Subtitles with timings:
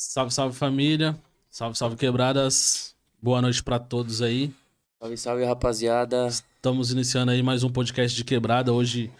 [0.00, 1.18] Salve, salve família.
[1.50, 2.94] Salve, salve quebradas.
[3.20, 4.54] Boa noite pra todos aí.
[5.00, 6.28] Salve, salve, rapaziada.
[6.28, 8.72] Estamos iniciando aí mais um podcast de quebrada.
[8.72, 9.10] Hoje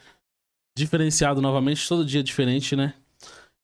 [0.76, 2.94] diferenciado novamente, todo dia diferente, né?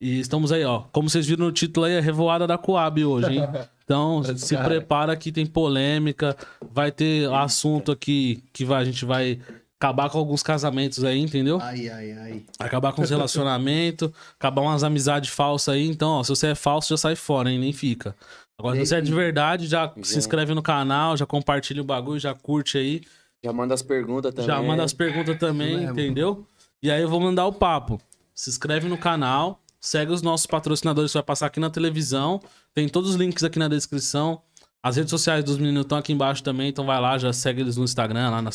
[0.00, 0.80] E estamos aí, ó.
[0.90, 3.42] Como vocês viram no título aí, é Revoada da Coab hoje, hein?
[3.84, 6.34] Então, se prepara que tem polêmica,
[6.70, 9.38] vai ter assunto aqui que vai, a gente vai
[9.84, 11.58] acabar com alguns casamentos aí, entendeu?
[11.60, 12.42] Ai, ai, ai.
[12.58, 15.86] Acabar com os relacionamentos, acabar umas amizades falsas aí.
[15.86, 17.58] Então, ó, se você é falso, já sai fora, hein?
[17.58, 18.16] Nem fica.
[18.58, 22.18] Agora, se você é de verdade, já se inscreve no canal, já compartilha o bagulho,
[22.18, 23.02] já curte aí.
[23.44, 24.46] Já manda as perguntas também.
[24.46, 26.46] Já manda as perguntas também, entendeu?
[26.82, 28.00] E aí eu vou mandar o papo.
[28.34, 32.40] Se inscreve no canal, segue os nossos patrocinadores que vai passar aqui na televisão.
[32.72, 34.40] Tem todos os links aqui na descrição.
[34.82, 37.76] As redes sociais dos meninos estão aqui embaixo também, então vai lá, já segue eles
[37.76, 38.50] no Instagram, lá no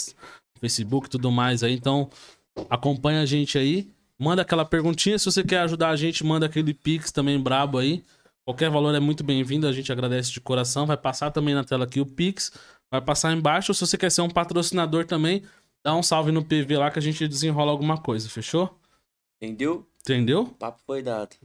[0.60, 1.74] Facebook e tudo mais aí.
[1.74, 2.10] Então,
[2.70, 3.90] acompanha a gente aí.
[4.18, 5.18] Manda aquela perguntinha.
[5.18, 8.04] Se você quer ajudar a gente, manda aquele Pix também brabo aí.
[8.46, 10.86] Qualquer valor é muito bem-vindo, a gente agradece de coração.
[10.86, 12.52] Vai passar também na tela aqui o Pix.
[12.92, 13.74] Vai passar embaixo.
[13.74, 15.44] Se você quer ser um patrocinador também,
[15.84, 18.78] dá um salve no PV lá que a gente desenrola alguma coisa, fechou?
[19.42, 19.88] Entendeu?
[20.02, 20.42] Entendeu?
[20.42, 21.36] O papo foi dado.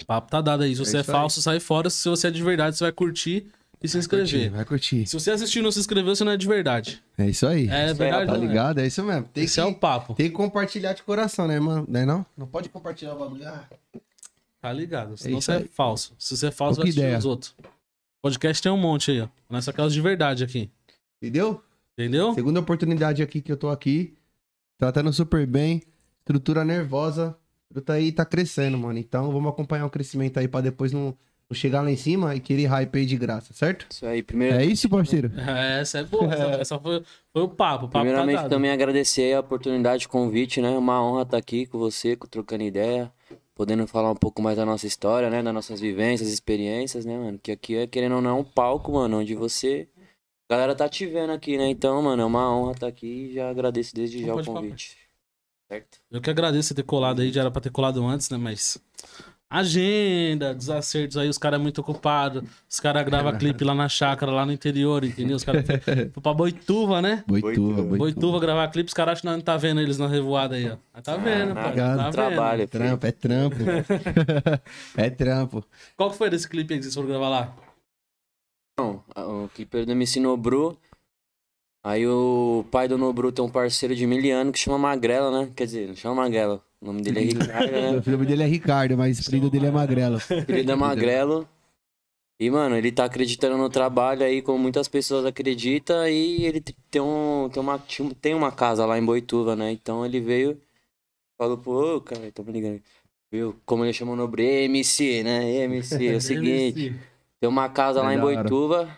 [0.00, 0.74] O papo tá dado aí.
[0.74, 1.04] Se É você é, aí.
[1.04, 1.90] falso, sai fora.
[1.90, 3.46] Se você é de verdade, você vai curtir
[3.84, 4.26] e se inscrever.
[4.28, 5.06] Curtir, vai curtir.
[5.06, 7.02] Se você assistir e não se inscreveu, você não é de verdade.
[7.18, 7.68] É isso aí.
[7.68, 8.38] É aí, verdade, Tá é?
[8.40, 8.78] ligado?
[8.80, 9.28] É isso mesmo.
[9.32, 10.14] Tem Esse que, é o papo.
[10.14, 11.84] tem que compartilhar de coração, né, mano?
[11.88, 12.26] Não é não?
[12.36, 13.46] Não pode compartilhar o bagulho.
[13.46, 13.64] Ah,
[14.60, 15.16] Tá ligado.
[15.18, 15.68] Senão isso você é aí.
[15.68, 16.14] falso.
[16.18, 17.18] Se você é falso, Pouca vai assistir ideia.
[17.18, 17.54] os outros.
[18.22, 19.28] Podcast tem um monte aí, ó.
[19.56, 20.70] É só aquelas de verdade aqui.
[21.20, 21.62] entendeu?
[21.92, 22.32] Entendeu?
[22.34, 24.14] Segunda oportunidade aqui que eu tô aqui.
[24.78, 25.82] Tratando super bem.
[26.20, 27.36] Estrutura nervosa.
[27.70, 28.98] Truta aí tá crescendo, mano.
[28.98, 31.14] Então vamos acompanhar o crescimento aí pra depois não,
[31.50, 33.86] não chegar lá em cima e querer hype aí de graça, certo?
[33.90, 34.22] Isso aí.
[34.22, 35.30] Primeiro, É isso, parceiro?
[35.38, 36.32] É, essa é boa.
[36.60, 37.86] Essa, foi, foi o papo.
[37.86, 38.50] O papo tá primeiramente, dado.
[38.50, 40.70] também agradecer a oportunidade, o convite, né?
[40.70, 43.12] Uma honra estar aqui com você, com- trocando ideia.
[43.54, 45.40] Podendo falar um pouco mais da nossa história, né?
[45.42, 47.38] Das nossas vivências, experiências, né, mano?
[47.40, 49.88] Que aqui é, querendo ou não, um palco, mano, onde você...
[50.48, 51.68] A galera tá te vendo aqui, né?
[51.68, 54.96] Então, mano, é uma honra estar aqui e já agradeço desde Então já o convite.
[55.68, 55.98] Certo?
[56.10, 57.32] Eu que agradeço você ter colado aí.
[57.32, 58.36] Já era pra ter colado antes, né?
[58.36, 58.76] Mas.
[59.50, 62.42] Agenda, desacertos aí, os caras é muito ocupados.
[62.68, 65.36] Os caras gravam clipe lá na chácara, lá no interior, entendeu?
[65.36, 65.64] Os caras
[66.12, 67.22] foram pra Boituva, né?
[67.26, 67.96] Boituva, Boituva.
[67.96, 70.68] Boituva gravar clipe, os caras acham que nós não tá vendo eles na revoada aí,
[70.70, 70.76] ó.
[70.92, 71.70] Mas tá vendo, nada.
[71.70, 71.76] pô.
[71.76, 72.12] Tá vendo.
[72.12, 72.68] Trabalho.
[72.68, 73.56] Trampo, é trampo.
[74.96, 75.64] é trampo.
[75.96, 77.56] Qual que foi desse clipe aí que vocês foram gravar lá?
[78.76, 80.76] Não, o clipe do MC Nobru.
[81.84, 85.52] Aí o pai do Nobru tem um parceiro de miliano que chama Magrela, né?
[85.54, 86.62] Quer dizer, não chama Magrela.
[86.80, 88.02] O nome dele é Ricardo, né?
[88.06, 90.18] O nome dele é Ricardo, mas o apelido dele é Magrelo.
[90.18, 91.46] Filho da Magrelo.
[92.40, 97.00] E, mano, ele tá acreditando no trabalho aí, como muitas pessoas acreditam, e ele tem,
[97.00, 97.78] um, tem, uma,
[98.20, 99.70] tem uma casa lá em Boituva, né?
[99.70, 100.58] Então ele veio,
[101.38, 102.82] falou, pô, cara, tô me ligando.
[103.30, 103.54] Viu?
[103.66, 105.64] Como ele chamou no Bre, MC, né?
[105.64, 106.94] MC, é o seguinte,
[107.40, 108.20] tem uma casa lá É em.
[108.20, 108.88] Boituva,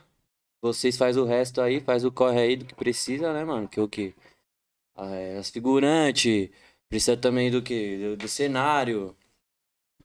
[0.66, 3.68] vocês faz o resto aí, faz o corre aí do que precisa, né, mano?
[3.68, 4.14] Que é o quê?
[4.96, 6.48] Ah, é, as figurantes,
[6.88, 7.98] precisa também do quê?
[7.98, 9.14] Do, do cenário.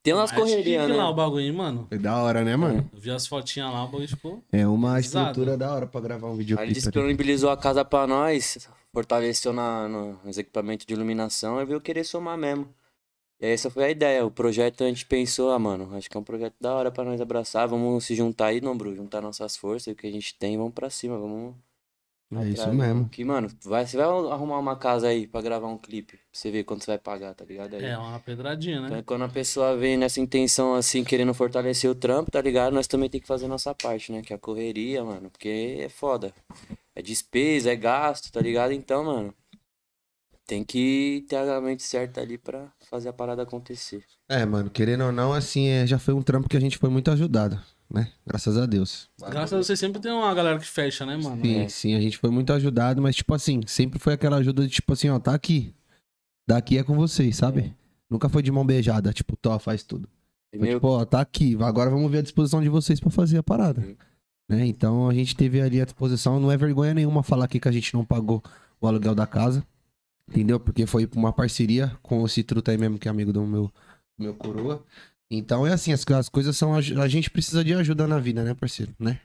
[0.04, 0.96] Tem umas É correrias, né?
[0.96, 1.88] lá o bagulho, mano.
[1.92, 2.90] É da hora, né, mano?
[2.92, 4.44] Eu vi as fotinhas lá, o bagulho ficou.
[4.52, 5.28] É uma Pesado.
[5.30, 9.88] estrutura da hora pra gravar um Aí ele disponibilizou a casa pra nós, fortaleceu na,
[9.88, 12.68] no- nos equipamentos de iluminação e veio querer somar mesmo.
[13.42, 14.26] E essa foi a ideia.
[14.26, 17.04] O projeto a gente pensou, ah, mano, acho que é um projeto da hora pra
[17.04, 17.68] nós abraçar.
[17.68, 18.96] Vamos se juntar aí, não, Bru?
[18.96, 21.56] Juntar nossas forças, o que a gente tem, vamos pra cima, vamos.
[22.34, 22.78] É isso atrás.
[22.78, 23.10] mesmo.
[23.10, 26.14] Que, mano, vai, você vai arrumar uma casa aí pra gravar um clipe.
[26.16, 27.76] Pra você ver quanto você vai pagar, tá ligado?
[27.76, 27.84] Aí.
[27.84, 29.04] É, uma pedradinha, Então, né?
[29.06, 32.72] quando a pessoa vem nessa intenção, assim, querendo fortalecer o trampo, tá ligado?
[32.74, 34.22] Nós também tem que fazer nossa parte, né?
[34.22, 35.30] Que é a correria, mano.
[35.30, 36.34] Porque é foda.
[36.96, 38.72] É despesa, é gasto, tá ligado?
[38.72, 39.34] Então, mano.
[40.48, 44.04] Tem que ter a mente certa ali pra fazer a parada acontecer.
[44.28, 46.90] É, mano, querendo ou não, assim, é, já foi um trampo que a gente foi
[46.90, 47.60] muito ajudado,
[47.90, 48.12] né?
[48.26, 49.10] Graças a Deus.
[49.30, 51.42] Graças a você sempre tem uma galera que fecha, né, mano?
[51.42, 51.70] Sim, É.
[51.70, 54.92] sim, a gente foi muito ajudado, mas, tipo assim, sempre foi aquela ajuda de, tipo
[54.92, 55.74] assim, ó, tá aqui.
[56.48, 57.62] Daqui é com vocês, sabe?
[57.62, 57.74] É.
[58.10, 60.10] Nunca foi de mão beijada, tipo, tó, faz tudo.
[60.50, 63.38] Foi, meio- tipo, ó, tá aqui, agora vamos ver a disposição de vocês pra fazer
[63.38, 63.82] a parada.
[63.82, 63.96] Sim.
[64.50, 64.66] Né?
[64.66, 67.72] Então a gente teve ali a disposição, não é vergonha nenhuma falar aqui que a
[67.72, 68.44] gente não pagou
[68.82, 69.66] o aluguel da casa.
[70.30, 70.60] Entendeu?
[70.60, 73.72] Porque foi uma parceria com esse truta aí mesmo, que é amigo do meu,
[74.18, 74.84] do meu coroa.
[75.30, 76.74] Então é assim, as, as coisas são.
[76.74, 78.94] A, a gente precisa de ajuda na vida, né, parceiro?
[79.00, 79.20] Né?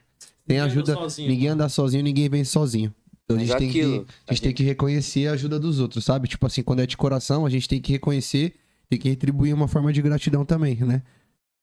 [0.45, 0.93] Tem Ninguém anda ajuda.
[0.93, 1.29] sozinho.
[1.29, 2.93] Ninguém anda sozinho, ninguém vem sozinho.
[3.25, 6.29] Então a gente, tem, que, a gente tem que reconhecer a ajuda dos outros, sabe?
[6.29, 8.55] Tipo assim, quando é de coração, a gente tem que reconhecer,
[8.89, 11.03] tem que retribuir uma forma de gratidão também, né?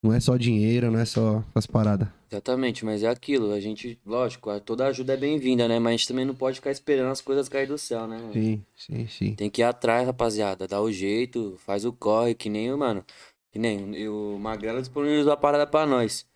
[0.04, 2.06] Não é só dinheiro, não é só as paradas.
[2.30, 3.52] Exatamente, mas é aquilo.
[3.52, 5.78] A gente, lógico, a- toda ajuda é bem-vinda, né?
[5.78, 8.18] Mas a gente também não pode ficar esperando as coisas cair do céu, né?
[8.18, 8.34] mano?
[8.34, 9.34] Sim, sim, sim.
[9.34, 10.68] Tem que ir atrás, rapaziada.
[10.68, 13.02] Dá o jeito, faz o corre, que nem o, mano.
[13.50, 16.26] Que nem o Magrela disponibilizou a parada pra nós.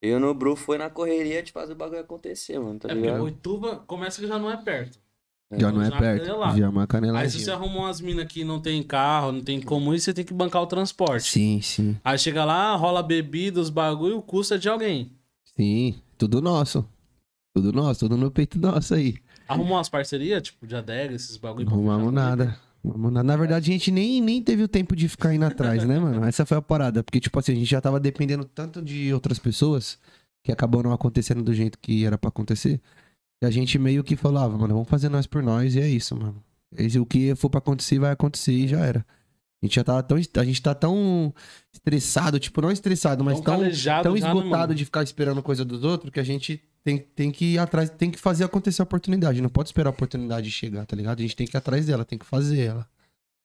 [0.00, 3.04] Eu no Bru foi na correria de fazer o bagulho acontecer, mano, tá É porque
[3.06, 3.20] ligado?
[3.20, 4.98] Boituva começa que já não é perto.
[5.56, 6.26] Já não é perto.
[6.26, 6.86] Já é uma
[7.18, 10.12] Aí se você arrumou umas minas que não tem carro, não tem como ir, você
[10.14, 11.30] tem que bancar o transporte.
[11.30, 11.96] Sim, sim.
[12.02, 15.10] Aí chega lá, rola bebida, os bagulho, o custo é de alguém.
[15.56, 15.94] Sim.
[16.16, 16.86] Tudo nosso.
[17.54, 19.16] Tudo nosso, tudo no peito nosso aí.
[19.46, 21.66] Arrumou umas parcerias, tipo, de adega, esses bagulho.
[21.66, 22.56] Não arrumamos nada.
[22.84, 26.24] Na verdade, a gente nem, nem teve o tempo de ficar indo atrás, né, mano?
[26.24, 27.02] Essa foi a parada.
[27.04, 29.98] Porque, tipo assim, a gente já tava dependendo tanto de outras pessoas
[30.42, 32.80] que acabou não acontecendo do jeito que era pra acontecer.
[33.42, 36.14] E a gente meio que falava, mano, vamos fazer nós por nós e é isso,
[36.16, 36.42] mano.
[36.78, 39.04] E o que for pra acontecer, vai acontecer e já era.
[39.60, 40.16] A gente já tava tão.
[40.16, 41.34] A gente tá tão
[41.72, 45.82] estressado, tipo, não estressado, mas Tão tão, tão né, esgotado de ficar esperando coisa dos
[45.82, 49.40] outros que a gente tem, tem que ir atrás, tem que fazer acontecer a oportunidade.
[49.40, 51.18] Não pode esperar a oportunidade chegar, tá ligado?
[51.18, 52.88] A gente tem que ir atrás dela, tem que fazer ela.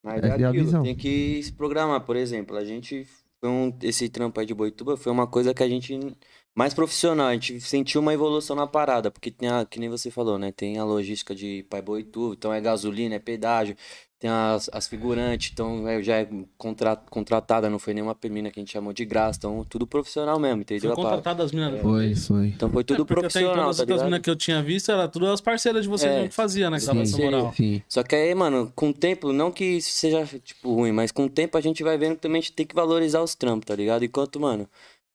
[0.03, 0.83] Mas é é a aquilo, visão.
[0.83, 2.01] tem que se programar.
[2.01, 3.07] Por exemplo, a gente.
[3.39, 5.99] Foi um, esse trampo aí de Boituba foi uma coisa que a gente.
[6.57, 10.09] Mais profissional, a gente sentiu uma evolução na parada, porque tem a, que nem você
[10.09, 10.51] falou, né?
[10.51, 13.75] Tem a logística de Pai Boituva, então é gasolina, é pedágio,
[14.19, 16.27] tem as, as figurantes, então é, já é
[16.57, 20.39] contra, contratada, não foi nenhuma mina que a gente chamou de graça, então tudo profissional
[20.39, 20.93] mesmo, Foi entendeu?
[20.93, 21.15] a parada?
[21.17, 21.79] contratado as minas.
[21.79, 22.47] Foi, foi.
[22.47, 24.63] Então foi tudo É, porque até então profissional, as tá outras minas que eu tinha
[24.63, 26.27] visto, era tudo as parceiras de vocês É.
[26.27, 26.77] que fazia, né?
[26.77, 27.21] Que Sim, sim.
[27.23, 27.53] moral.
[27.55, 27.83] Sim.
[27.87, 31.25] Só que aí, mano, com o tempo, não que isso seja, tipo, ruim, mas com
[31.25, 33.67] o tempo a gente vai vendo que também a gente tem que valorizar os trampos,
[33.67, 34.03] tá ligado?
[34.03, 34.67] Enquanto, mano,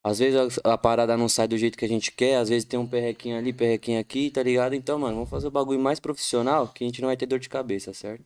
[0.04, 2.64] às vezes a, a parada não sai do jeito que a gente quer, às vezes
[2.64, 4.74] tem um perrequinho ali, perrequinho aqui, tá ligado?
[4.74, 7.38] Então, mano, vamos fazer o bagulho mais profissional que a gente não vai ter dor
[7.38, 8.24] de cabeça, certo?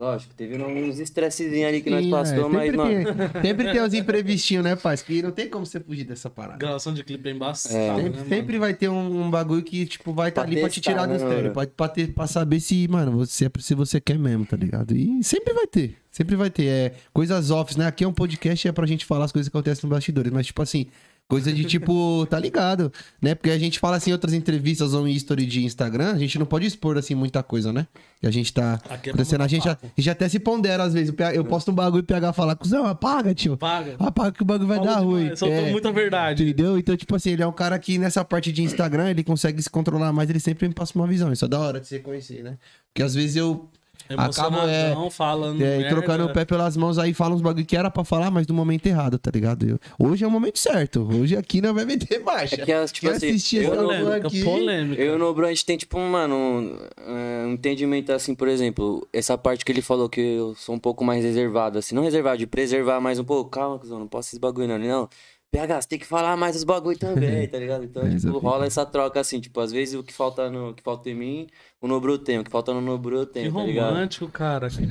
[0.00, 3.04] Lógico, teve uns estressezinhos ali que nós Sim, é, passamos, mas, sempre, mano.
[3.32, 4.96] tem, sempre tem uns imprevistinhos, né, pai?
[4.96, 6.56] Que não tem como você fugir dessa parada.
[6.56, 7.88] Gravação de clipe é embaçada, É.
[7.88, 8.28] né, Sempre, mano?
[8.28, 10.92] sempre vai ter um, um bagulho que, tipo, vai estar Pra ali pra te testar,
[10.92, 11.42] tirar do né, estéreo.
[11.42, 11.52] mano?
[11.52, 14.94] Pra, pra, ter, pra saber se, mano, você, se você quer mesmo, tá ligado?
[14.96, 15.96] E sempre vai ter.
[16.12, 16.66] Sempre vai ter.
[16.66, 17.88] É, coisas offs, né?
[17.88, 20.30] Aqui é um podcast, é pra gente falar as coisas que acontecem nos bastidores.
[20.30, 20.86] Mas, tipo assim,
[21.28, 22.90] coisa de tipo, tá ligado?
[23.20, 23.34] Né?
[23.34, 26.38] Porque a gente fala assim em outras entrevistas ou em history de Instagram, a gente
[26.38, 27.86] não pode expor, assim, muita coisa, né?
[28.20, 29.42] Que a gente tá Aqui é acontecendo.
[29.42, 31.14] A gente, já, a gente até se pondera às vezes.
[31.34, 33.56] Eu posto um bagulho e o PH fala, cuzão, apaga, tio.
[33.56, 33.94] Paga.
[33.98, 35.36] Apaga que o bagulho vai Falou dar demais, ruim.
[35.36, 35.70] Soltou É.
[35.70, 36.42] muita verdade.
[36.42, 36.78] Entendeu?
[36.78, 39.68] Então, tipo assim, ele é um cara que nessa parte de Instagram, ele consegue se
[39.68, 41.30] controlar mais, ele sempre me passa uma visão.
[41.32, 42.56] Isso é da hora de você conhecer, né?
[42.92, 43.68] Porque às vezes eu
[44.14, 45.62] Emocionadão, falando.
[45.62, 45.88] é, merda.
[45.88, 48.54] trocando o pé pelas mãos aí, falo uns bagulho que era pra falar, mas no
[48.54, 49.66] momento errado, tá ligado?
[49.68, 51.06] Eu- hoje é o momento certo.
[51.12, 52.60] Hoje aqui não vai meter marcha.
[52.60, 55.02] É que, as, tipo assim, assistir eu Polêmica, aqui- polêmica.
[55.02, 58.48] Eu e o Nobro, a gente tem, tipo, mano, um, é, um entendimento assim, por
[58.48, 62.02] exemplo, essa parte que ele falou que eu sou um pouco mais reservado, assim, não
[62.02, 63.50] reservado, de preservar mais um pouco.
[63.50, 64.78] Calma, cuzão, não posso esses bagulho, não.
[64.78, 65.08] Não.
[65.50, 67.82] PH, você tem que falar mais os bagulho também, tá ligado?
[67.82, 70.82] Então, É, tipo, rola essa troca assim, tipo, às vezes o que falta no que
[70.82, 71.46] falta em mim,
[71.80, 73.88] o Nobro tem, o que falta no Nobro eu Que tá ligado?
[73.94, 74.68] romântico, cara.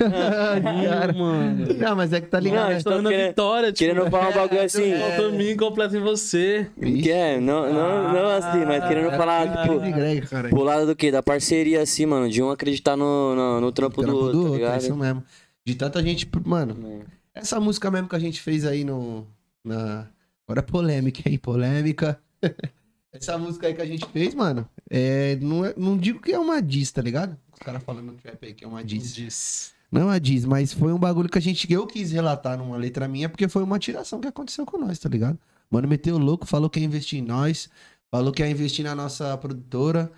[0.58, 1.12] Cara.
[1.12, 1.74] mano.
[1.74, 2.72] Não, mas é que tá ligado.
[2.72, 4.92] Não, Tô na querendo- vitória, tipo, Querendo falar um bagulho assim.
[4.98, 6.68] Falta mim, completa em você.
[6.80, 10.48] Que é, não, não, não assim, mas querendo falar, tipo, Crise grega, cara.
[10.48, 11.12] pro lado do quê?
[11.12, 14.48] Da parceria, assim, mano, de um acreditar no, no, no trampo, Trampo do outro, tá
[14.48, 14.80] é ligado?
[14.80, 15.22] isso mesmo.
[15.64, 17.40] De tanta gente, mano, É.
[17.40, 19.24] essa música mesmo que a gente fez aí no.
[19.64, 20.06] Na...
[20.48, 21.36] Agora polêmica, hein?
[21.36, 22.18] Polêmica.
[23.12, 26.38] Essa música aí que a gente fez, mano, é, não, é- não digo que é
[26.38, 27.36] uma diss, tá ligado?
[27.52, 29.14] Os caras falando no trap aí que é uma diss.
[29.14, 29.72] Diz.
[29.92, 32.76] Não é uma diss, mas foi um bagulho que a gente, eu quis relatar numa
[32.78, 35.38] letra minha, porque foi uma tiração que aconteceu com nós, tá ligado?
[35.70, 37.68] Mano, meteu louco, falou que ia investir em nós,
[38.10, 40.10] falou que ia investir na nossa produtora.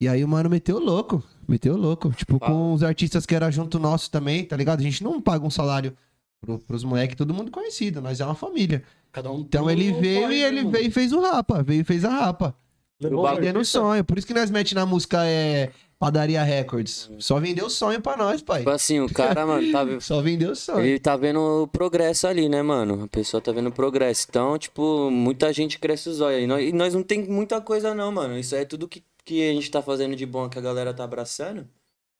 [0.00, 2.10] E aí o mano meteu louco, meteu louco.
[2.12, 2.52] Tipo, Fala.
[2.52, 4.80] com os artistas que era junto nosso também, tá ligado?
[4.80, 5.96] A gente não paga um salário
[6.40, 8.82] pro, pros moleques, todo mundo conhecido, nós é uma família.
[9.12, 10.70] Cada um Então tem ele um veio corre, e ele mano.
[10.70, 12.54] veio e fez o rapa, veio e fez a rapa.
[13.00, 14.04] Levou Vendendo sonho.
[14.04, 17.08] Por isso que nós mete na música é Padaria Records.
[17.20, 18.58] Só vendeu sonho pra nós, pai.
[18.58, 20.84] Tipo assim, o cara, mano, tá, Só vendeu sonho.
[20.84, 23.04] ele tá vendo o progresso ali, né, mano?
[23.04, 24.26] A pessoa tá vendo o progresso.
[24.28, 26.42] Então, tipo, muita gente cresce os olhos.
[26.42, 28.36] E nós, e nós não tem muita coisa, não, mano.
[28.36, 30.92] Isso aí é tudo que, que a gente tá fazendo de bom que a galera
[30.92, 31.68] tá abraçando.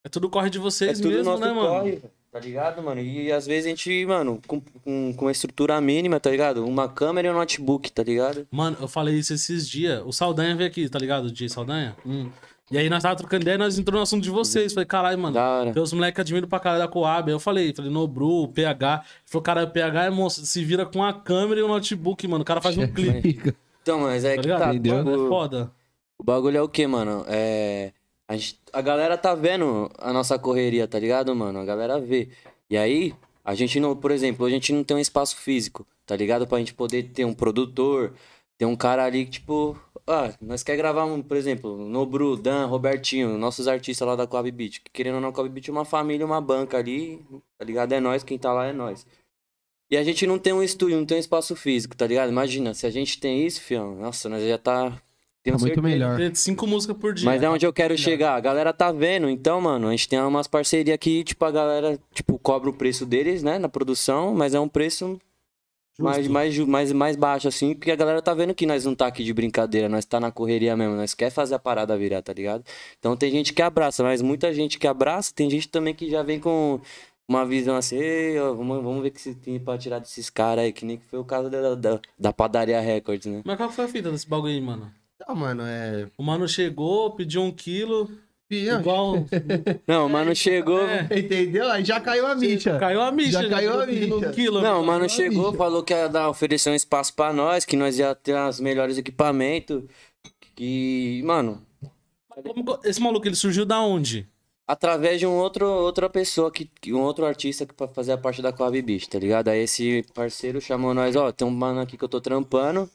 [0.04, 2.00] É tudo corre de É vocês tudo mesmo, nosso né, mano?
[2.30, 3.00] Tá ligado, mano?
[3.00, 6.64] E às vezes a gente, mano, com, com, com estrutura mínima, tá ligado?
[6.66, 8.46] Uma câmera e um notebook, tá ligado?
[8.50, 10.02] Mano, eu falei isso esses dias.
[10.04, 11.26] O Saldanha veio aqui, tá ligado?
[11.26, 11.96] O DJ Saldanha.
[12.06, 12.30] Hum.
[12.70, 14.74] E aí nós tava trocando ideia e nós entrou no assunto de vocês.
[14.74, 15.32] Falei, caralho, mano.
[15.34, 15.72] Da hora.
[15.72, 17.30] Tem os moleques que admiram pra caralho da Coab.
[17.30, 18.94] Aí eu falei, falei, Nobru, PH.
[19.04, 22.28] Ele falou, cara, o PH é monstro, se vira com a câmera e o notebook,
[22.28, 22.42] mano.
[22.42, 24.60] O cara faz um clipe, Então, mas é tá que ligado?
[24.60, 24.70] tá.
[24.74, 24.96] Entendeu?
[25.02, 25.70] Mano, é foda.
[26.18, 27.24] O bagulho é o que, mano?
[27.26, 27.92] É.
[28.28, 31.58] A, gente- a galera tá vendo a nossa correria, tá ligado, mano?
[31.58, 32.28] A galera vê.
[32.68, 36.14] E aí, a gente não, por exemplo, a gente não tem um espaço físico, tá
[36.14, 36.46] ligado?
[36.46, 38.14] Pra gente poder ter um produtor,
[38.58, 39.78] ter um cara ali que, tipo.
[40.06, 44.80] Ah, nós quer gravar, por exemplo, Nobru, Dan, Robertinho, nossos artistas lá da Coab Beat.
[44.82, 47.22] Que querendo ou não, Coab Beat é uma família, uma banca ali,
[47.58, 47.92] tá ligado?
[47.92, 49.06] É nós, quem tá lá é nós.
[49.90, 52.28] E a gente não tem um estúdio, não tem um espaço físico, tá ligado?
[52.30, 55.00] Imagina, se a gente tem isso, fião, nossa, nós já tá.
[55.48, 56.16] Tenho Tá muito certeza.
[56.16, 56.34] melhor.
[56.34, 57.24] Cinco músicas por dia.
[57.24, 58.34] Mas é onde eu quero chegar.
[58.34, 61.98] A galera tá vendo, então, mano, a gente tem umas parcerias que, tipo, a galera,
[62.12, 65.18] tipo, cobra o preço deles, né, na produção, mas é um preço
[66.00, 69.06] mais, mais, mais, mais baixo, assim, porque a galera tá vendo que nós não tá
[69.08, 72.32] aqui de brincadeira, nós tá na correria mesmo, nós quer fazer a parada virar, tá
[72.32, 72.62] ligado?
[73.00, 76.22] Então tem gente que abraça, mas muita gente que abraça, tem gente também que já
[76.22, 76.80] vem com
[77.28, 77.98] uma visão assim,
[78.38, 80.98] ó, vamos, vamos ver o que se tem pra tirar desses caras aí, que nem
[80.98, 83.42] que foi o caso da, da, da Padaria Records, né?
[83.44, 84.90] Mas qual foi a fita desse bagulho aí, mano?
[85.26, 86.08] Não, mano, é.
[86.16, 88.10] O mano chegou, pediu um quilo,
[88.50, 89.14] igual...
[89.86, 90.80] Não, mano, chegou...
[90.80, 91.06] É.
[91.18, 91.70] Entendeu?
[91.70, 92.78] Aí já caiu a micha.
[92.78, 93.42] Caiu a micha.
[93.42, 94.14] Já caiu a micha.
[94.14, 94.60] Um quilo.
[94.62, 97.98] Não, o mano chegou, falou que ia dar, oferecer um espaço pra nós, que nós
[97.98, 99.82] ia ter os melhores equipamentos.
[100.54, 101.62] Que, mano,
[102.28, 104.26] Como co- esse maluco, ele surgiu da onde?
[104.66, 108.42] através de um outro, outra pessoa, que, um outro artista que pra fazer a parte
[108.42, 109.48] da Coab Beach, tá ligado?
[109.48, 112.86] Aí esse parceiro chamou nós, ó, tem um mano aqui que eu tô trampando.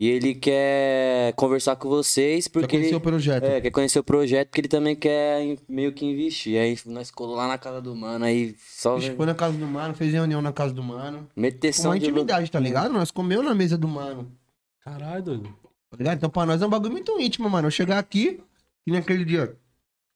[0.00, 2.82] E ele quer conversar com vocês, Porque porque ele.
[2.84, 3.44] conheceu o projeto.
[3.44, 6.58] É, quer conhecer o projeto, porque ele também quer em- meio que investir.
[6.58, 9.58] Aí nós colou lá na casa do mano, aí só A gente foi na casa
[9.58, 11.28] do mano, fez reunião na casa do mano.
[11.36, 12.90] meteção Uma de intimidade, tá ligado?
[12.94, 14.32] Nós comeu na mesa do mano.
[14.82, 15.54] Caralho, doido.
[15.90, 16.16] Tá ligado?
[16.16, 17.66] Então pra nós é um bagulho muito íntimo, mano.
[17.66, 18.40] Eu chegar aqui,
[18.86, 19.54] que naquele dia.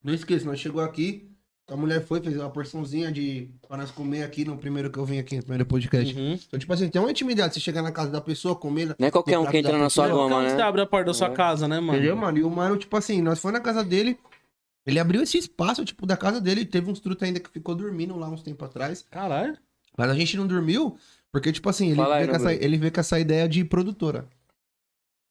[0.02, 1.28] Não esqueça, nós chegou aqui,
[1.66, 3.48] a mulher foi, fez uma porçãozinha de.
[3.66, 6.14] pra nós comer aqui no primeiro que eu vim aqui, no primeiro podcast.
[6.14, 6.34] Uhum.
[6.34, 7.54] Então, tipo assim, tem uma intimidade.
[7.54, 8.94] Você chegar na casa da pessoa, comer.
[8.98, 10.62] Não é qualquer um que entra na sua goma, como você né?
[10.62, 11.32] abre a porta da sua É.
[11.32, 11.94] casa, né, mano?
[11.98, 12.36] Entendeu, mano?
[12.38, 14.18] E o mano, tipo assim, nós foi na casa dele.
[14.86, 16.66] Ele abriu esse espaço, tipo, da casa dele.
[16.66, 19.04] Teve uns truta ainda que ficou dormindo lá uns tempos atrás.
[19.10, 19.56] Caralho.
[19.96, 20.98] Mas a gente não dormiu,
[21.32, 23.64] porque, tipo assim, ele, Fala aí, veio, com essa, ele veio com essa ideia de
[23.64, 24.26] produtora.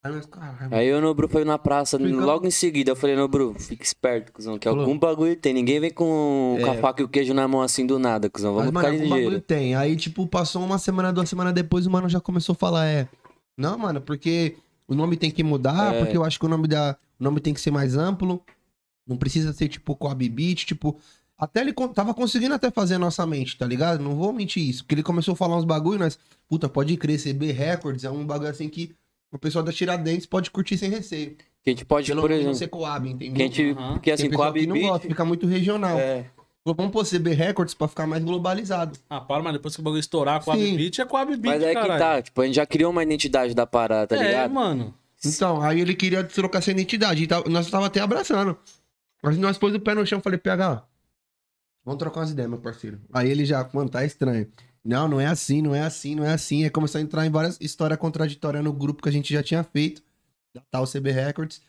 [0.04, 0.76] Aí nós, caralho, mano.
[0.76, 3.56] Aí eu no Bru foi na praça, Fica- logo em seguida eu falei, no Bru,
[3.58, 4.82] fica esperto, cuzão, que Falou.
[4.84, 5.54] algum bagulho tem.
[5.54, 6.78] Ninguém vem com, com a É.
[6.82, 8.54] faca e o queijo na mão assim do nada, cuzão.
[8.54, 9.76] Mas, Vamos mano, ficar algum bagulho tem.
[9.76, 13.08] Aí, tipo, passou uma semana, duas semanas depois, o mano já começou a falar, é.
[13.58, 14.58] Não, mano, porque
[14.88, 16.00] o nome tem que mudar, É.
[16.00, 16.98] porque eu acho que o nome da.
[17.18, 18.42] O nome tem que ser mais amplo.
[19.08, 20.16] Não precisa ser, tipo, com a
[20.56, 20.98] tipo.
[21.38, 24.02] Até ele tava conseguindo até fazer a nossa mente, tá ligado?
[24.04, 24.84] Não vou mentir isso.
[24.84, 26.20] Porque ele começou a falar uns bagulho, nós.
[26.50, 28.94] Puta, pode crer, CB Records é um bagulho assim que
[29.34, 31.36] o pessoal da Tiradentes pode curtir sem receio.
[31.64, 33.36] Que a gente pode, Pelo por menos exemplo, ser Coab, entendeu?
[33.36, 33.94] que a gente, Aham.
[33.94, 35.98] porque assim, a que não Bibit, gosta, fica muito regional.
[35.98, 36.26] é,
[36.64, 38.98] Falou, Vamos pôr CB Records pra ficar mais globalizado.
[39.10, 40.78] Ah, para, mas depois que o bagulho estourar com a Sim.
[40.78, 42.00] Beat, é com a Beat, mas é que caralho.
[42.00, 44.52] tá, tipo, a gente já criou uma identidade da parada, tá é, ligado?
[44.54, 44.94] mano.
[45.26, 47.24] Então, aí ele queria trocar essa identidade.
[47.24, 48.58] E tava- nós tava até abraçando.
[49.22, 50.84] Mas nós pôs o pé no chão e falei, PH,
[51.86, 53.00] vamos trocar umas ideias, meu parceiro.
[53.14, 54.48] Aí ele já, mano, tá estranho.
[54.84, 56.64] Não, não é assim, não é assim, não é assim.
[56.64, 59.64] Aí começou a entrar em várias histórias contraditórias no grupo que a gente já tinha
[59.64, 60.04] feito,
[60.54, 61.62] da tal CB Records.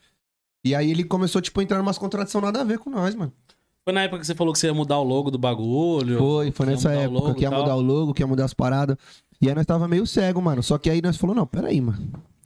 [0.65, 3.15] E aí ele começou, tipo, a entrar em umas contradições nada a ver com nós,
[3.15, 3.33] mano.
[3.85, 6.19] Foi na época que você falou que você ia mudar o logo do bagulho.
[6.19, 8.97] Foi, foi nessa época que ia mudar o logo, que ia mudar as paradas.
[9.41, 10.63] E aí nós tava meio cego, mano.
[10.63, 11.99] Só que aí nós falou, não, peraí, mano.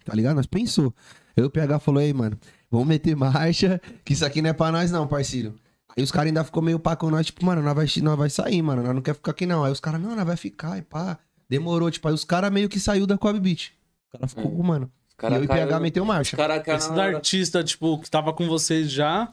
[0.05, 0.35] Tá ligado?
[0.35, 0.93] Nós pensou.
[1.37, 2.37] Aí o PH falou, aí, mano,
[2.69, 5.55] vamos meter marcha, que isso aqui não é pra nós não, parceiro.
[5.99, 8.31] Aí os caras ainda ficou meio pá com nós, tipo, mano, nós vai, nós vai
[8.31, 8.83] sair, mano.
[8.83, 9.65] Nós não quer ficar aqui não.
[9.65, 11.19] Aí os caras, não, nós vai ficar, e pá.
[11.49, 13.73] Demorou, tipo, aí os caras meio que saiu da Coab Beach.
[14.09, 14.91] O cara ficou, mano.
[15.09, 16.37] Os cara e eu e o caiu- PH meteu marcha.
[16.37, 17.17] cara caiu Esses na hora.
[17.17, 19.29] artistas, tipo, que tava com vocês já,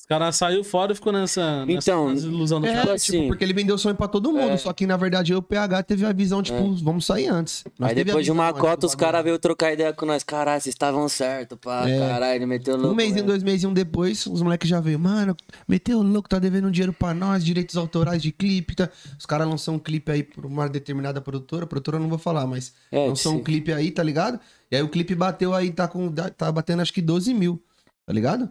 [0.00, 3.28] os caras saiu fora e ficou nessa, nessa Então, ilusão do É, Tipo assim.
[3.28, 4.52] porque ele vendeu sonho pra todo mundo.
[4.52, 4.56] É.
[4.56, 7.64] Só que, na verdade, eu o PH teve a visão, tipo, vamos sair antes.
[7.78, 10.22] Nós Aí depois de uma cota, os caras veio trocar ideia com nós.
[10.22, 11.88] Caralho, vocês estavam certo, pá.
[11.88, 11.98] É.
[11.98, 12.92] Caralho, ele meteu louco.
[12.92, 13.22] Um mês e né?
[13.22, 15.36] dois meses depois, os moleques já veio, mano,
[15.68, 18.88] meteu louco, tá devendo dinheiro pra nós, direitos autorais de clipe, tá?
[19.18, 22.46] Os caras lançam um clipe aí por uma determinada produtora, produtora eu não vou falar,
[22.46, 24.40] mas É, lançou um clipe aí, tá ligado?
[24.70, 27.62] E aí o clipe bateu aí, tá com, tá batendo acho que 12 mil,
[28.06, 28.48] tá ligado?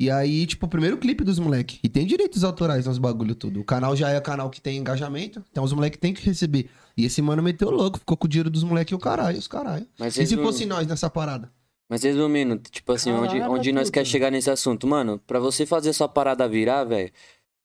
[0.00, 1.78] E aí, tipo, o primeiro clipe dos moleques.
[1.84, 3.60] E tem direitos autorais nos bagulho tudo.
[3.60, 6.70] O canal já é o canal que tem engajamento, então os moleques têm que receber.
[6.96, 9.46] E esse mano meteu louco, ficou com o dinheiro dos moleques e o caralho, os
[9.46, 9.86] caralho.
[9.98, 11.52] Mas E se fosse nós nessa parada?
[11.86, 14.00] Mas resumindo, tipo assim, onde, Caralho, onde nós puta.
[14.00, 17.10] quer chegar nesse assunto, mano, pra você fazer sua parada virar, velho,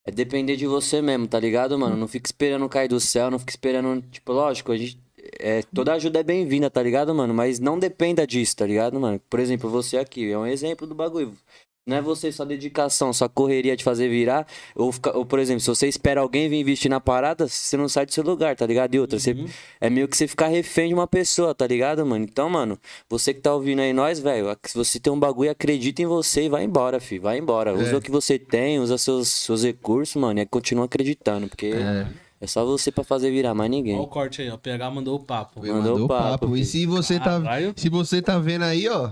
[0.04, 1.96] é depender de você mesmo, tá ligado, mano?
[1.96, 5.00] Não fica esperando cair do céu, não fica esperando, tipo, lógico, a gente.
[5.39, 7.34] É, toda ajuda é bem-vinda, tá ligado, mano?
[7.34, 9.20] Mas não dependa disso, tá ligado, mano?
[9.30, 11.34] Por exemplo, você aqui, é um exemplo do bagulho.
[11.88, 14.48] Não é você só dedicação, só correria de fazer virar.
[14.75, 17.88] Ou, fica- ou, por exemplo, se você espera alguém vir investir na parada, você não
[17.88, 18.96] sai do seu lugar, tá ligado?
[18.96, 19.46] E outra, você, Uhum.
[19.80, 22.25] é meio que você ficar refém de uma pessoa, tá ligado, mano?
[22.25, 26.01] Então, mano, você que tá ouvindo aí nós, velho, se você tem um bagulho, acredita
[26.01, 27.20] em você e vai embora, fi.
[27.20, 27.72] Vai embora.
[27.75, 31.68] Usa o que você tem, usa seus, seus recursos, mano, e continua acreditando, porque
[32.42, 33.94] é, só você pra fazer virar, mais ninguém.
[33.94, 34.58] Olha o corte aí, ó.
[34.58, 35.63] PH mandou o papo.
[35.63, 36.65] Mandou papo, E filho.
[36.65, 37.39] se você tá,
[37.75, 39.12] se você tá vendo aí, ó,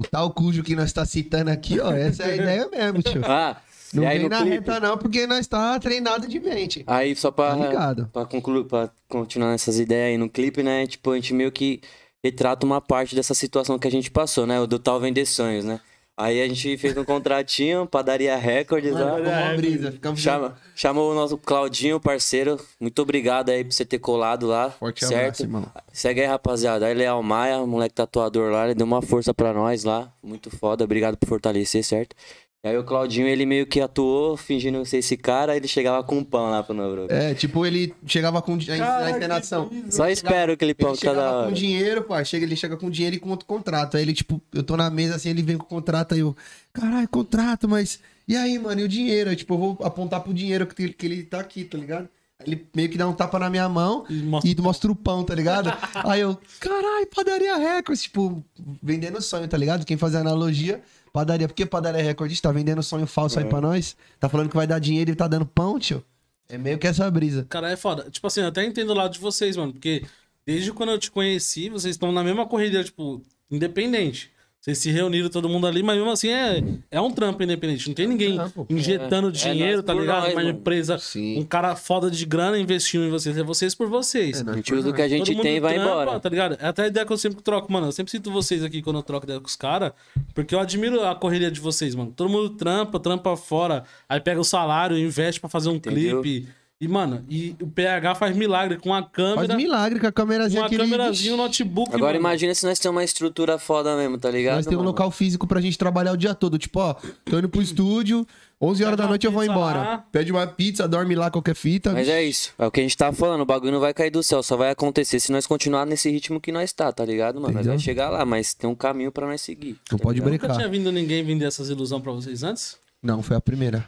[0.00, 3.22] o tal cujo que nós tá citando aqui, ó, essa é a ideia mesmo, tio.
[3.24, 3.56] Ah,
[3.92, 4.50] Não vem na clipe?
[4.56, 6.82] reta não, porque nós tá treinado de mente.
[6.86, 8.08] Aí só Tá pra, ligado?
[8.12, 10.86] pra concluir, pra continuar nessas ideias aí no clipe, né?
[10.86, 11.80] Tipo, a gente meio que
[12.22, 14.60] retrata uma parte dessa situação que a gente passou, né?
[14.60, 15.80] O do tal Vender Sonhos, né?
[16.20, 19.12] Aí a gente fez um contratinho, padaria Records lá.
[19.12, 19.92] Mano, ficou uma brisa.
[19.92, 22.60] Ficamos Chama, chamou o nosso Claudinho, parceiro.
[22.78, 24.70] Muito obrigado aí por você ter colado lá.
[24.70, 25.14] Forte certo?
[25.14, 25.66] abraço, irmão.
[25.92, 26.86] Segue aí, rapaziada.
[26.86, 30.12] Aí, Leal Maia, moleque tatuador lá, ele deu uma força pra nós lá.
[30.22, 30.84] Muito foda.
[30.84, 32.14] Obrigado por fortalecer, certo?
[32.62, 36.18] E aí o Claudinho, ele meio que atuou, fingindo ser esse cara, ele chegava com
[36.18, 37.06] um pão lá pro Nobro.
[37.08, 39.70] É, tipo, ele chegava com di- na encenação.
[39.88, 41.52] Só espero pão Ele que tá da chegava com hora.
[41.52, 42.22] dinheiro, pô.
[42.22, 43.96] Chega, ele chega com dinheiro e com outro contrato.
[43.96, 46.36] Aí ele, tipo, eu tô na mesa assim, ele vem com o contrato, aí eu,
[46.70, 47.98] caralho, contrato, mas.
[48.28, 49.30] E aí, mano, e o dinheiro?
[49.30, 52.10] Aí, tipo, eu vou apontar pro dinheiro que, ele- que ele tá aqui, tá ligado?
[52.38, 54.94] Aí ele meio que dá um tapa na minha mão E mostra- e mostra o
[54.94, 55.72] pão, tá ligado?
[55.94, 58.44] aí eu, caralho, padaria Records, tipo,
[58.82, 59.86] vendendo sonho, tá ligado?
[59.86, 60.80] Quem faz a analogia,
[61.12, 61.48] padaria.
[61.48, 63.96] Por que padaria Records tá vendendo sonho falso aí pra nós?
[64.18, 66.04] Tá falando que vai dar dinheiro e tá dando pão, tio?
[66.48, 67.46] É meio que essa brisa.
[67.48, 68.10] Cara, é foda.
[68.10, 69.72] Tipo assim, eu até entendo o lado de vocês, mano.
[69.72, 70.04] Porque
[70.44, 74.30] desde quando eu te conheci, vocês estão na mesma corrida, tipo, independente.
[74.62, 77.88] Vocês se reuniram todo mundo ali, mas mesmo assim é, é um trampo independente.
[77.88, 78.66] Não tem ninguém trampo.
[78.68, 80.22] injetando É, é dinheiro, nós tá ligado?
[80.24, 80.50] nós, Uma mano.
[80.50, 81.38] empresa, Sim.
[81.40, 83.38] um cara foda de grana investiu em vocês.
[83.38, 84.44] É vocês por vocês.
[84.46, 86.20] É, A gente usa o que a gente tem e vai trampa, embora.
[86.20, 86.58] Tá ligado?
[86.60, 87.86] É até a ideia que eu sempre troco, mano.
[87.86, 89.92] Eu sempre sinto vocês aqui quando eu troco ideia com os caras,
[90.34, 92.12] porque eu admiro a correria de vocês, mano.
[92.14, 96.20] Todo mundo trampa, trampa fora, aí pega o salário, investe pra fazer um Entendeu?
[96.20, 96.48] clipe.
[96.82, 100.62] E, mano, e o PH faz milagre com a Faz câmera, milagre com a câmerazinha
[100.62, 101.90] uma que ele- câmerazinha, um notebook.
[101.94, 102.20] Agora mano.
[102.20, 104.56] imagina se nós temos uma estrutura foda mesmo, tá ligado?
[104.56, 106.56] Nós temos um local físico pra gente trabalhar o dia todo.
[106.56, 106.94] Tipo, ó,
[107.26, 108.26] tô indo pro estúdio,
[108.58, 109.78] 11 horas Pede da noite eu vou embora.
[109.78, 109.98] lá.
[110.10, 111.92] Pede uma pizza, dorme lá qualquer fita.
[111.92, 112.54] Mas é isso.
[112.58, 113.42] É o que a gente tá falando.
[113.42, 114.42] O bagulho não vai cair do céu.
[114.42, 117.48] Só vai acontecer se nós continuar nesse ritmo que nós tá, tá ligado, mano?
[117.48, 117.72] Nós Entendeu?
[117.72, 119.76] vai chegar lá, mas tem um caminho pra nós seguir.
[119.92, 120.30] Não tá pode ligado?
[120.30, 120.48] brecar.
[120.48, 122.78] Nunca tinha vindo ninguém vender essas ilusões pra vocês antes?
[123.02, 123.86] Não, foi a primeira.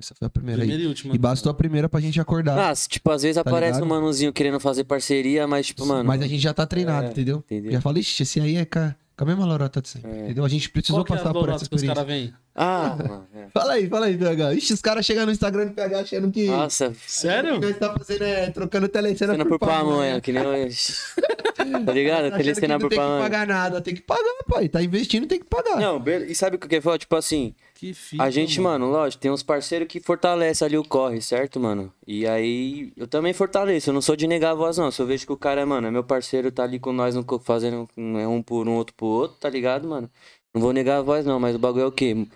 [0.00, 0.86] Essa foi a primeira Primeira aí.
[0.86, 1.14] e última.
[1.14, 2.58] E bastou a primeira pra gente acordar.
[2.70, 3.84] Ah, tipo, às vezes Tá aparece ligado?
[3.84, 6.04] um manuzinho querendo fazer parceria, mas, tipo, mano.
[6.04, 7.38] Mas a gente já tá treinado, É, entendeu?
[7.38, 7.70] entendeu?
[7.72, 10.10] Já falei, ixi, esse aí é com a, com a mesma lorota de sempre.
[10.10, 10.24] É.
[10.24, 10.44] Entendeu?
[10.44, 12.04] A gente precisou Qual que é passar as por essa lorotas que os experiência.
[12.06, 12.34] caras vêm?
[12.56, 13.26] Ah, mano.
[13.36, 13.46] é.
[13.54, 14.54] Fala aí, fala aí, PH.
[14.54, 16.46] Ixi, os caras chegam no Instagram do PH achando que.
[16.46, 17.60] Nossa, Sério?
[17.60, 20.68] que nós tá fazendo é trocando telecena cena por pamonha, que nem eu.
[21.84, 22.26] Tá ligado?
[22.32, 23.80] Aquele que cena não tem que pagar nada.
[23.80, 24.68] Tem que pagar, pai.
[24.68, 25.76] Tá investindo, tem que pagar.
[25.80, 26.98] Não, be- e sabe o que é foda?
[26.98, 30.84] Tipo assim, Que fita, a gente, mano, lógico, tem uns parceiros que fortalecem ali o
[30.84, 31.92] corre, certo, mano?
[32.06, 34.90] E aí, eu também fortaleço, eu não sou de negar a voz, não.
[34.90, 37.88] Se eu vejo que o cara, mano, é meu parceiro, tá ali com nós fazendo
[37.96, 40.10] um, é um por um, outro por outro, tá ligado, mano?
[40.54, 42.26] Não vou negar a voz, não, mas o bagulho é o quê?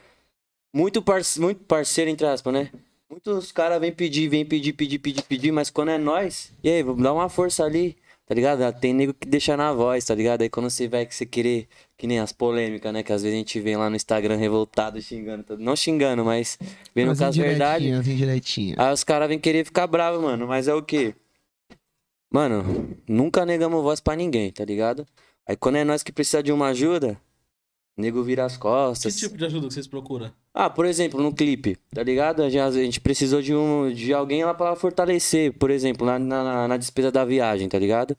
[0.75, 1.41] Muito, parce...
[1.41, 2.71] Muito parceiro, entre aspas, né?
[3.11, 6.83] Muitos caras vêm pedir, vêm pedir, pedir, pedir, pedir, mas quando é nós, e aí,
[6.83, 7.97] vamos dar uma força ali,
[8.29, 8.79] tá ligado?
[8.79, 10.43] Tem nego que deixa na voz, tá ligado?
[10.43, 13.03] Aí quando você vai que você querer, que nem as polêmicas, né?
[13.03, 16.59] Que às vezes a gente vem lá no Instagram revoltado, xingando, não xingando, mas
[16.95, 17.91] vendo As com as verdades.
[18.77, 20.47] Aí os caras vêm querer ficar bravo, mano.
[20.47, 21.15] Mas é o quê?
[22.31, 25.07] Mano, nunca negamos voz pra ninguém, tá ligado?
[25.47, 27.19] Aí quando é nós que precisa de uma ajuda,
[27.97, 29.17] nego vira as Que costas.
[29.17, 30.31] tipo de ajuda que vocês procuram?
[30.61, 32.43] Ah, por exemplo, no clipe, tá ligado?
[32.43, 36.77] A gente, precisou de, um, de alguém lá pra fortalecer, por exemplo, na, na, na
[36.77, 38.17] despesa da viagem, tá ligado?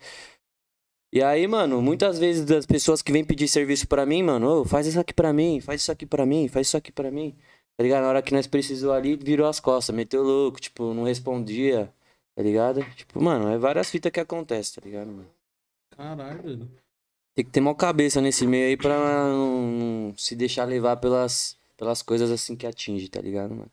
[1.12, 4.64] E aí, mano, muitas vezes das pessoas que vêm pedir serviço pra mim, mano, ô,
[4.64, 7.36] faz isso aqui pra mim, faz isso aqui pra mim, faz isso aqui pra mim.
[7.76, 8.04] Tá ligado?
[8.04, 11.94] Na hora que nós precisou ali, virou as costas, meteu louco, tipo, não respondia,
[12.38, 12.86] tá ligado?
[12.96, 15.30] Tipo, mano, é várias fitas que acontecem, tá ligado, mano?
[15.92, 16.72] Caralho.
[17.36, 21.59] Tem que ter uma cabeça nesse meio aí pra não, não se deixar levar pelas,
[21.80, 23.72] pelas coisas assim que atinge, tá ligado, mano?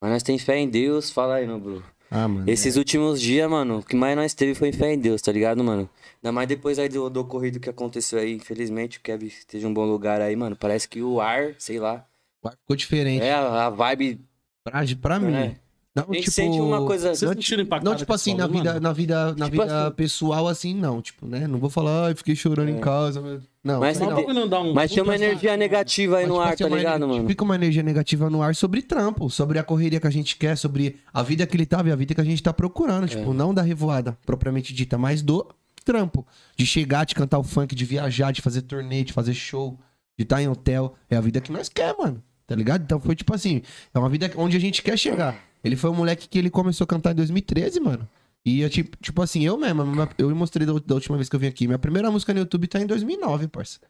[0.00, 1.84] Mas nós tem fé em Deus, fala aí, não, Bru.
[2.10, 2.48] Ah, mano.
[2.48, 5.62] Esses últimos dias, mano, o que mais nós teve foi fé em Deus, tá ligado,
[5.62, 5.88] mano?
[6.22, 9.74] Ainda mais depois aí do, do ocorrido que aconteceu aí, infelizmente, o Kevin esteja um
[9.74, 10.56] bom lugar aí, mano.
[10.56, 12.06] Parece que o ar, sei lá,
[12.42, 13.22] Ficou diferente.
[13.22, 14.20] é a, a vibe,
[14.62, 15.32] Pra, pra mim.
[15.32, 15.56] né?
[15.94, 17.14] Não, A gente tipo, sente uma coisa...
[17.14, 19.94] Vocês Não, sentiram impactado Não, tipo assim, na vida, na vida, na Tipo vida assim.
[19.94, 21.00] pessoal, assim, não.
[21.00, 21.46] Tipo, né?
[21.46, 23.20] Não vou falar, ai, fiquei chorando em casa.
[23.20, 23.42] Mas...
[23.62, 24.26] Não, Mas não.
[24.26, 26.46] que não dá um Mas tem uma puta energia saco, negativa aí Mas, no tipo
[26.48, 27.28] ar, assim, tá ligado, ener- mano?
[27.28, 30.56] Fica uma energia negativa no ar sobre trampo, sobre a correria que a gente quer,
[30.56, 33.06] sobre a vida que ele tava e a vida que a gente tá procurando.
[33.06, 33.34] Tipo, É.
[33.34, 35.46] não da revoada propriamente dita, mas do
[35.84, 36.26] trampo.
[36.56, 39.78] De chegar, de cantar o funk, de viajar, de fazer turnê, de fazer show,
[40.18, 40.94] de estar em hotel.
[41.08, 42.20] É a vida que nós quer, mano.
[42.46, 42.82] Tá ligado?
[42.82, 43.62] Então foi tipo assim,
[43.94, 45.38] é uma vida onde a gente quer chegar.
[45.64, 48.08] Ele foi um moleque que ele começou a cantar em 2013, mano.
[48.44, 49.82] E eu, tipo, tipo assim, eu mesmo,
[50.18, 51.66] eu mostrei da, da última vez que eu vim aqui.
[51.66, 53.80] Minha primeira música no YouTube tá em 2009, parça.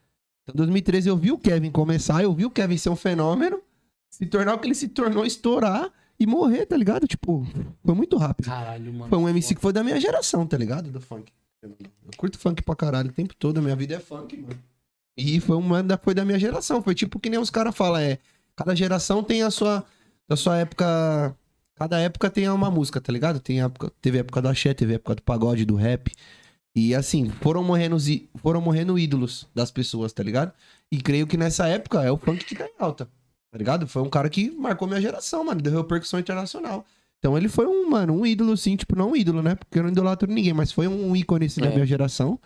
[0.45, 3.61] Então, em 2013 eu vi o Kevin começar, eu vi o Kevin ser um fenômeno,
[4.09, 7.09] se tornar o que ele se tornou, estourar e morrer, tá ligado?
[7.09, 7.45] Tipo,
[7.85, 8.47] foi muito rápido.
[8.47, 9.09] Caralho, mano.
[9.09, 10.91] Foi um MC que foi da minha geração, tá ligado?
[10.91, 11.33] Do funk.
[11.61, 11.75] Eu
[12.17, 14.59] curto funk pra caralho o tempo todo, a minha vida é funk, mano.
[15.17, 16.83] E foi uma da, foi da minha geração.
[16.83, 18.19] Foi tipo que nem os caras falam, é.
[18.57, 19.85] Cada geração tem a sua,
[20.29, 21.35] da sua época.
[21.77, 23.41] Cada época tem uma música, tá ligado?
[23.41, 26.13] Tem época, teve época do axé, teve época do pagode, do rap.
[26.75, 27.97] E assim, foram morrendo,
[28.37, 30.53] foram morrendo ídolos das pessoas, tá ligado?
[30.91, 33.07] E creio que nessa época é o funk que tá em alta,
[33.51, 33.87] tá ligado?
[33.87, 36.85] Foi um cara que marcou minha geração, mano, deu repercussão internacional.
[37.19, 39.55] Então ele foi um, mano, um ídolo, assim, tipo, não um ídolo, né?
[39.55, 41.75] Porque eu não idolatro ninguém, mas foi um ícone, assim, da É.
[41.75, 42.39] minha geração.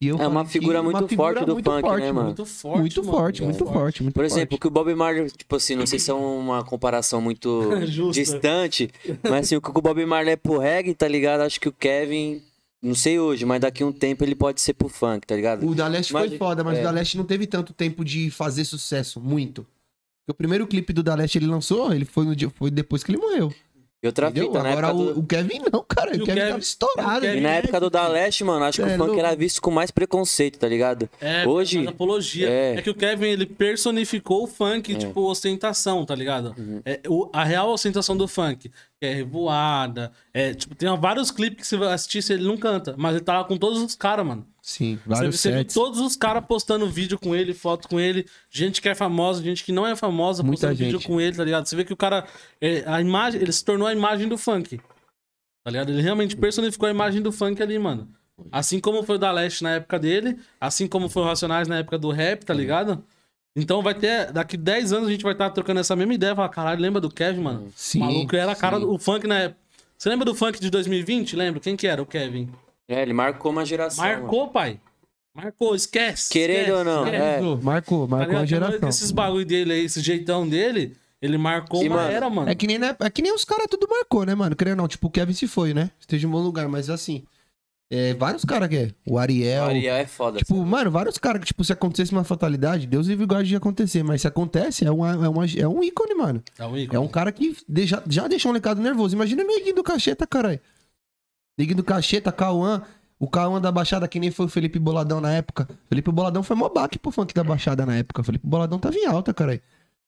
[0.00, 2.26] E eu É uma figura muito forte do muito funk, forte, né, mano?
[2.26, 3.16] Muito forte, Muito mano.
[3.18, 4.32] forte, muito forte, muito Por forte.
[4.34, 7.62] exemplo, que o Bob Marley, tipo assim, não sei se é uma comparação muito
[8.12, 8.90] distante,
[9.22, 11.40] mas assim, o que o Bob Marley é pro reggae, tá ligado?
[11.40, 12.42] Acho que o Kevin,
[12.82, 15.66] não sei hoje, mas daqui a um tempo ele pode ser pro funk, tá ligado?
[15.66, 16.80] O da Leste foi Mas- foda, mas é.
[16.82, 19.62] o da Leste não teve tanto tempo de fazer sucesso, muito.
[20.26, 23.02] Porque o primeiro clipe do da Leste ele lançou, ele foi, no dia, foi depois
[23.02, 23.50] que ele morreu.
[24.06, 24.46] E outra entendeu?
[24.48, 25.20] fita, na Agora época o, do...
[25.20, 26.10] o Kevin não, cara.
[26.12, 27.20] O o Kevin Kevin- tava estourado.
[27.20, 29.60] Kevin- E na época do Da Leste, mano, acho que É o funk era visto
[29.60, 31.08] com mais preconceito, tá ligado?
[31.20, 32.48] É, Hoje- mais apologia.
[32.48, 32.74] é.
[32.76, 32.82] É.
[32.82, 36.54] que o Kevin, ele personificou o funk, tipo, ostentação, tá ligado?
[36.56, 36.80] Uhum.
[36.84, 41.62] É, o- a real ostentação do funk, que é revoada, é, tipo, tem vários clipes
[41.62, 43.94] que você vai assistir se ele não canta, mas ele tá lá com todos os
[43.94, 44.46] caras, mano.
[44.66, 45.72] Sim, Você, vários você sets.
[45.72, 49.62] todos os caras postando vídeo com ele, foto com ele, gente que é famosa, gente
[49.62, 51.06] que não é famosa Muita postando vídeo gente.
[51.06, 51.66] com ele, tá ligado?
[51.66, 52.26] Você vê que o cara,
[52.60, 54.80] é, a imagem, ele se tornou a imagem do funk,
[55.62, 55.90] tá ligado?
[55.92, 58.08] Ele realmente personificou a imagem do funk ali, mano.
[58.50, 61.78] Assim como foi o da Leste na época dele, assim como foi o Racionais na
[61.78, 63.04] época do rap, tá ligado?
[63.54, 66.48] Então vai ter, daqui 10 anos a gente vai estar trocando essa mesma ideia, falar,
[66.48, 67.72] caralho, lembra do Kevin, mano?
[67.76, 68.82] Sim, o maluco era a cara sim.
[68.82, 69.60] do o funk na época.
[69.96, 71.36] Você lembra do funk de 2020?
[71.36, 71.60] Lembra?
[71.60, 72.02] Quem que era?
[72.02, 72.50] O Kevin.
[72.88, 74.04] É, ele marcou uma geração.
[74.04, 74.20] mano.
[74.22, 74.80] Marcou, pai.
[75.34, 76.32] Marcou, esquece.
[76.32, 77.40] Querendo esquece, ou não, é.
[77.62, 78.88] Marcou, marcou, Tá a geração.
[78.88, 82.50] Esses bagulho dele aí, esse jeitão dele, ele marcou E, uma mano, era, mano.
[82.50, 84.56] É que nem, né, é que nem os caras tudo marcou, né, mano?
[84.56, 85.90] Querendo ou não, tipo, o Kevin se foi, né?
[86.00, 87.24] Esteja em bom lugar, mas assim.
[87.88, 88.90] É, vários caras que é.
[89.06, 89.64] O Ariel.
[89.64, 90.38] O Ariel é foda.
[90.38, 90.68] Tipo, sabe?
[90.68, 94.02] mano, vários caras que, tipo, se acontecesse uma fatalidade, Deus livre guarde de acontecer.
[94.02, 96.42] Mas se acontece, é, uma, é, uma, é um ícone, mano.
[96.58, 96.96] É um ícone.
[96.96, 99.14] É um cara que de- já, já deixou um lecado nervoso.
[99.14, 100.58] Imagina o neguinho do cacheta, caralho.
[101.56, 102.82] Neguinho do cacheta, Cauã.
[103.18, 105.66] O Cauã da Baixada, que nem foi o Felipe Boladão na época.
[105.88, 108.22] Felipe Boladão foi mó baque pro funk da Baixada na época.
[108.22, 109.62] Felipe Boladão tava em alta, caralho.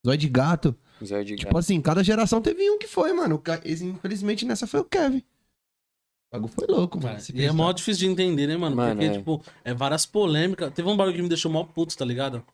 [0.04, 0.76] Zóio de gato.
[1.04, 3.42] Zé de Tipo assim, cada geração teve um que foi, mano.
[3.64, 5.18] Infelizmente, nessa foi o Kevin.
[5.18, 7.08] O bagulho foi louco, mano.
[7.10, 8.76] Cara, se e é mó difícil de entender, né, mano?
[8.76, 9.12] Mano, Porque, é.
[9.12, 10.72] tipo, é várias polêmicas.
[10.74, 12.44] Teve um bagulho que me deixou mó puto, tá ligado?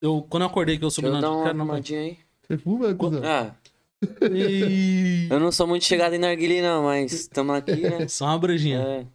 [0.00, 2.00] Eu, quando eu acordei que eu subi Deixa eu na dar uma cara, não, arrumadinha
[2.00, 2.18] aí.
[2.46, 3.22] Você fuma, cuzão?
[3.24, 3.54] Ah,
[4.32, 5.28] E...
[5.30, 8.06] eu não sou muito chegado em narguilé, não, mas estamos aqui, né?
[8.08, 8.78] Só uma brejinha.
[8.78, 9.06] É.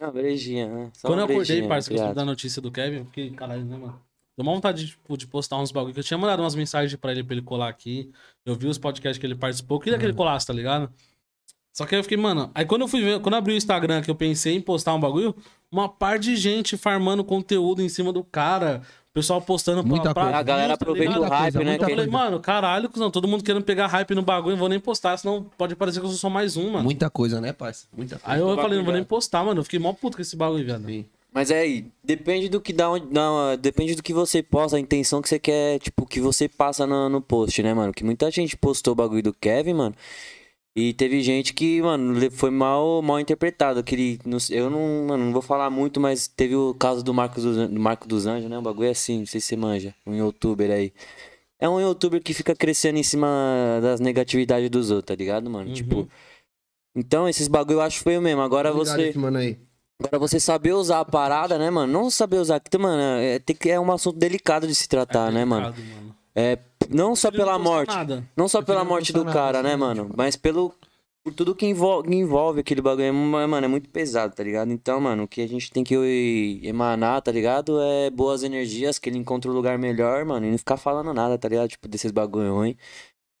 [0.00, 0.90] Uma brejinha, né?
[0.92, 3.64] Só Quando uma eu acordei, parça, que eu soube da notícia do Kevin, fiquei, caralho,
[3.64, 4.00] né, mano?
[4.36, 6.94] Deu uma vontade de, tipo, de postar uns bagulho que eu tinha mandado umas mensagens
[7.00, 8.12] pra ele pra ele colar aqui.
[8.44, 10.92] Eu vi os podcasts que ele participou, eu queria que ele colasse, tá ligado?
[11.72, 12.50] Só que aí eu fiquei, mano.
[12.54, 14.94] Aí quando eu fui ver, quando eu abri o Instagram que eu pensei em postar
[14.94, 15.34] um bagulho,
[15.70, 18.82] uma par de gente farmando conteúdo em cima do cara.
[19.16, 20.38] O pessoal postando pra- Muita pra coisa.
[20.38, 21.76] A galera aproveita o hype, coisa, né?
[21.80, 24.78] Eu falei, mano, caralho, cuzão, todo mundo querendo pegar hype no bagulho, não vou nem
[24.78, 26.84] postar, senão pode parecer que eu sou só mais um, mano.
[26.84, 27.86] Muita coisa, né, parça?
[27.96, 28.30] Muita coisa.
[28.30, 29.60] Aí eu Tomar falei, não vou nem postar, mano.
[29.60, 30.84] Eu fiquei mó puto com esse bagulho, viado.
[30.84, 31.06] Sim.
[31.32, 33.06] Mas é aí, depende do que dá onde.
[33.10, 36.86] Não, depende do que você posta, a intenção que você quer, tipo, que você passa
[36.86, 37.94] no, no post, né, mano?
[37.94, 39.94] Que muita gente postou o bagulho do Kevin, mano.
[40.78, 43.82] E teve gente que, mano, foi mal, mal interpretado.
[43.82, 47.02] Que ele, não sei- eu não, mano, não vou falar muito, mas teve o caso
[47.02, 48.58] do Marcos dos, An- do Marco dos Anjos, né?
[48.58, 49.94] O bagulho é assim, não sei se você manja.
[50.06, 50.92] Um youtuber aí.
[51.58, 53.26] É um youtuber que fica crescendo em cima
[53.80, 55.68] das negatividades dos outros, tá ligado, mano?
[55.68, 55.74] Uhum.
[55.74, 56.08] Tipo.
[56.94, 58.42] Então, esses bagulho eu acho feio mesmo.
[58.42, 59.18] Agora Obrigado, você.
[59.18, 59.58] mano aí.
[60.02, 61.90] Agora você saber usar a parada, né, mano?
[61.90, 65.32] Não saber usar, que, mano, é, tem que, é um assunto delicado de se tratar,
[65.32, 65.72] né, mano?
[65.72, 66.16] Delicado, mano.
[66.34, 66.56] É,
[66.90, 68.24] não só pela morte, Nada.
[68.36, 70.04] não só pela morte do cara, né, assim, mano?
[70.04, 70.72] tipo- Mas pelo
[71.24, 74.70] por tudo que envolve, que envolve aquele bagulho, é, mano, é muito pesado, tá ligado?
[74.70, 77.80] Então, mano, o que a gente tem que emanar, tá ligado?
[77.82, 81.36] É boas energias, que ele encontre um lugar melhor, mano, e não ficar falando nada,
[81.36, 81.68] tá ligado?
[81.68, 82.76] Tipo, desses bagulho ruim.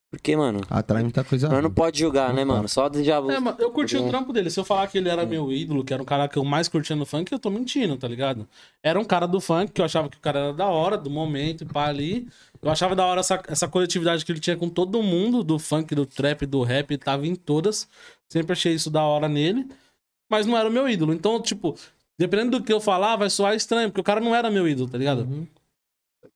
[0.08, 1.48] Porque, mano, Atrai muita coisa.
[1.48, 2.68] nós não pode julgar, Não né, mano?
[2.68, 4.48] Só já É, mano, eu curti o trampo dele.
[4.50, 6.68] Se eu falar que ele era meu ídolo, que era um cara que eu mais
[6.68, 8.48] curtia no funk, eu tô mentindo, tá ligado?
[8.82, 11.10] Era um cara do funk, que eu achava que o cara era da hora, do
[11.10, 12.28] momento, e pá, ali.
[12.62, 15.94] Eu achava da hora essa, essa coletividade que ele tinha com todo mundo, do funk,
[15.94, 17.88] do trap, do rap, ele tava em todas.
[18.28, 19.68] Sempre achei isso da hora nele.
[20.30, 21.12] Mas não era o meu ídolo.
[21.12, 21.76] Então, tipo,
[22.18, 24.88] dependendo do que eu falar, vai soar estranho, porque o cara não era meu ídolo,
[24.88, 25.22] tá ligado?
[25.22, 25.46] Uhum.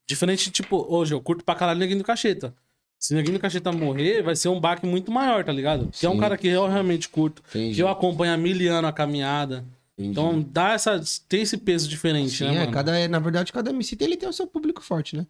[0.09, 2.53] Diferente, tipo, hoje eu curto pra caralho Neguinho do Cacheta.
[3.01, 5.89] Se Neguinho do Cacheta morrer, vai ser um baque muito maior, tá ligado?
[5.91, 7.43] Que é um cara que eu realmente curto.
[7.49, 7.75] Entendi.
[7.77, 9.65] Que eu acompanho há mil anos a caminhada.
[9.97, 10.11] Entendi.
[10.11, 11.01] Então dá essa.
[11.27, 12.73] Tem esse peso diferente, Sim, né, é, mano?
[12.73, 15.27] cada, é, na verdade, cada MC tem, ele tem o seu público forte, né?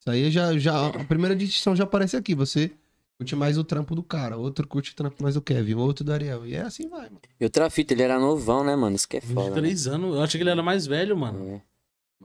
[0.00, 0.86] Isso aí já, já.
[0.86, 2.34] A primeira distinção já aparece aqui.
[2.34, 2.70] Você
[3.18, 6.14] curte mais o trampo do cara, outro curte o trampo mais do Kevin, outro do
[6.14, 6.46] Ariel.
[6.46, 7.20] E é assim vai, mano.
[7.38, 8.96] E outra fita, ele era novão, né, mano?
[8.96, 9.50] Isso que é foda.
[9.50, 9.60] né?
[9.60, 10.16] 23 anos.
[10.16, 11.56] Eu achei que ele era mais velho, mano.
[11.56, 11.71] É.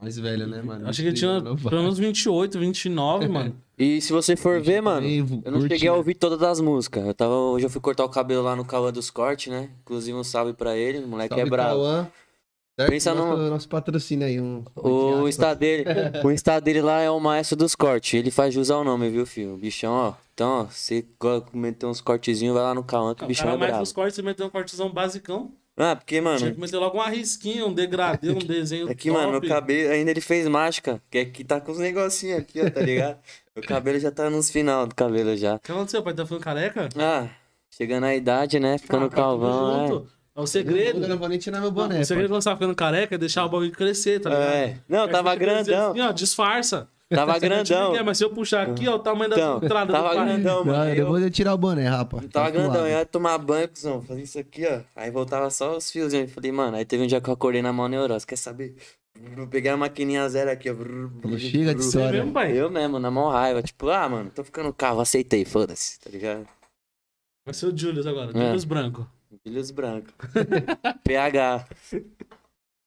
[0.01, 0.87] Mais velho, né, mano?
[0.87, 3.55] Achei que ele tinha pelo menos 28, 29, mano.
[3.79, 5.05] E se você for ver, mano,
[5.45, 5.97] eu não cheguei a né?
[5.99, 7.05] ouvir todas as músicas.
[7.05, 9.69] Eu tava, hoje eu fui cortar o cabelo lá no Cauã dos Cortes, né?
[9.83, 11.69] Inclusive um salve pra ele, o moleque Salve, é bravo.
[11.81, 12.07] Cauã.
[12.79, 12.89] Certo?
[12.89, 14.41] Pensa no- nosso, nosso patrocínio aí.
[14.41, 15.83] Um, O Insta dele,
[16.25, 18.15] o Insta dele lá é o maestro dos cortes.
[18.15, 19.53] Ele faz jus ao nome, viu, filho?
[19.53, 20.13] O bichão, ó.
[20.33, 21.05] Então, ó, você
[21.53, 23.81] meter uns cortezinhos, vai lá no Cauã que o O bichão cara é mais bravo.
[23.81, 25.51] nos cortes, você meteu um cortezão basicão.
[25.77, 29.09] Ah, porque, Tinha mano, que meter logo uma risquinha, um degradê, um desenho é que,
[29.09, 29.21] top.
[29.25, 32.69] mano, o cabelo, ainda ele fez mágica, que aqui tá com os negocinhos aqui, ó,
[32.69, 33.17] tá ligado?
[33.55, 35.55] o cabelo já tá nos final do cabelo já.
[35.55, 36.13] O que aconteceu, pai?
[36.15, 36.89] Tá ficando careca?
[36.97, 37.27] Ah,
[37.69, 38.77] chegando a idade, né?
[38.79, 40.17] Ficando Ah, calvão, é.
[40.39, 41.01] É o segredo.
[41.03, 42.01] Eu não vou nem tirar meu boné.
[42.01, 44.51] o segredo quando você tá ficando careca é deixar o bagulho crescer, tá ligado?
[44.53, 44.77] É.
[44.87, 45.91] Não, Aí tava grandão.
[45.91, 46.87] Assim, ó, disfarça.
[47.09, 47.87] Tava grandão.
[47.91, 50.65] ninguém, mas se eu puxar aqui, ó, o tamanho Então, da entrada tava do grandão,
[50.65, 50.77] mano.
[50.77, 52.23] Não, eu- depois eu tirar o boné, rapaz.
[52.23, 54.81] Eu tava Tá grandão, eu ia tomar banho, cuzão, fazer isso aqui, ó.
[54.95, 56.27] Aí voltava só os fiozinhos.
[56.29, 58.75] Eu falei, mano, aí teve um dia que eu acordei na mão neurose, quer saber?
[59.37, 60.75] Eu peguei a maquininha zero aqui, ó.
[61.37, 62.19] Chega de Você história.
[62.19, 62.51] mesmo, pai?
[62.55, 66.45] Eu mesmo, na mão raiva, tipo, ah, mano, tô ficando calvo, aceitei, foda-se, tá ligado?
[67.45, 68.45] Vai ser o Julius agora, É.
[68.47, 69.09] Julius Branco.
[69.43, 70.13] Filhos brancos.
[71.05, 71.65] PH.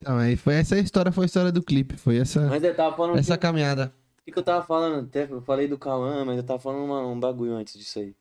[0.06, 1.96] Não, aí foi essa história, foi a história do clipe.
[1.96, 3.18] Foi essa, Mas eu tava falando.
[3.18, 3.92] essa O caminhada.
[4.24, 5.04] Que, que eu tava falando?
[5.06, 8.14] Até eu falei do Cauã, mas eu tava falando uma- um bagulho antes disso aí.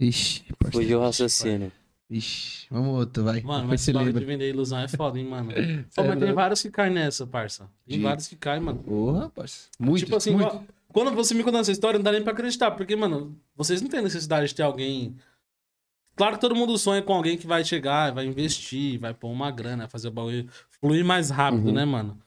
[0.00, 0.72] Ixi, parceiro.
[0.84, 1.70] Fugiu o raciocínio.
[2.10, 3.40] Ixi, vamos outro, vai.
[3.40, 5.50] Mano, mas esse bagulho de vender ilusão é foda, hein, mano.
[5.94, 7.68] Pô, é mas tem vários que caem nessa, parça.
[7.86, 8.78] Tem De- vários que caem, mano.
[8.82, 9.70] Porra, parceiro.
[9.78, 10.64] Muito, tipo assim, muito.
[10.92, 12.70] quando você me conta essa história, não dá nem pra acreditar.
[12.72, 15.16] Porque, mano, vocês não têm necessidade de ter alguém.
[16.16, 19.50] Claro que todo mundo sonha com alguém que vai chegar, vai investir, vai pôr uma
[19.50, 20.48] grana, fazer o bagulho
[20.80, 21.72] fluir mais rápido, Uhum.
[21.74, 22.18] né, mano?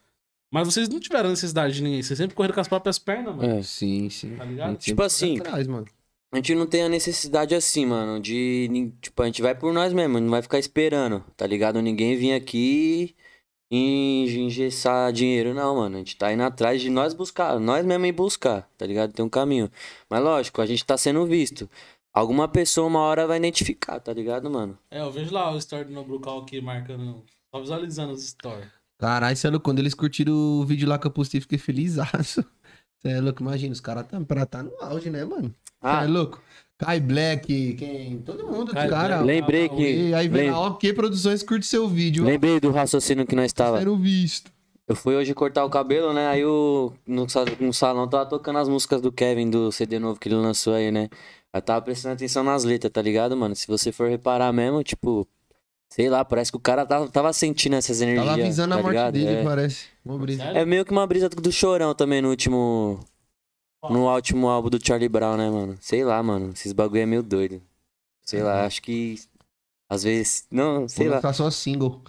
[0.50, 2.02] Mas vocês não tiveram necessidade de ninguém.
[2.02, 3.58] Vocês sempre correram com as próprias pernas, mano.
[3.58, 3.62] É.
[3.62, 4.36] Sim, sim.
[4.36, 4.76] Tá ligado?
[4.76, 5.86] Tipo assim, atrás, mano.
[6.30, 8.92] A gente não tem a necessidade assim, mano, de.
[9.00, 11.80] Tipo, a gente vai por nós mesmo, não vai ficar esperando, tá ligado?
[11.80, 13.14] Ninguém vir aqui
[13.70, 15.96] e engessar dinheiro, não, mano.
[15.96, 19.12] A gente tá indo atrás de nós buscar, nós mesmo ir buscar, tá ligado?
[19.12, 19.70] Tem um caminho.
[20.08, 21.68] Mas lógico, a gente tá sendo visto.
[22.12, 24.78] Alguma pessoa uma hora vai identificar, tá ligado, mano?
[24.90, 27.24] É, eu vejo lá o story do Nobrucal aqui marcando.
[27.50, 28.77] Só visualizando os stories.
[28.98, 29.64] Caralho, você é louco.
[29.64, 31.96] Quando eles curtiram o vídeo lá que eu postei, fiquei feliz.
[33.00, 35.54] Você é louco, imagina, os caras tá, pra tá no auge, né, mano?
[35.54, 36.42] Você Ah, é louco?
[36.76, 38.18] Kai Black, quem?
[38.18, 39.18] Todo mundo, Kai cara.
[39.22, 39.26] Black.
[39.26, 40.12] lembrei que.
[40.14, 42.24] Aí vem lá, ó, que produções curte seu vídeo.
[42.24, 42.26] ó.
[42.26, 43.78] Lembrei do raciocínio que nós tava.
[43.78, 44.50] Sendo visto.
[44.88, 46.26] Eu fui hoje cortar o cabelo, né?
[46.28, 47.26] Aí o, no,
[47.60, 50.90] no salão tava tocando as músicas do Kevin, do CD novo que ele lançou aí,
[50.90, 51.08] né?
[51.54, 53.54] Eu tava prestando atenção nas letras, tá ligado, mano?
[53.54, 55.24] Se você for reparar mesmo, tipo,
[55.88, 58.26] sei lá, parece que o cara tava, tava sentindo essas energias.
[58.26, 59.12] Tava avisando tá a morte ligado?
[59.14, 59.44] dele, é.
[59.44, 59.86] parece.
[60.04, 60.42] Uma brisa.
[60.44, 63.00] É meio que uma brisa do chorão também no último.
[63.90, 65.78] No último álbum do Charlie Brown, né, mano?
[65.80, 66.50] Sei lá, mano.
[66.52, 67.62] Esses bagulho é meio doido.
[68.22, 69.20] Sei lá, acho que.
[69.88, 70.46] Às vezes.
[70.50, 71.16] Não, sei Vou lá.
[71.16, 72.02] lançar só single.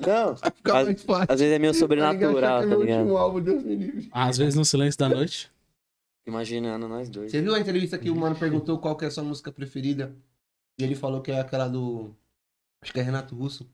[0.00, 0.36] Não.
[0.56, 1.26] Fica Às- mais fácil.
[1.28, 2.98] Às vezes é meio sobrenatural, tá é meu ligado?
[3.00, 4.08] último álbum, Deus me livre.
[4.12, 5.50] Às vezes no silêncio da noite.
[6.26, 7.30] Imaginando nós dois.
[7.30, 10.14] Você viu a entrevista que o mano perguntou qual que é a sua música preferida?
[10.78, 12.10] E ele falou que é aquela do.
[12.82, 13.68] Acho que é Renato Russo.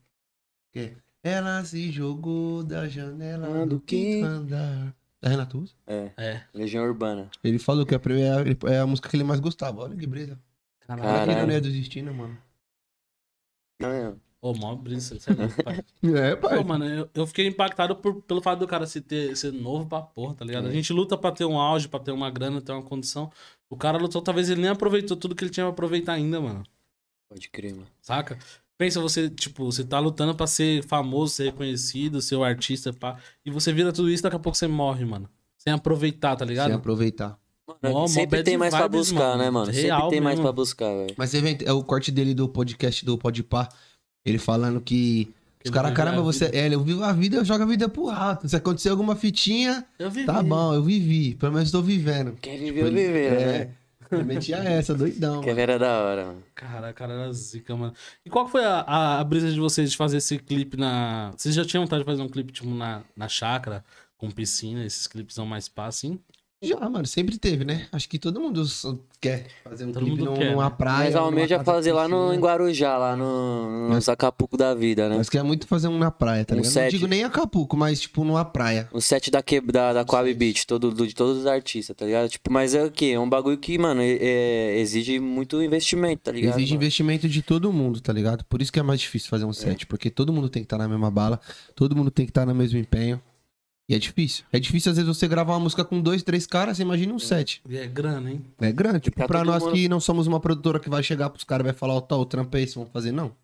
[0.71, 0.95] Que é.
[1.23, 4.93] Ela se jogou da janela Ah, do do quinto andar.
[5.21, 5.75] É Renato Russo?
[5.87, 6.43] É, É.
[6.53, 7.29] Legião Urbana.
[7.43, 9.81] Ele falou que a primeira é a música que ele mais gostava.
[9.83, 10.37] Olha que brisa.
[10.81, 11.07] Caralho.
[11.21, 11.47] Que Caralho.
[11.47, 12.37] não ia desistir, né, mano?
[13.79, 14.21] Não, não.
[14.41, 15.17] Ô, mó brisa.
[15.17, 15.79] Você é louco, pai.
[16.03, 16.57] É, pai.
[16.57, 19.87] Pô, mano, eu, eu fiquei impactado por- pelo fato do cara se ter, ser novo
[19.87, 20.67] pra porra, tá ligado?
[20.67, 20.73] A É.
[20.73, 23.31] gente luta pra ter um auge, pra ter uma grana, ter uma condição.
[23.69, 26.63] O cara lutou, talvez ele nem aproveitou tudo que ele tinha pra aproveitar ainda, mano.
[27.29, 27.87] Pode crer, mano.
[28.01, 28.37] Saca?
[28.77, 33.17] Pensa você, tipo, você tá lutando pra ser famoso, ser reconhecido, ser o artista, pá.
[33.45, 35.29] E você vira tudo isso, daqui a pouco você morre, mano.
[35.57, 36.67] Sem aproveitar, tá ligado?
[36.67, 37.37] Sem aproveitar.
[37.81, 39.43] Mano, Mó- sempre tem mais pra vibes, buscar, mano.
[39.43, 39.71] né, mano?
[39.71, 40.43] Real sempre tem mais mesmo.
[40.43, 41.13] pra buscar, velho.
[41.17, 43.69] Mas você vê é o corte dele do podcast do Podpah.
[44.25, 45.31] Ele falando que.
[45.63, 46.49] Os caras, caramba, você.
[46.53, 48.49] É, eu vivo a vida, eu jogo a vida pro rato.
[48.49, 50.25] Se acontecer alguma fitinha, Eu vivi.
[50.25, 51.35] tá bom, eu vivi.
[51.35, 52.33] Pelo menos tô vivendo.
[52.41, 53.69] Quer viver, Tipo, eu viver, é, né?
[54.15, 55.41] Ele metia essa, doidão.
[55.41, 55.55] Mano.
[55.55, 56.43] ver era da hora, mano.
[56.55, 57.93] Cara, cara, era zica, mano.
[58.25, 61.31] E qual que foi a, a, a brisa de vocês de fazer esse clipe na.
[61.37, 63.83] Vocês já tinham vontade de fazer um clipe, tipo, na, na chácara,
[64.17, 66.19] com piscina, esses clipes são mais pá, assim?
[66.63, 67.87] Já, mano, sempre teve, né?
[67.91, 68.63] Acho que todo mundo
[69.19, 70.75] quer fazer um Todo clipe mundo num- quer, numa né?
[70.77, 71.03] praia.
[71.05, 75.09] Mas almeja casa fazer lá no, em Guarujá, lá no, no Mas- Acapulco da vida,
[75.09, 75.17] né?
[75.17, 76.73] Nós quer muito fazer um na praia, tá Um ligado?
[76.73, 76.91] Não set.
[76.91, 78.87] digo nem Acapulco, mas tipo numa praia.
[78.93, 82.05] O set da, que, da, da Coab Beach, todo, do- de todos os artistas, tá
[82.05, 82.29] ligado?
[82.29, 83.07] Tipo, mas é o quê?
[83.07, 86.55] É um bagulho que, mano, é- é- exige muito investimento, tá ligado?
[86.57, 86.83] Exige mano?
[86.83, 88.45] investimento de todo mundo, tá ligado?
[88.45, 90.77] Por isso que é mais difícil fazer um set, porque todo mundo tem que estar
[90.77, 91.41] na mesma bala,
[91.75, 93.21] todo mundo tem que estar no mesmo empenho.
[93.89, 94.45] E é difícil.
[94.51, 97.19] É difícil, às vezes, você gravar uma música com dois, três caras, você imagina um
[97.19, 97.61] set.
[97.67, 98.45] E é grana, hein?
[98.59, 99.01] É grande.
[99.01, 101.65] Tipo, Tá pra nós mundo- que não somos uma produtora que vai chegar pros caras
[101.65, 103.35] e vai falar, ó, tá, o trampo é esse, vamos fazer, não.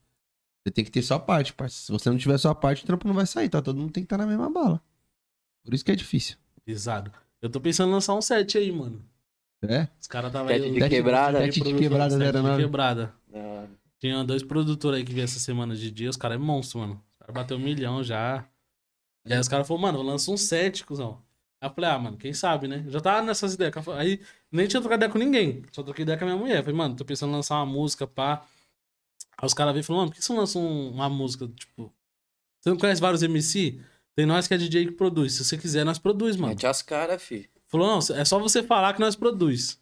[0.63, 1.85] Você tem que ter sua parte, parceiro.
[1.85, 3.61] Se você não tiver sua parte, o trampo não vai sair, tá?
[3.61, 4.81] Todo mundo tem que estar na mesma bala.
[5.63, 6.37] Por isso que é difícil.
[6.65, 7.11] Pesado.
[7.41, 9.01] Eu tô pensando em lançar um set aí, mano.
[9.61, 9.87] É?
[9.99, 10.71] Os caras tava Set aí.
[10.71, 11.39] de quebrada.
[11.39, 12.55] Set de quebrada set 09.
[12.57, 13.13] de quebrada.
[13.99, 16.93] Tinha dois produtores aí que vieram essa semana de dia, os caras é monstro, mano.
[16.93, 18.45] Os caras bateu um milhão já.
[19.29, 21.21] E aí os caras falaram, mano, lança um set, cuzão.
[21.61, 22.81] Aí eu falei, ah, mano, quem sabe, né?
[22.85, 23.73] Eu já tava nessas ideias.
[23.95, 24.19] Aí
[24.51, 25.61] nem tinha trocado ideia com ninguém.
[25.71, 26.61] Só troquei ideia com a minha mulher.
[26.63, 28.43] Falei, mano, tô pensando em lançar uma música, pá.
[29.37, 31.47] Aí os caras veio e falaram, mano, por que você não lança um- uma música,
[31.47, 31.93] tipo...
[32.59, 33.79] Você não conhece vários MC?
[34.15, 35.33] Tem nós que é DJ que produz.
[35.33, 36.49] Se você quiser, nós produz, mano.
[36.49, 37.49] Mete as caras, fi.
[37.67, 39.79] Falou, não, é só você falar que nós produz.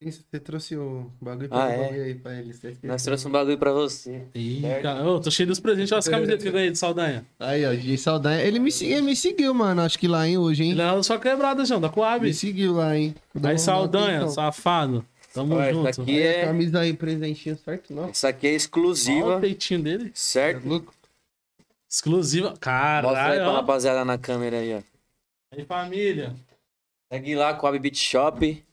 [0.00, 1.76] Isso, você trouxe o bagulho pra Ah, é?
[1.76, 2.54] devolver aí pra ele.
[2.84, 4.22] Nós trouxemos um bagulho pra você.
[4.34, 5.92] Ih, cara, ô, tô cheio dos presentes.
[5.92, 7.26] Olha as camisetas que eu ganhei de Saldanha.
[7.38, 8.40] Aí, ó, DJ Saldanha.
[8.42, 9.82] Ele me, ele me seguiu, mano.
[9.82, 10.70] Acho que lá, hein, hoje, hein?
[10.70, 12.24] Ele é só quebrada, João, da Coab.
[12.26, 13.14] Me seguiu lá, hein?
[13.42, 14.34] Aí, Saldanha, atenção.
[14.34, 15.04] safado.
[15.34, 15.88] Tamo essa junto.
[16.02, 16.44] aqui Aí, a é.
[16.46, 18.08] camisa aí, presentinho certo, não?
[18.08, 19.38] Essa aqui é Olha o exclusiva.
[19.40, 20.10] peitinho dele.
[20.14, 20.66] Certo?
[20.66, 20.94] louco?
[21.88, 22.48] Exclusiva.
[22.50, 24.80] Mostra aí Caralho, pra rapaziada na câmera aí, ó.
[25.54, 26.34] Aí, família.
[27.12, 28.64] Segue lá com a Beat Shop.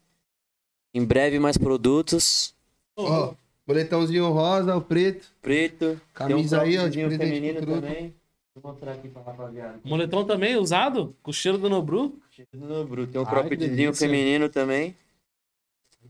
[0.98, 2.56] Em breve mais produtos.
[2.96, 3.36] Ó,
[3.68, 5.28] boletãozinho rosa, o preto.
[5.44, 6.02] Preto.
[6.12, 8.16] Camisa Tem um aí, ó, de presente feminino também.
[8.56, 9.80] Vou mostrar aqui pra rapaziada.
[9.84, 11.16] Moletom também usado?
[11.22, 12.20] Com cheiro do Nobru?
[12.50, 13.12] Tudo no bruto.
[13.12, 14.96] Tem um croppedzinho feminino também.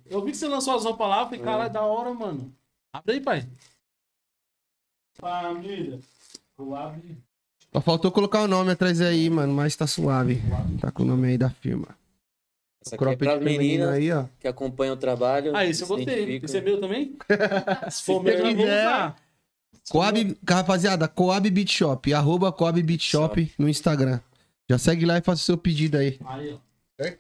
[0.06, 1.26] Eu vi que você lançou as roupas lá.
[1.26, 2.50] Falei, caralho, da hora, mano.
[2.94, 3.46] Abre aí, pai.
[5.16, 6.00] Família.
[6.56, 7.18] Coab.
[7.74, 10.42] Só faltou colocar o nome atrás aí, mano, mas tá suave.
[10.80, 11.90] Tá com o nome aí da firma.
[12.88, 14.26] Essa aqui é Cropped meninas aí, ó.
[14.40, 15.56] que acompanham o trabalho.
[15.56, 16.38] Ah, esse eu gostei.
[16.44, 17.18] Esse é meu também?
[17.92, 19.16] Se for meu, eu vou usar.
[19.90, 24.20] Coab, rapaziada, Coab Beat Shop, arroba Coab Beat Shop no Instagram.
[24.70, 26.20] Já segue lá e faça o seu pedido aí.
[26.26, 27.04] Aí, ó.
[27.04, 27.18] É?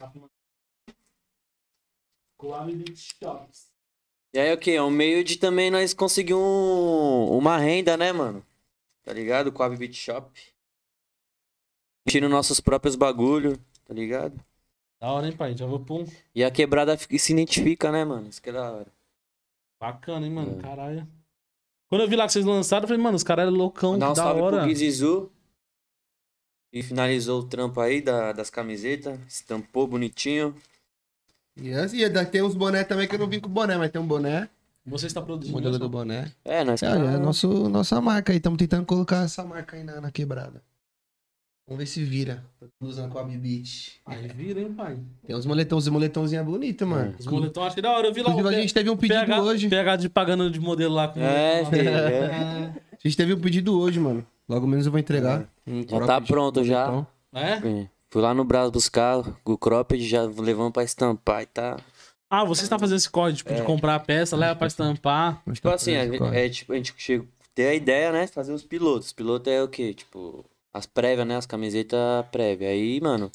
[2.37, 3.67] Coab Beat Shops.
[4.33, 4.71] E aí, o que?
[4.71, 8.45] É um meio de também nós conseguir um, uma renda, né, mano?
[9.03, 9.51] Tá ligado?
[9.51, 10.29] Com a Beat Shop.
[12.07, 14.39] Tira nossos próprios bagulho, tá ligado?
[14.99, 15.55] Da hora, hein, pai?
[15.55, 16.05] Já vou pôr um.
[16.33, 18.27] E a quebrada se identifica, né, mano?
[18.27, 18.87] Isso que é da hora.
[19.79, 20.59] Bacana, hein, mano?
[20.59, 20.61] É.
[20.61, 21.07] Caralho.
[21.87, 24.07] Quando eu vi lá que vocês lançaram, eu falei, mano, os caras eram loucão, Dá
[24.07, 24.57] um que da salve hora.
[24.57, 25.31] pro Guizizu.
[26.73, 29.19] E finalizou o trampo aí da, das camisetas.
[29.27, 30.55] Estampou bonitinho.
[31.55, 34.01] E assim, ainda tem uns boné também que eu não vim com boné, mas tem
[34.01, 34.49] um boné.
[34.85, 36.31] Você está O produzindo modelo do boné.
[36.45, 38.37] É, nós É, é nosso, nossa marca aí.
[38.37, 40.61] Estamos tentando colocar essa marca aí na, na quebrada.
[41.67, 42.45] Vamos ver se vira.
[42.79, 43.95] Tô usando Coab Beat.
[44.05, 44.97] Aí vira, hein, pai?
[45.25, 47.13] Tem uns moletãozinhos, moletãozinho bonito, mano.
[47.19, 48.07] Os moletons achei da hora.
[48.07, 49.67] Eu vi lá Inclusive, a gente teve um pedido PH, hoje.
[49.69, 52.73] PH de pagando de modelo lá com É, com- filho, é.
[52.93, 54.25] A gente teve um pedido hoje, mano.
[54.47, 55.45] Logo menos eu vou entregar.
[55.67, 57.05] Um Já tá pronto já.
[57.33, 57.51] É?
[57.55, 57.87] É.
[58.09, 61.77] Fui lá no Brás buscar o cropped, já levamos pra estampar e tá.
[62.29, 65.41] Ah, você está fazendo esse código, tipo, de comprar a peça, leva pra estampar.
[65.45, 66.45] Mas Tipo tá assim, a, corre.
[66.45, 68.25] é, tipo, a gente chega, tem a ideia, né?
[68.27, 69.11] Fazer os pilotos.
[69.11, 69.93] Piloto é o quê?
[69.93, 71.37] Tipo, as prévias, né?
[71.37, 72.71] As camisetas prévias.
[72.71, 73.31] Aí, mano,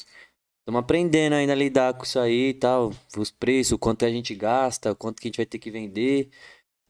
[0.59, 2.91] estamos aprendendo ainda a lidar com isso aí e tal.
[3.17, 6.29] Os preços, quanto a gente gasta, quanto que a gente vai ter que vender.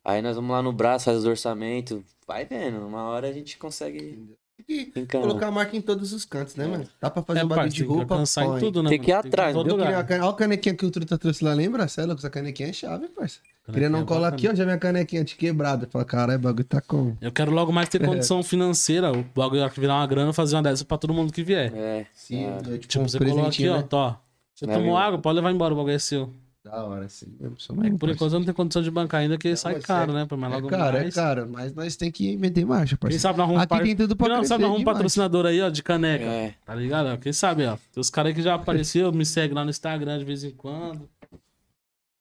[0.05, 2.03] Aí nós vamos lá no braço, faz os orçamentos.
[2.27, 5.27] Vai vendo, uma hora a gente consegue Tem que encanar.
[5.27, 6.85] colocar a marca em todos os cantos, né, mano?
[7.01, 8.13] Dá pra fazer É, um bagulho de tem que roupa.
[8.15, 8.59] alcançar em põe.
[8.59, 8.89] tudo, né?
[8.89, 11.87] Tem que ir atrás, que cane- Olha a canequinha que o Truta trouxe lá, lembra?
[11.87, 12.19] Cê é louco?
[12.21, 13.39] Essa canequinha é chave, parça.
[13.71, 15.87] Queria não é colar aqui, ó, já minha canequinha de quebrada.
[15.89, 17.17] Fala, caralho, o bagulho tá como?
[17.21, 19.11] Eu quero logo mais ter condição financeira.
[19.11, 21.71] O bagulho que virar uma grana, fazer uma dessa pra todo mundo que vier.
[21.73, 22.47] É, Sim, é.
[22.49, 23.83] é tipo, Tipo, um você coloca aqui, presentinho, ó, né?
[23.83, 24.19] tó.
[24.53, 26.29] Você Vai tomou água, pode levar embora, o bagulho é seu.
[26.63, 27.35] Da hora, sim.
[27.41, 27.51] Eu
[27.83, 30.11] É que por enquanto eu não tenho condição de bancar ainda, que Não, sai caro,
[30.11, 30.27] é- né?
[30.31, 31.13] Mas É logo caro, é mais.
[31.13, 33.21] caro, mas nós tem que meter marcha, Quem parceiro.
[33.21, 34.85] sabe nós arrumamos Aqui tem tudo pra sabe, um demais.
[34.85, 36.23] patrocinador aí, ó, de caneca.
[36.23, 36.55] É.
[36.65, 37.19] Tá ligado?
[37.19, 37.75] Quem sabe, ó.
[37.91, 40.51] Tem os caras aí que já apareceu, me segue lá no Instagram de vez em
[40.51, 41.09] quando.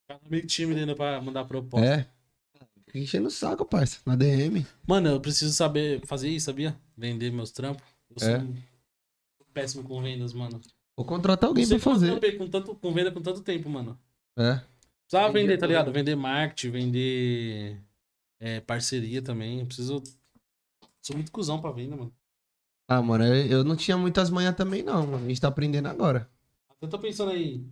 [0.09, 1.87] Cara meio tímido ainda pra mandar proposta.
[1.87, 2.07] É.
[2.87, 4.01] Fica enchendo o saco, parça.
[4.05, 4.67] Na DM.
[4.87, 6.77] Mano, eu preciso saber fazer isso, sabia?
[6.97, 7.83] Vender meus trampos.
[8.11, 8.39] Eu sou É.
[8.39, 8.55] um
[9.55, 10.61] péssimo com vendas, mano.
[10.97, 12.11] Vou contratar alguém pra eu fazer.
[12.11, 13.97] trampei com, tanto, com venda com tanto tempo, mano.
[14.37, 14.61] É.
[15.03, 15.93] Precisava Entendi, vender, tá ligado?
[15.93, 17.83] Vender marketing, vender
[18.41, 19.61] é, parceria também.
[19.61, 20.03] Eu preciso.
[21.01, 22.13] Sou muito cuzão pra venda, mano.
[22.89, 25.25] Ah, mano, eu não tinha muitas manhas também, não, mano.
[25.25, 26.29] A gente tá aprendendo agora.
[26.81, 27.65] Eu tô pensando aí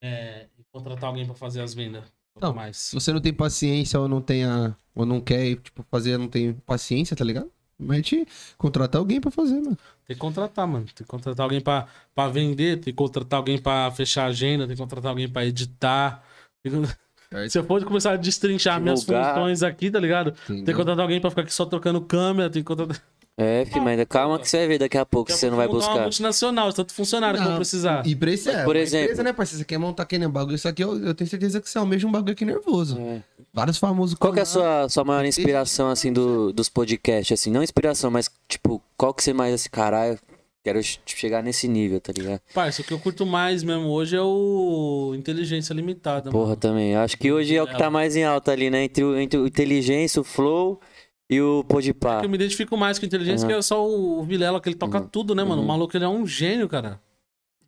[0.00, 2.04] é, em contratar alguém pra fazer as vendas.
[2.40, 2.52] Não.
[2.52, 2.76] mais.
[2.76, 4.76] Se você não tem paciência ou não tenha.
[4.94, 7.50] Ou não quer, tipo, fazer, não tem paciência, tá ligado?
[7.78, 9.76] Mas a gente contrata alguém pra fazer, mano.
[10.06, 10.86] Tem que contratar, mano.
[10.86, 14.66] Tem que contratar alguém pra, pra vender, tem que contratar alguém pra fechar a agenda,
[14.66, 16.22] tem que contratar alguém pra editar.
[16.62, 17.06] Tem que-
[17.50, 19.34] Se eu for começar a destrinchar minhas Divulgar.
[19.34, 20.32] funções aqui, tá ligado?
[20.46, 23.02] Tem que contratar alguém pra ficar aqui só trocando câmera, tem que contratar.
[23.38, 25.66] É, filho, mas ainda calma que você vai ver daqui a pouco você não vai
[25.66, 26.02] montar Uma buscar.
[26.04, 28.06] multinacional, tanto funcionário que eu precisar.
[28.06, 29.58] E pra esse é, Por exemplo- Empresa, né, parceiro?
[29.58, 30.54] Você quer montar aquele bagulho?
[30.54, 32.98] Isso aqui eu, eu tenho certeza que você almeja um bagulho aqui nervoso.
[32.98, 33.22] É.
[33.52, 34.16] Vários famosos.
[34.18, 37.50] Qual que é a sua, sua maior inspiração, assim, do, dos podcasts, assim?
[37.50, 40.18] Não inspiração, mas, tipo, qual que você mais, assim, caralho,
[40.64, 42.40] Quero che- chegar nesse nível, tá ligado?
[42.52, 46.56] Parça, o que eu curto mais mesmo hoje é o Inteligência Limitada, Porra, mano.
[46.56, 46.92] também.
[46.94, 48.82] Eu Acho que hoje é o que tá mais em alta ali, né?
[48.82, 50.80] Entre o, entre o Inteligência, o Flow
[51.28, 52.20] e o Podpah.
[52.22, 53.54] Eu me identifico mais com inteligência, Aham.
[53.54, 55.08] que é só o Vilela, que ele toca Uhum.
[55.08, 55.56] tudo, né, mano?
[55.56, 55.66] O Uhum.
[55.68, 57.00] maluco, ele é um gênio, cara.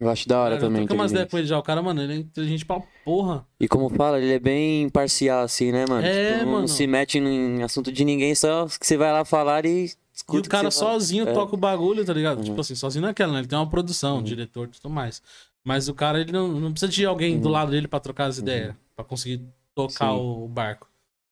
[0.01, 0.87] Eu acho da hora Cara, também.
[0.89, 1.59] Eu umas ideias com ele já.
[1.59, 3.45] O cara, mano, ele é inteligente pra porra.
[3.59, 6.07] E como fala, ele é bem imparcial, assim, né, mano?
[6.07, 6.61] É, Tipo, não, mano.
[6.61, 10.39] não se mete em assunto de ninguém, só que você vai lá falar e escuta.
[10.39, 10.93] E o cara você fala.
[10.93, 11.33] sozinho É.
[11.33, 12.39] toca o bagulho, tá ligado?
[12.39, 12.45] Uhum.
[12.45, 13.41] Tipo assim, sozinho naquela, né?
[13.41, 14.23] Ele tem uma produção, Uhum.
[14.23, 15.21] diretor e tudo mais.
[15.65, 17.53] Mas o cara, ele não, não precisa de alguém do Uhum.
[17.53, 19.43] lado dele pra trocar as ideias, pra conseguir
[19.75, 20.17] tocar Sim.
[20.21, 20.88] o barco.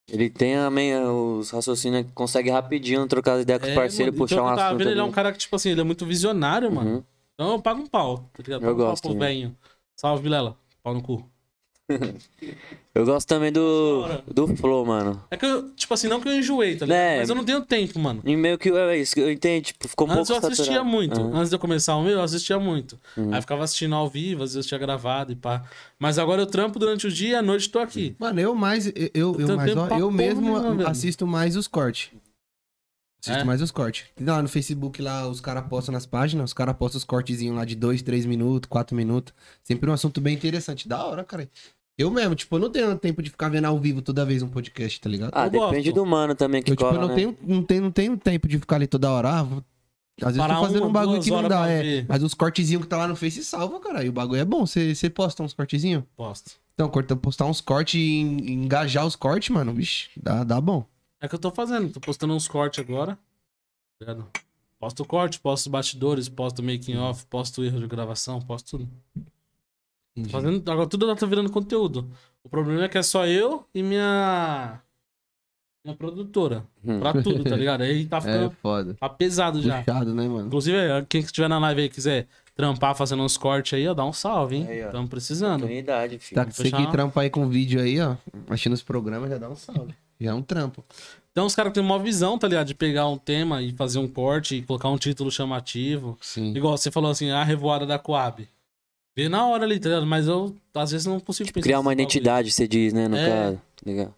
[0.09, 3.75] Ele tem também eh, os raciocínios que consegue rapidinho trocar as ideias com os É,
[3.75, 4.79] parceiros, mano, puxar então, um tava assunto.
[4.79, 5.15] vendo, ele é um ali.
[5.15, 6.91] cara que, tipo assim, ele é muito visionário, mano.
[6.91, 7.05] Uhum.
[7.35, 8.63] Então eu pago um pau, tá ligado?
[8.63, 9.21] Eu Pago um gosto pau pro.
[9.97, 10.57] Salve, Vilela.
[10.83, 11.25] Pau no cu.
[12.97, 14.25] Eu gosto também do, hora.
[14.27, 15.23] do Flow, mano.
[15.31, 16.99] É que eu, tipo assim, não que eu enjoei, tá ligado?
[16.99, 17.19] É.
[17.19, 18.23] Mas eu não tenho tempo, mano.
[18.25, 20.89] E meio que é isso, eu entendo, tipo, ficou um Antes eu pouco assistia saturado.
[20.91, 21.21] muito.
[21.21, 21.37] Uhum.
[21.37, 22.99] Antes de eu começar o meu, eu assistia muito.
[23.15, 23.33] Uhum.
[23.33, 25.63] Aí eu ficava assistindo ao vivo, às vezes eu tinha gravado e pá.
[25.99, 28.17] Mas agora eu trampo durante o dia e à noite tô aqui.
[28.19, 28.87] Mano, eu mais.
[28.87, 30.89] Eu, eu, tenho mais, ó, eu mesmo velho.
[30.89, 32.11] assisto mais os cortes.
[33.21, 33.45] Assisto É?
[33.45, 34.07] mais os cortes.
[34.21, 37.65] Lá no Facebook, lá, os caras postam nas páginas, os caras postam os cortezinhos lá
[37.65, 39.35] de 2, 3 minutos, 4 minutos.
[39.65, 40.89] Sempre um assunto bem interessante.
[40.89, 41.49] Da hora, cara.
[41.99, 44.49] Eu mesmo, tipo, eu não tenho tempo de ficar vendo ao vivo toda vez um
[44.49, 45.31] podcast, tá ligado?
[45.35, 45.95] Ah, Eu depende gosto.
[45.95, 47.15] do mano também que eu, tipo, cola, eu não, né?
[47.15, 49.31] tenho, não, tenho, não tenho tempo de ficar ali toda hora.
[49.31, 49.65] Ah, vou-
[50.21, 52.05] Às vezes eu Parar tô fazendo uma, um bagulho que não dá, é.
[52.09, 54.05] Mas os cortezinhos que tá lá no Face salva, cara.
[54.05, 54.67] E o bagulho é bom.
[54.67, 56.05] Você posta uns cortezinhos?
[56.17, 56.53] Posto.
[56.75, 60.85] Então, corta, postar uns cortes e en- engajar os cortes, mano, bicho, dá, dá bom.
[61.19, 63.13] É que eu tô fazendo, tô postando uns cortes agora.
[63.99, 64.27] Tá ligado?
[64.79, 68.89] Posto corte, posto bastidores, posto making off, posto erro de gravação, posto tudo.
[70.31, 72.09] Fazendo, agora tudo tá virando conteúdo.
[72.43, 74.81] O problema é que é só eu e minha.
[75.85, 76.65] Minha produtora.
[76.85, 76.99] Hum.
[76.99, 77.83] Pra tudo, tá ligado?
[77.83, 78.51] Aí tá É ficando.
[78.63, 78.95] foda.
[78.99, 79.79] Tá pesado já.
[79.83, 80.47] Puxado, né, mano?
[80.47, 83.95] Inclusive, é, quem estiver na live aí e quiser trampar fazendo uns cortes aí, ó,
[83.95, 84.67] dá um salve, hein?
[84.91, 85.57] Tamo precisando.
[85.65, 86.43] Oportunidade, filho.
[86.45, 88.17] Tá, você fechar que uma- trampa aí com vídeo aí, ó,
[88.49, 89.95] achando os programas, já dá um salve.
[90.19, 90.83] Já é um trampo.
[91.31, 92.67] Então os caras têm uma visão, tá ligado?
[92.67, 96.17] De pegar um tema e fazer um corte e colocar um título chamativo.
[96.23, 96.55] Sim.
[96.57, 98.49] Igual você falou assim, a revoada da Coab.
[99.17, 100.07] Vê na hora ali, tá ligado?
[100.07, 103.29] Mas eu, às vezes, não consigo pensar Criar uma identidade, você diz, né, no É.
[103.29, 103.61] caso.
[103.85, 104.15] Legal.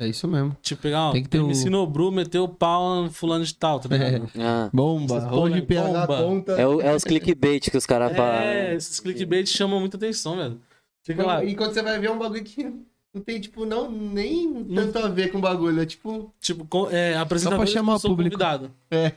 [0.00, 0.56] É isso mesmo.
[0.62, 3.44] Tipo, pegar, ó, Tem que ter me o- ensinou Bru, meteu o pau no fulano
[3.44, 4.28] de tal, tá ligado?
[4.40, 5.14] Ah, Bomba.
[5.16, 6.22] Hoje põem PH bomba.
[6.24, 6.52] conta.
[6.52, 8.40] é, o- é os clickbait que os caras falam.
[8.40, 10.58] É, esses clickbait chamam muita atenção, velho.
[11.04, 12.72] Fica lá, E quando você vai ver é um bagulho que
[13.12, 15.80] não tem, tipo, não, nem tanto a ver com o bagulho.
[15.82, 16.32] É tipo.
[16.40, 18.36] tipo, com- é, apresentador Só pra chamar o sou público.
[18.38, 18.70] convidado.
[18.90, 19.12] É.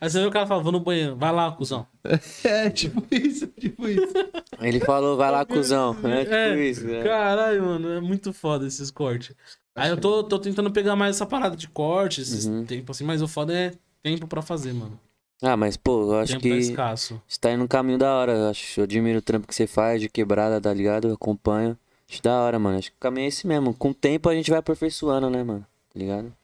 [0.00, 1.86] Aí você vê o cara falando, vou no banheiro, vai lá, cuzão.
[2.44, 4.12] É, tipo isso, tipo isso.
[4.60, 5.96] Ele falou, vai lá, cuzão.
[6.04, 6.86] É tipo É, isso.
[6.86, 7.02] né?
[7.02, 9.34] Caralho, mano, é muito foda esses cortes.
[9.74, 12.64] Aí eu tô, tô tentando pegar mais essa parada de corte, esses Uhum.
[12.66, 13.72] tempos assim, mas o foda é
[14.02, 15.00] tempo pra fazer, mano.
[15.44, 17.20] Ah, mas, pô, eu acho tempo tá que escasso.
[17.26, 18.32] você tá indo no caminho da hora.
[18.32, 21.08] Eu, acho, eu admiro o trampo que você faz, de quebrada, tá ligado?
[21.08, 21.76] Eu acompanho.
[22.12, 22.76] Acho da hora, mano.
[22.76, 23.72] Acho que o caminho é esse mesmo.
[23.72, 25.66] Com o tempo a gente vai aperfeiçoando, né, mano?
[25.88, 26.36] Tá ligado?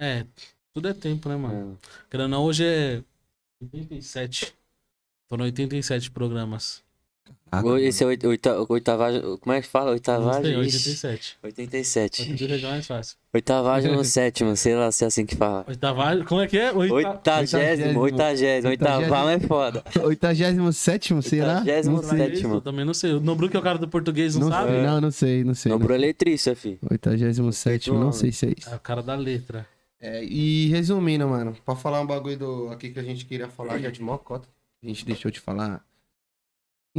[0.00, 0.24] É,
[0.72, 1.76] tudo é tempo, né, mano?
[1.82, 2.06] É.
[2.08, 3.02] Querendo ou não, hoje é
[3.60, 4.54] 87.
[5.28, 6.84] Foram 87 programas.
[7.64, 9.22] Ô, Esse é oita, oita, oitavagem.
[9.38, 9.86] Como é que fala?
[9.86, 10.42] Não Oitavagem?
[10.42, 11.38] sei, Ixi, 87.
[11.42, 12.22] 87.
[12.32, 13.16] 87 é mais fácil.
[13.32, 15.64] Oitavagem no sétimo, sei lá se é assim que fala.
[15.66, 16.72] Oitava, como é que é?
[16.72, 16.94] Oita...
[16.94, 18.68] Oitagésimo, oitagésimo.
[18.68, 19.84] Oitavão é foda.
[20.02, 21.58] 87 será?
[21.60, 22.18] Oitagésimo Não sei.
[22.18, 22.54] sétimo.
[22.56, 23.12] Eu também não sei.
[23.12, 24.70] O Nobru, que é o cara do português, não, Não sabe?
[24.72, 25.72] sei, não, não sei, não sei.
[25.72, 26.78] Nombrou eletriça, fi.
[26.90, 28.68] 87, não sei se é isso.
[28.70, 29.66] É o cara da letra.
[30.00, 33.78] É, e resumindo, mano, pra falar um bagulho do, aqui que a gente queria falar
[33.78, 34.46] já de mocota,
[34.82, 35.82] a gente deixou de falar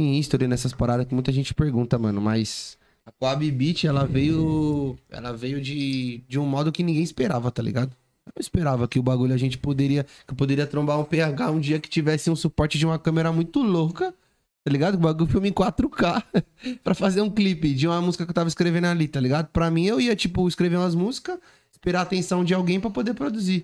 [0.02, 2.78] em history nessas paradas que muita gente pergunta, mano, mas
[3.08, 7.62] a Coab Beat, ela veio, ela veio de, de um modo que ninguém esperava, tá
[7.62, 7.90] ligado?
[8.26, 11.50] Eu não esperava que o bagulho a gente poderia, que eu poderia trombar um PH
[11.50, 14.14] um dia que tivesse um suporte de uma câmera muito louca,
[14.62, 14.96] tá ligado?
[14.96, 16.22] O bagulho filme em 4K
[16.84, 19.46] pra fazer um clipe de uma música que eu tava escrevendo ali, tá ligado?
[19.46, 21.38] Pra mim, eu ia, tipo, escrever umas músicas,
[21.72, 23.62] esperar a atenção de alguém pra poder produzir,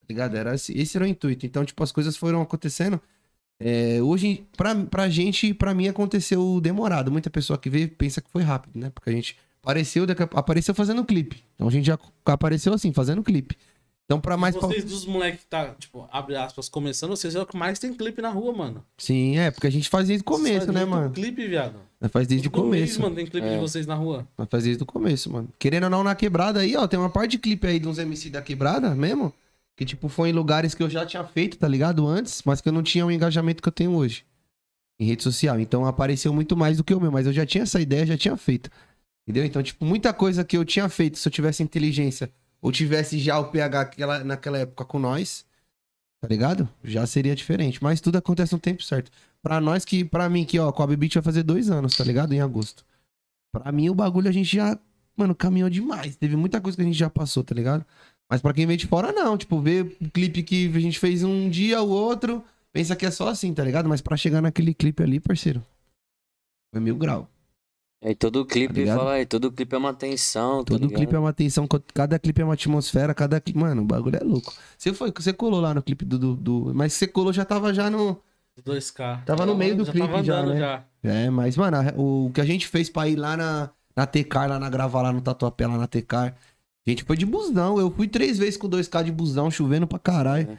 [0.00, 0.36] tá ligado?
[0.36, 1.44] Era esse, esse era o intuito.
[1.44, 2.98] Então, tipo, as coisas foram acontecendo.
[3.58, 7.10] É, hoje, pra, pra gente, pra mim, aconteceu demorado.
[7.10, 8.90] Muita pessoa que vê pensa que foi rápido, né?
[8.94, 11.42] Porque a gente apareceu, daqui a- apareceu fazendo clipe.
[11.54, 13.56] Então a gente já apareceu assim, fazendo clipe.
[14.04, 14.54] Então, pra mais.
[14.54, 17.78] pra- Vocês dos moleques que tá, tipo, abre aspas, começando, vocês é o que mais
[17.78, 18.84] tem clipe na rua, mano.
[18.96, 21.10] Sim, é, porque a gente faz desde o começo, né, mano?
[21.10, 21.74] clipe, viado.
[22.00, 23.02] Nós faz desde o Todo mês, começo.
[23.02, 23.54] mano, tem clipe É.
[23.54, 24.24] de vocês na rua.
[24.38, 25.48] Nós faz desde o começo, mano.
[25.58, 27.98] Querendo ou não, na quebrada aí, ó, tem uma parte de clipe aí de uns
[27.98, 29.32] MC da quebrada mesmo.
[29.76, 32.06] Que, tipo, foi em lugares que eu já tinha feito, tá ligado?
[32.06, 34.24] Antes, mas que eu não tinha o engajamento que eu tenho hoje.
[34.98, 35.60] Em rede social.
[35.60, 38.16] Então apareceu muito mais do que o meu, mas eu já tinha essa ideia, já
[38.16, 38.70] tinha feito.
[39.26, 39.44] Entendeu?
[39.44, 43.38] Então, tipo, muita coisa que eu tinha feito, se eu tivesse inteligência, ou tivesse já
[43.38, 45.44] o PH aquela, naquela época com nós,
[46.22, 46.66] tá ligado?
[46.82, 47.82] Já seria diferente.
[47.82, 49.10] Mas tudo acontece no tempo certo.
[49.42, 52.02] Pra nós que, pra mim, que, ó, com a Beat vai fazer dois anos, tá
[52.02, 52.32] ligado?
[52.32, 52.84] Em agosto.
[53.52, 54.78] Pra mim, o bagulho a gente já,
[55.16, 56.16] mano, caminhou demais.
[56.16, 57.84] Teve muita coisa que a gente já passou, tá ligado?
[58.30, 59.36] Mas pra quem veio de fora, não.
[59.36, 63.10] Tipo, ver o clipe que a gente fez um dia, o outro, pensa que é
[63.10, 63.88] só assim, tá ligado?
[63.88, 65.62] Mas pra chegar naquele clipe ali, parceiro,
[66.72, 67.28] foi mil grau.
[68.04, 70.98] Aí todo clipe Tá fala, aí todo clipe é uma tensão, tá Todo ligado?
[70.98, 73.58] clipe é uma atenção, cada clipe é uma atmosfera, cada clipe.
[73.58, 74.52] Mano, o bagulho é louco.
[74.76, 76.18] Você foi, você colou lá no clipe do.
[76.18, 78.20] do, do- mas você colou já tava já no.
[78.64, 79.22] 2K.
[79.26, 80.60] Tava no meio do já clipe tava já, andando né?
[80.60, 80.84] já.
[81.02, 84.58] É, mas, mano, o que a gente fez pra ir lá na, na Tecar, lá
[84.58, 86.36] na gravar lá no Tatuapé, lá na Tecar.
[86.86, 87.78] Gente foi de busão.
[87.78, 90.50] Eu fui três vezes com 2K de busão, chovendo pra caralho.
[90.52, 90.58] É.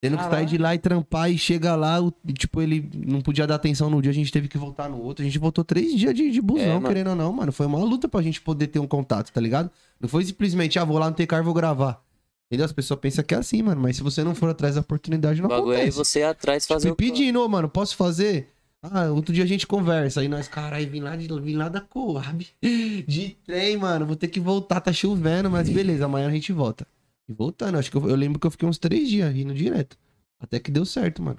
[0.00, 3.20] Tendo que sair de lá e trampar e chega lá, o- e, tipo, ele não
[3.20, 5.22] podia dar atenção no dia, a gente teve que voltar no outro.
[5.22, 7.50] A gente voltou três dias de, de busão, É, querendo ou não, mano.
[7.50, 9.70] Foi uma luta pra gente poder ter um contato, tá ligado?
[10.00, 12.02] Não foi simplesmente, ah, vou lá no Tecar e vou gravar.
[12.48, 12.64] Entendeu?
[12.66, 13.80] As pessoas pensam que é assim, mano.
[13.80, 15.96] Mas se você não for atrás da oportunidade, O não bagulho é acontece.
[15.96, 18.52] você ir atrás Tipo, fazer e o pedindo, mano, posso fazer?
[18.92, 20.20] Ah, outro dia a gente conversa.
[20.20, 22.46] Aí nós, caralho, vim lá, de, vim lá da Coab.
[23.06, 24.06] De trem, mano.
[24.06, 26.86] Vou ter que voltar, tá chovendo, mas beleza, amanhã a gente volta.
[27.28, 29.98] E voltando, acho que eu, eu lembro que eu fiquei uns três dias indo direto.
[30.38, 31.38] Até que deu certo, mano.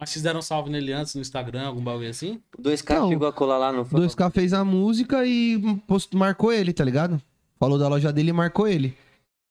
[0.00, 2.40] Mas vocês deram um salve nele antes no Instagram, algum bagulho assim?
[2.56, 3.08] O 2K Não.
[3.08, 4.00] chegou a colar lá, foi?
[4.00, 7.20] 2K fez a música e post, marcou ele, tá ligado?
[7.58, 8.96] Falou da loja dele e marcou ele.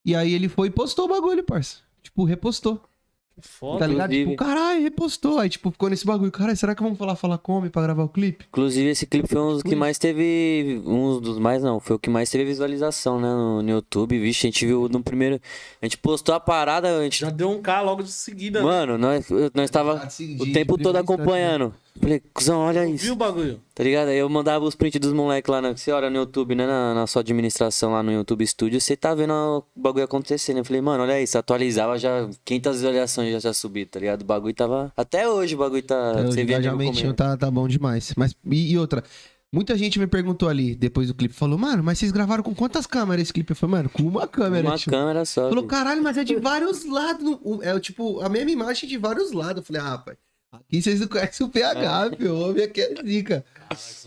[0.06, 1.80] E aí ele foi e postou o bagulho, parça.
[2.02, 2.82] Tipo, repostou.
[3.40, 3.78] Foda.
[3.80, 4.10] Tá ligado?
[4.12, 5.38] Inclusive- Tipo, caralho, repostou.
[5.38, 6.30] Aí, tipo, ficou nesse bagulho.
[6.32, 8.44] Caralho, será que vamos falar Fala Come pra gravar o clipe?
[8.48, 9.78] Inclusive, esse clipe foi um dos que Foi.
[9.78, 10.82] mais teve.
[10.86, 11.80] Um dos mais, não.
[11.80, 13.28] Foi o que mais teve visualização, né?
[13.28, 14.18] No, no YouTube.
[14.18, 15.40] Vixe, a gente viu no primeiro.
[15.80, 17.20] A gente postou a parada, a gente.
[17.20, 18.60] Já deu um K logo de seguida.
[18.60, 18.64] né?
[18.64, 20.08] Mano, nós, nós tava
[20.40, 21.74] o tempo todo acompanhando.
[22.00, 23.04] Falei, cuzão, olha isso.
[23.04, 23.60] Viu o bagulho?
[23.74, 24.08] Tá ligado?
[24.08, 25.74] Aí eu mandava os prints dos moleques lá, né?
[25.74, 26.66] que você olha no YouTube, né?
[26.66, 30.58] Na, na sua administração lá no YouTube Studio, você tá vendo o bagulho acontecendo.
[30.58, 34.22] Eu falei, mano, olha isso, atualizava já 500 visualizações já tinha subido, tá ligado?
[34.22, 34.92] O bagulho tava.
[34.96, 36.14] Até hoje o bagulho tá.
[36.16, 38.12] É, o você vê nego engajamentinho tá, tá bom demais.
[38.16, 39.02] Mas, e, e outra,
[39.52, 42.86] muita gente me perguntou ali, depois do clipe, falou, mano, mas vocês gravaram com quantas
[42.86, 43.52] câmeras esse clipe?
[43.52, 44.90] Eu falei, mano, com uma câmera, Uma tio.
[44.90, 45.48] câmera só.
[45.48, 47.38] Falou, caralho, mas é de vários lados.
[47.42, 49.58] O- É tipo, a mesma imagem de vários lados.
[49.58, 50.16] Eu falei, ah, rapaz,
[50.52, 52.34] aqui vocês não conhecem o PH, meu.
[52.34, 53.44] O homem aqui é zica.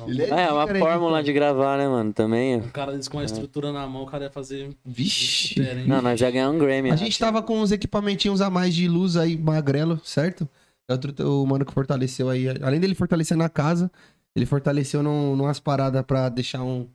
[0.07, 1.23] Ele É, uma zica, né, fórmula então?
[1.23, 2.13] de gravar, né, mano?
[2.13, 2.57] Também.
[2.57, 4.75] Um cara desse com a estrutura na mão, o cara ia fazer.
[4.85, 5.55] Vixe.
[5.87, 6.89] Não, nós já ganhamos um Grammy.
[6.89, 6.97] A né?
[6.97, 10.47] gente tava com uns equipamentinhos a mais de luz aí, magrelo, certo?
[10.87, 13.89] É Outro, o mano que fortaleceu aí, além dele fortalecer na casa,
[14.35, 16.87] ele fortaleceu num, numas paradas pra deixar um,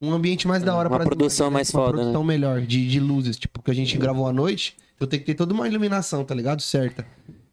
[0.00, 1.54] um ambiente mais da hora Uma pra produção né?
[1.54, 4.76] mais uma foda, produção melhor de, de luzes, tipo, que a gente gravou à noite,
[4.96, 6.60] então tem que ter toda uma iluminação, tá ligado?
[6.60, 7.06] Certa.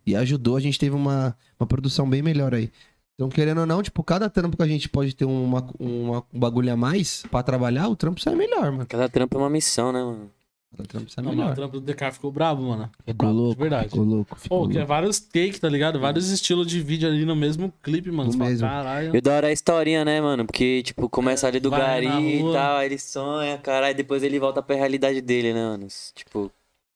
[0.07, 2.71] E ajudou, a gente teve uma, uma produção bem melhor aí.
[3.15, 6.39] Então, querendo ou não, tipo, cada trampo que a gente pode ter uma, uma- um
[6.39, 8.85] bagulho a mais pra trabalhar, o trampo sai melhor, mano.
[8.87, 10.29] Cada trampo é uma missão, né, mano?
[10.75, 11.55] Cada trampo sai Não, mas o melhor.
[11.55, 12.89] trampo do DK ficou brabo, mano.
[12.99, 13.89] Ficou brabo, de louco, verdade.
[13.89, 14.35] ficou louco.
[14.39, 14.87] Ficou Pô, que é louco.
[14.89, 15.99] vários takes, tá ligado?
[15.99, 18.31] Vários estilos de vídeo ali no mesmo clipe, mano.
[18.31, 18.67] No mesmo.
[18.67, 19.15] Caralho.
[19.15, 20.45] E da hora é a historinha, né, mano?
[20.45, 24.37] Porque, tipo, começa ali do Vai Gari e tal, aí ele sonha, caralho, depois ele
[24.39, 25.87] volta pra realidade dele, né, mano?
[26.13, 26.51] Tipo,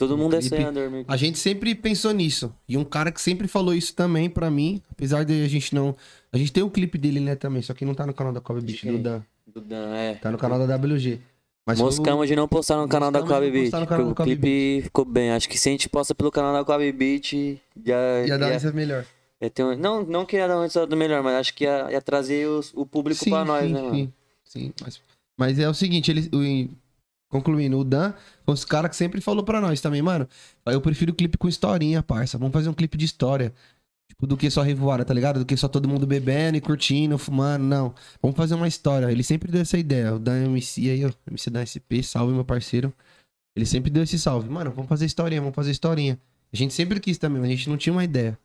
[0.07, 1.05] todo mundo é sonhador, que.
[1.07, 2.51] A gente sempre pensou nisso.
[2.67, 5.95] E um cara que sempre falou isso também pra mim, apesar de a gente não.
[6.33, 8.41] A gente tem o clipe dele, né, também, só que não tá no canal da
[8.41, 9.21] Kobe Beach, do Dan.
[9.45, 10.15] Do Dan, é.
[10.15, 11.19] Tá no canal da WG.
[11.65, 15.31] Mas Moscamos de não postar no canal da porque da O clipe ficou bem.
[15.31, 17.33] Acho que se a gente posta pelo canal da Coab Beat,
[17.85, 18.25] já.
[18.25, 19.05] ia dar ia- essa melhor.
[19.39, 21.91] ia ter um- Não, não que ia dar um resultado melhor, mas acho que ia,
[21.91, 23.93] ia trazer os- o público pra nós, sim, né, mano?
[23.95, 24.11] sim,
[24.43, 24.73] sim.
[24.81, 24.99] Mas,
[25.37, 26.27] mas é o seguinte, ele.
[27.31, 28.13] Concluindo, o Dan
[28.45, 30.27] foi os caras que sempre falou pra nós também, mano.
[30.65, 32.37] Eu prefiro clipe com historinha, parça.
[32.37, 33.51] Vamos fazer um clipe de história.
[34.09, 35.39] Tipo, do que só revoada, tá ligado?
[35.39, 37.63] Do que só todo mundo bebendo e curtindo, fumando.
[37.63, 37.95] Não.
[38.21, 39.09] Vamos fazer uma história.
[39.09, 40.13] Ele sempre deu essa ideia.
[40.13, 41.11] O Dan MC aí, ó.
[41.29, 42.93] MC da SP, salve meu parceiro.
[43.55, 44.49] Ele sempre deu esse salve.
[44.49, 46.19] Mano, vamos fazer historinha, vamos fazer historinha.
[46.53, 48.37] A gente sempre quis também, mas a gente não tinha uma ideia.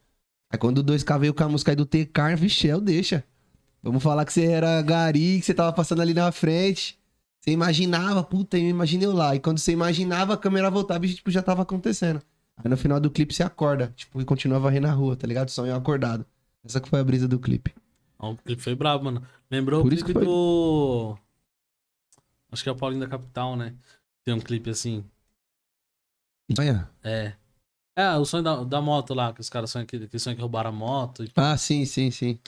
[0.52, 3.24] Aí quando o 2K veio com a música aí do T-Car, Vichel, deixa.
[3.82, 6.96] Vamos falar que você era gari, que você tava passando ali na frente.
[7.46, 9.36] Você imaginava, puta, eu imaginei eu lá.
[9.36, 12.20] E quando você imaginava, a câmera voltava e tipo, já tava acontecendo.
[12.56, 15.48] Aí no final do clipe você acorda, tipo, e continua varrendo na rua, tá ligado?
[15.50, 16.26] Sonho acordado.
[16.64, 17.72] Essa que foi a brisa do clipe.
[18.18, 19.22] O clipe foi brabo, mano.
[19.48, 21.16] Lembrou Por o clipe foi- do.
[22.50, 23.74] Acho que é o Paulinho da Capital, né?
[24.24, 25.04] Tem um clipe assim.
[26.58, 26.88] Olha.
[27.04, 27.32] É.
[27.94, 30.42] É, o sonho da, da moto lá, que os caras sonham que, que sonham que
[30.42, 31.22] roubaram a moto.
[31.22, 31.30] E...
[31.36, 32.38] Ah, sim, sim, sim.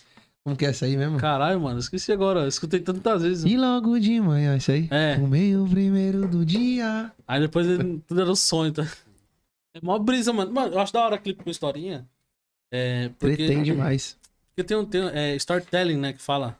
[0.49, 1.19] Como que é essa aí mesmo?
[1.19, 2.41] Caralho, mano, esqueci agora.
[2.41, 3.45] eu Escutei tantas vezes.
[3.45, 4.89] E logo de manhã, isso aí?
[4.91, 5.17] É.
[5.17, 7.13] O meio primeiro do dia.
[7.27, 8.85] Aí depois ele, tudo era o sonho, tá?
[9.75, 10.51] É mó brisa, mano.
[10.53, 12.09] Mano, eu acho da hora clipe com historinha.
[12.73, 13.11] É.
[13.19, 14.17] Porque, Pretende demais.
[14.49, 14.85] Porque tem um.
[14.87, 16.13] Tem, é storytelling, né?
[16.15, 16.59] Que fala.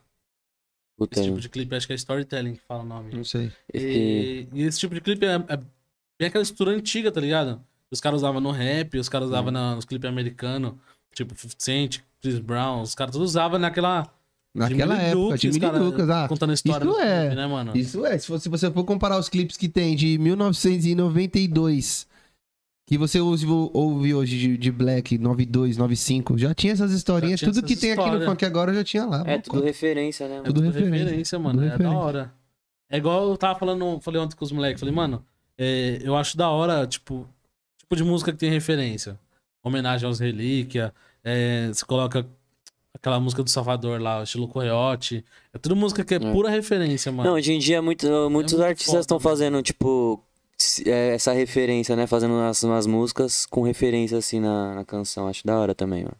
[0.97, 3.15] Puta, Esse tipo de clipe, acho que é storytelling que fala o nome.
[3.15, 3.51] Não sei.
[3.73, 5.57] esse- E, e esse tipo de clipe é, é
[6.19, 7.61] bem aquela estrutura antiga, tá ligado?
[7.91, 10.73] Os caras usavam no rap, os caras usavam na- nos clipes americanos,
[11.13, 14.07] tipo 50 Cent, Chris Brown, os caras todos usavam naquela.
[14.53, 16.27] Naquela Jimmy época, Lucas, Jimmy cara, Lucas, ah.
[16.27, 17.21] Contando a história isso do é.
[17.21, 17.77] clipe, né, mano?
[17.77, 22.07] Isso é, se você, se você for comparar os clipes que tem de 1992,
[22.87, 27.51] que você ouve, ouve hoje de, de Black, 92, 95, já tinha essas historinhas, tinha
[27.51, 29.21] tudo que essas tem aqui no funk agora já tinha lá.
[29.21, 29.43] É mano.
[29.43, 30.37] tudo referência, né?
[30.37, 31.03] É Tudo tudo referência.
[31.03, 31.59] referência, mano.
[31.59, 31.93] Tudo é referência.
[31.93, 32.33] da hora.
[32.89, 35.23] É igual eu tava falando, falei ontem com os moleques, falei, mano,
[35.55, 37.29] é, eu acho da hora, tipo,
[37.77, 39.19] tipo de música que tem referência.
[39.63, 40.93] Homenagem aos relíquia,
[41.23, 42.25] é, você coloca
[42.93, 45.23] aquela música do Salvador lá, o estilo coiote.
[45.53, 46.31] É tudo música que é, É.
[46.31, 47.29] pura referência, mano.
[47.29, 50.23] Não, hoje em dia muito, muitos muito artistas foda, estão fazendo, tipo,
[50.85, 52.07] é, essa referência, né?
[52.07, 55.27] Fazendo umas, umas músicas com referência, assim, na, na canção.
[55.27, 56.17] Acho da hora também, mano.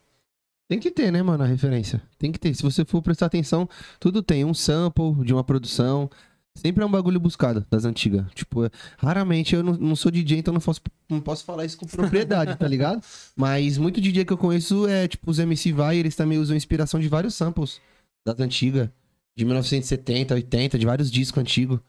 [0.68, 2.00] Tem que ter, né, mano, a referência.
[2.20, 2.54] Tem que ter.
[2.54, 3.68] Se você for prestar atenção,
[4.00, 6.08] tudo tem um sample de uma produção.
[6.56, 8.26] Sempre é um bagulho buscado das antigas.
[8.34, 11.78] Tipo, é- raramente eu não, não sou DJ, então não posso, não posso falar isso
[11.78, 13.02] com propriedade, tá ligado?
[13.36, 17.00] Mas muito DJ que eu conheço é, tipo, os MC Vai, eles também usam inspiração
[17.00, 17.80] de vários samples
[18.26, 18.90] das antigas.
[19.36, 21.80] De 1970, 80, de vários discos antigos.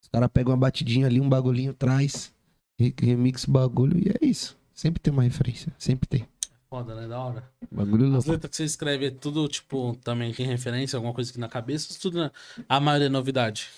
[0.00, 2.32] Os caras pegam uma batidinha ali, um bagulhinho, traz,
[2.78, 4.56] re- remix o bagulho e é isso.
[4.74, 5.70] Sempre tem uma referência.
[5.76, 6.26] Sempre tem.
[6.70, 7.06] Foda, né?
[7.06, 7.44] Da hora.
[7.70, 8.30] Bagulho As louco.
[8.32, 11.94] letras que você escreve é tudo, tipo, também tem referência, alguma coisa aqui na cabeça,
[12.00, 12.30] tudo, né?
[12.66, 13.68] A maioria é novidade.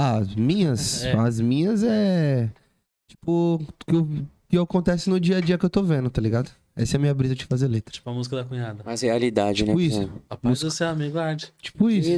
[0.00, 1.04] Ah, as minhas?
[1.04, 1.12] É.
[1.16, 2.48] As minhas é.
[3.08, 4.08] Tipo, o que, eu-
[4.48, 6.50] que acontece no dia a dia que eu tô vendo, tá ligado?
[6.76, 7.92] Essa é a minha brisa de fazer letra.
[7.92, 8.84] Tipo a música da cunhada.
[8.84, 9.82] Mais realidade, Tipo né?
[9.82, 10.08] isso.
[10.30, 11.52] Rapaz do seu amigo Arte.
[11.60, 12.08] Tipo isso.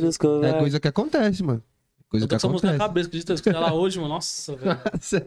[0.45, 1.63] É coisa que acontece, mano.
[2.11, 2.89] Coisa Eu tô que com essa música na acontece.
[2.89, 3.33] cabeça, acredita?
[3.33, 4.15] Eu escutei ela hoje, mano.
[4.15, 4.81] Nossa, velho.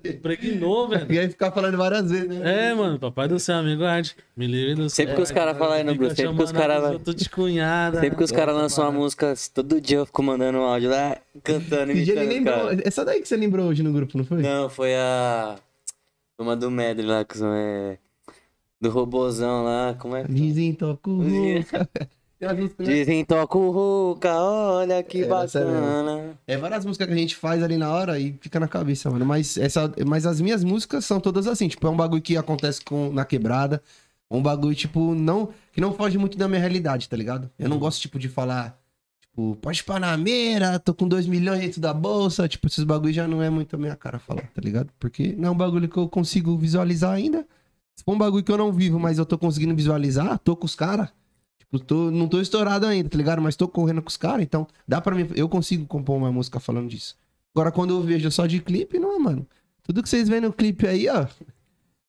[0.17, 1.13] Impregnou, velho.
[1.13, 2.71] e aí ficar falando várias vezes, né?
[2.71, 4.17] É, mano, papai do seu amigo Arte.
[4.35, 6.51] Me livre do Sempre que os caras falam aí no Fica Bruce, sempre que os
[6.51, 8.01] caras vai- pessoa de cunhada.
[8.01, 10.89] Sempre que os caras Essa lançam uma música, todo dia eu fico mandando um áudio
[10.89, 12.53] lá, cantando, ele os lembrou.
[12.55, 12.79] caras.
[12.83, 14.41] Essa daí que você lembrou hoje no grupo, não foi?
[14.41, 15.55] Não, foi a...
[16.37, 17.97] Uma do Medley lá, que são, é...
[18.81, 20.25] Do robozão lá, como é?
[20.77, 21.23] Toco.
[21.23, 21.65] Dizem-
[22.83, 26.39] Dizem, toca o Ruka, olha que É, essa é bacana.
[26.45, 29.25] É várias músicas que a gente faz ali na hora e fica na cabeça, mano.
[29.25, 31.67] Mas, essa, mas as minhas músicas são todas assim.
[31.67, 33.81] Tipo, é um bagulho que acontece com, na quebrada.
[34.29, 37.49] Um bagulho, tipo, não, que não foge muito da minha realidade, tá ligado?
[37.59, 38.75] Eu não gosto, tipo, de falar,
[39.21, 42.47] tipo, pode panameira, tô com 2 milhões dentro da bolsa.
[42.47, 44.89] Tipo, esses bagulhos já não é muito a minha cara falar, tá ligado?
[44.99, 47.45] Porque não é um bagulho que eu consigo visualizar ainda.
[47.95, 50.65] Se for um bagulho que eu não vivo, mas eu tô conseguindo visualizar, tô com
[50.65, 51.09] os caras.
[51.73, 53.41] Tipo, tô, não tô estourado ainda, tá ligado?
[53.41, 55.27] Mas tô correndo com os caras, então dá pra mim.
[55.35, 57.15] Eu consigo compor uma música falando disso.
[57.55, 59.45] Agora, quando eu vejo só de clipe, não, mano.
[59.83, 61.25] Tudo que vocês veem no clipe aí, ó.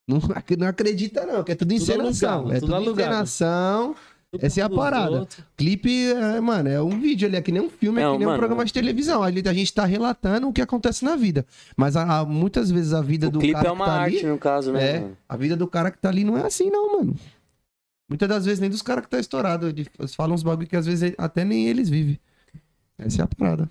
[0.06, 2.30] Não, ac- não acredita, não, que é tudo Tudo encenação.
[2.30, 3.94] alugado, é tudo tudo encenação.
[4.30, 5.26] Tudo Essa é a parada.
[5.56, 8.18] Clipe, é, mano, é um vídeo ali, é que nem um filme, é, É, que
[8.18, 9.22] nem um mano, programa de televisão.
[9.22, 11.46] Ali a gente tá relatando o que acontece na vida.
[11.74, 13.96] Mas a- a- muitas vezes a vida O do clipe cara é uma que tá
[13.98, 14.84] arte, ali, no caso, né?
[14.84, 17.16] é, a vida do cara que tá ali não é assim, não, mano.
[18.14, 19.66] Muitas das vezes nem dos caras que tá estourado.
[19.68, 22.20] Eles falam uns bagulho que às vezes até nem eles vivem.
[22.96, 23.68] Essa é a parada.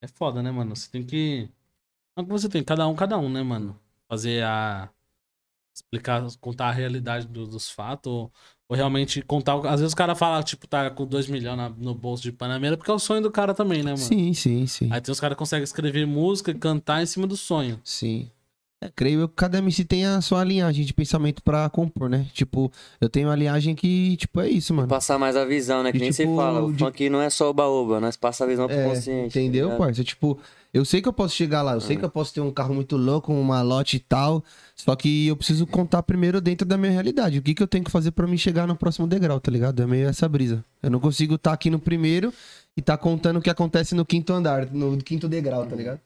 [0.00, 0.76] É foda, né, mano?
[0.76, 1.48] Você tem que.
[2.16, 3.76] Não que você tem, cada um, cada um, né, mano?
[4.08, 4.88] Fazer a.
[5.74, 8.32] Explicar, contar a realidade do- dos fatos, ou,
[8.68, 9.54] ou realmente contar.
[9.66, 12.76] Às vezes o cara fala, tipo, tá com 2 milhões na- no bolso de Panameira,
[12.76, 13.96] porque é o sonho do cara também, né, mano?
[14.04, 14.88] Sim, sim, sim.
[14.92, 17.80] Aí tem os caras que conseguem escrever música e cantar em cima do sonho.
[17.84, 18.30] Sim.
[18.82, 22.26] É, creio eu que cada MC tem a sua linhagem de pensamento pra compor, né?
[22.32, 24.88] Tipo, eu tenho uma linhagem que, tipo, é isso, mano.
[24.88, 25.92] Passar mais a visão, né?
[25.92, 26.62] Que nem tipo, você fala.
[26.64, 29.34] O de- funk não é só oba-oba, nós passa a visão pro É, consciente.
[29.34, 29.78] tá entendeu, ligado?
[29.78, 30.02] parça?
[30.02, 30.38] Tipo,
[30.72, 31.98] eu sei que eu posso chegar lá, eu sei Ah.
[31.98, 34.42] que eu posso ter um carro muito louco, uma lote e tal,
[34.74, 37.38] só que eu preciso contar primeiro dentro da minha realidade.
[37.38, 39.82] O que, que eu tenho que fazer pra me chegar no próximo degrau, tá ligado?
[39.82, 40.64] É meio essa brisa.
[40.82, 42.32] Eu não consigo estar aqui no primeiro
[42.74, 46.00] e tá contando o que acontece no quinto andar, no quinto degrau, tá ligado?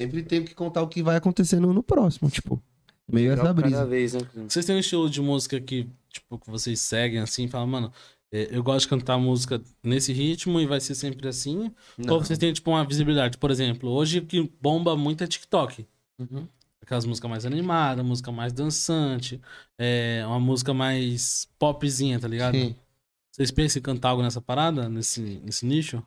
[0.00, 2.62] Sempre tenho que contar o que vai acontecendo no próximo, tipo.
[3.10, 3.86] Meio essa Cada brisa.
[3.86, 4.20] vez, né?
[4.48, 7.92] Vocês têm um estilo de música que, tipo, que vocês seguem assim, e falam, mano,
[8.32, 11.72] é, eu gosto de cantar música nesse ritmo e vai ser sempre assim?
[12.08, 13.38] Ou vocês têm, tipo, uma visibilidade?
[13.38, 15.86] Por exemplo, hoje o que bomba muito é TikTok.
[16.18, 16.48] Uhum.
[16.82, 19.40] Aquelas músicas mais animadas, música mais dançante,
[19.78, 22.54] é, uma música mais popzinha, tá ligado?
[22.54, 22.74] Sim.
[23.30, 26.02] Vocês pensam em cantar algo nessa parada, nesse, nesse nicho?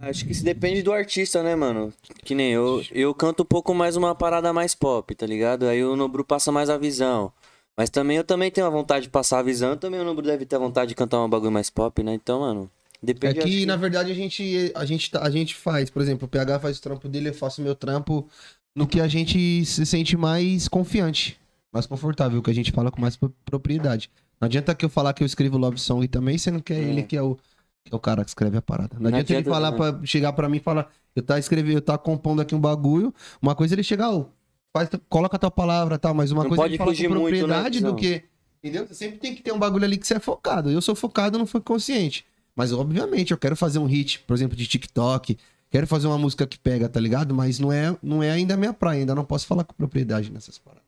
[0.00, 1.92] Acho que isso depende do artista, né, mano?
[2.24, 5.66] Que nem eu, eu canto um pouco mais uma parada mais pop, tá ligado?
[5.66, 7.32] Aí o Nobru passa mais a visão.
[7.76, 10.44] Mas também eu também tenho a vontade de passar a visão, também o Nobru deve
[10.44, 12.12] ter a vontade de cantar um bagulho mais pop, né?
[12.12, 12.68] Então, mano,
[13.00, 16.02] É depende que, acho na verdade, a gente, a, gente, tá- a gente faz, por
[16.02, 18.28] exemplo, o PH faz o trampo dele, eu faço o meu trampo
[18.74, 21.38] no que a gente se sente mais confiante,
[21.72, 24.10] mais confortável, que a gente fala com mais pro- propriedade.
[24.40, 26.82] Não adianta que eu falar que eu escrevo love song também, sendo que é, É.
[26.82, 27.42] ele que é, o, que
[27.90, 28.94] é o cara que escreve a parada.
[28.94, 29.76] Não, Não adianta, ele adianta, falar né?
[29.76, 33.14] pra, chegar pra mim e falar, eu tá escrevendo, eu tá compondo aqui um bagulho,
[33.40, 34.28] uma coisa é ele chegar, ô,
[34.72, 37.08] faz, coloca a tua palavra e tal, mas uma Não coisa pode é falar fugir
[37.08, 38.24] com muito, né, propriedade do que.
[38.62, 38.86] Entendeu?
[38.86, 40.70] Você sempre tem que ter um bagulho ali que você é focado.
[40.70, 42.26] Eu sou focado, não fui consciente.
[42.56, 45.38] Mas, obviamente, eu quero fazer um hit, por exemplo, de TikTok.
[45.70, 47.32] Quero fazer uma música que pega, tá ligado?
[47.32, 50.32] Mas não é, não é ainda a minha praia, ainda não posso falar com propriedade
[50.32, 50.82] nessas paradas.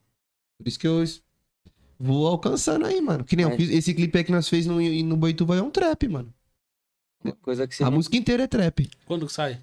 [0.58, 1.04] Por isso que eu
[1.98, 3.22] vou alcançando aí, mano.
[3.22, 5.62] Que nem eu Mas- fiz, esse clipe aí que nós fez no, no Boituva é
[5.62, 6.34] um trap, mano.
[7.42, 8.88] Coisa que você A não- música inteira é trap.
[9.06, 9.58] Quando que sai?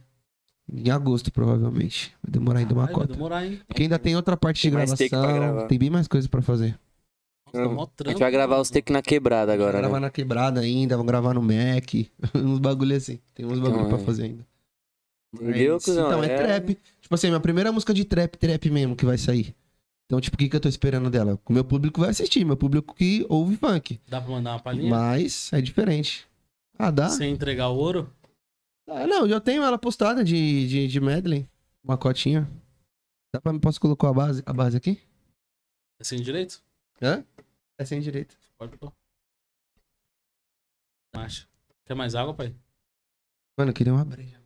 [0.71, 2.13] Em agosto, provavelmente.
[2.21, 3.13] Vai demorar ainda uma Ai, vai cota.
[3.13, 3.59] demorar, hein?
[3.67, 5.33] Porque ainda tem outra parte de Tem pra gravação.
[5.33, 5.67] gravar.
[5.67, 6.77] Tem bem mais coisa pra fazer.
[7.53, 8.61] Nossa, dá mó A gente vai gravar mano.
[8.61, 10.07] os take na quebrada agora, Vamos gravar né?
[10.07, 11.93] na quebrada ainda, vamos gravar no Mac.
[12.35, 13.19] uns bagulho assim.
[13.33, 14.03] Tem uns bagulho Então, pra é.
[14.03, 14.45] fazer ainda.
[15.33, 16.07] Entendeu, Mas, cuzão?
[16.07, 16.77] Então, é, trap.
[17.01, 19.55] Tipo assim, minha primeira música de trap, trap mesmo, que vai sair.
[20.05, 21.39] Então, tipo, o que, que eu tô esperando dela?
[21.45, 23.99] O meu público vai assistir, meu público que ouve funk.
[24.07, 24.89] Dá pra mandar uma palhinha?
[24.89, 26.26] Mas é diferente.
[26.77, 27.09] Ah, dá?
[27.09, 28.13] Sem entregar o ouro?
[28.87, 31.47] Ah, não, eu tenho ela postada de, de, de medley.
[31.83, 32.47] Uma cotinha.
[33.33, 35.01] Dá pra, posso colocar a base, a base aqui?
[35.99, 36.61] É sem direito?
[37.01, 37.25] Hã?
[37.77, 38.37] É sem direito.
[38.57, 38.93] Pode pôr.
[41.85, 42.55] Quer mais água, pai?
[43.57, 44.39] Mano, eu queria uma breja.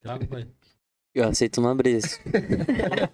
[0.00, 0.48] Quer água, pai?
[1.14, 2.08] Eu aceito uma brisa.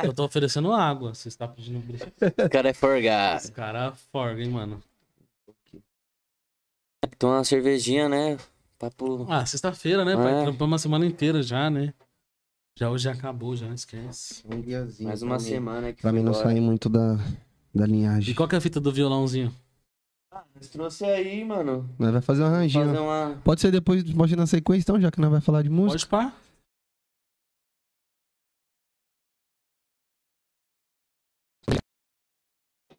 [0.04, 1.14] Eu tô oferecendo água.
[1.14, 2.12] Você está pedindo brisa.
[2.44, 3.38] O cara é forgado.
[3.38, 4.82] Esse cara forga, hein, mano.
[7.16, 8.36] Toma uma cervejinha, né?
[8.78, 9.26] Papo.
[9.28, 10.40] Ah, sexta-feira, né, pai?
[10.40, 10.42] É.
[10.44, 11.92] Trampamos uma semana inteira já, né?
[12.78, 14.44] Já hoje já acabou, já, esquece.
[15.00, 17.16] Mais uma semana que Pra mim não sair muito da,
[17.74, 18.30] da linhagem.
[18.30, 19.52] E qual que é a fita do violãozinho?
[20.32, 21.88] Ah, nós trouxe aí, mano.
[21.98, 22.84] Nós vai fazer um arranjinho.
[22.84, 23.40] Fazer uma.
[23.42, 26.06] Pode ser depois, pode ser na sequência, então, já que nós vai falar de música.
[26.08, 26.36] Pode pá.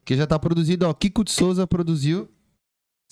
[0.04, 0.92] Que já tá produzido, ó.
[0.92, 2.28] Kiko de Souza produziu.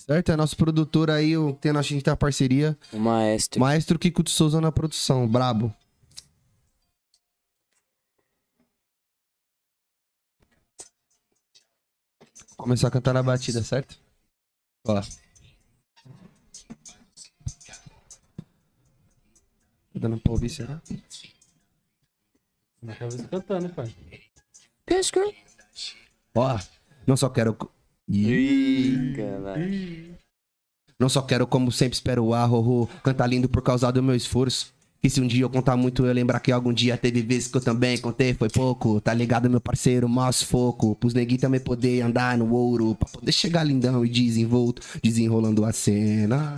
[0.09, 0.31] Certo?
[0.31, 2.75] É nosso produtor aí, o, tem, a gente tem a parceria.
[2.91, 3.59] O maestro.
[3.59, 5.71] Maestro Kiko de Souza na produção, brabo.
[12.57, 13.99] Começar a cantar na batida, certo?
[14.87, 15.03] Ó lá.
[19.93, 20.81] Tá dando pra ouvir, será?
[22.81, 23.95] Na cabeça cantando, hein, pai?
[26.33, 26.59] Ó,
[27.05, 27.55] não só quero.
[28.09, 29.13] Ih.
[29.15, 30.09] Caralho.
[30.99, 34.73] Não só quero, como sempre, espero o arro, cantar lindo por causa do meu esforço.
[35.01, 37.55] E se um dia eu contar muito, eu lembrar que algum dia teve vezes que
[37.55, 38.99] eu também contei, foi pouco.
[38.99, 40.93] Tá ligado, meu parceiro, mais foco.
[40.95, 42.95] Pros neguinhos também poder andar no ouro.
[42.95, 46.55] Pra poder chegar lindão e desenvolto, desenrolando a cena.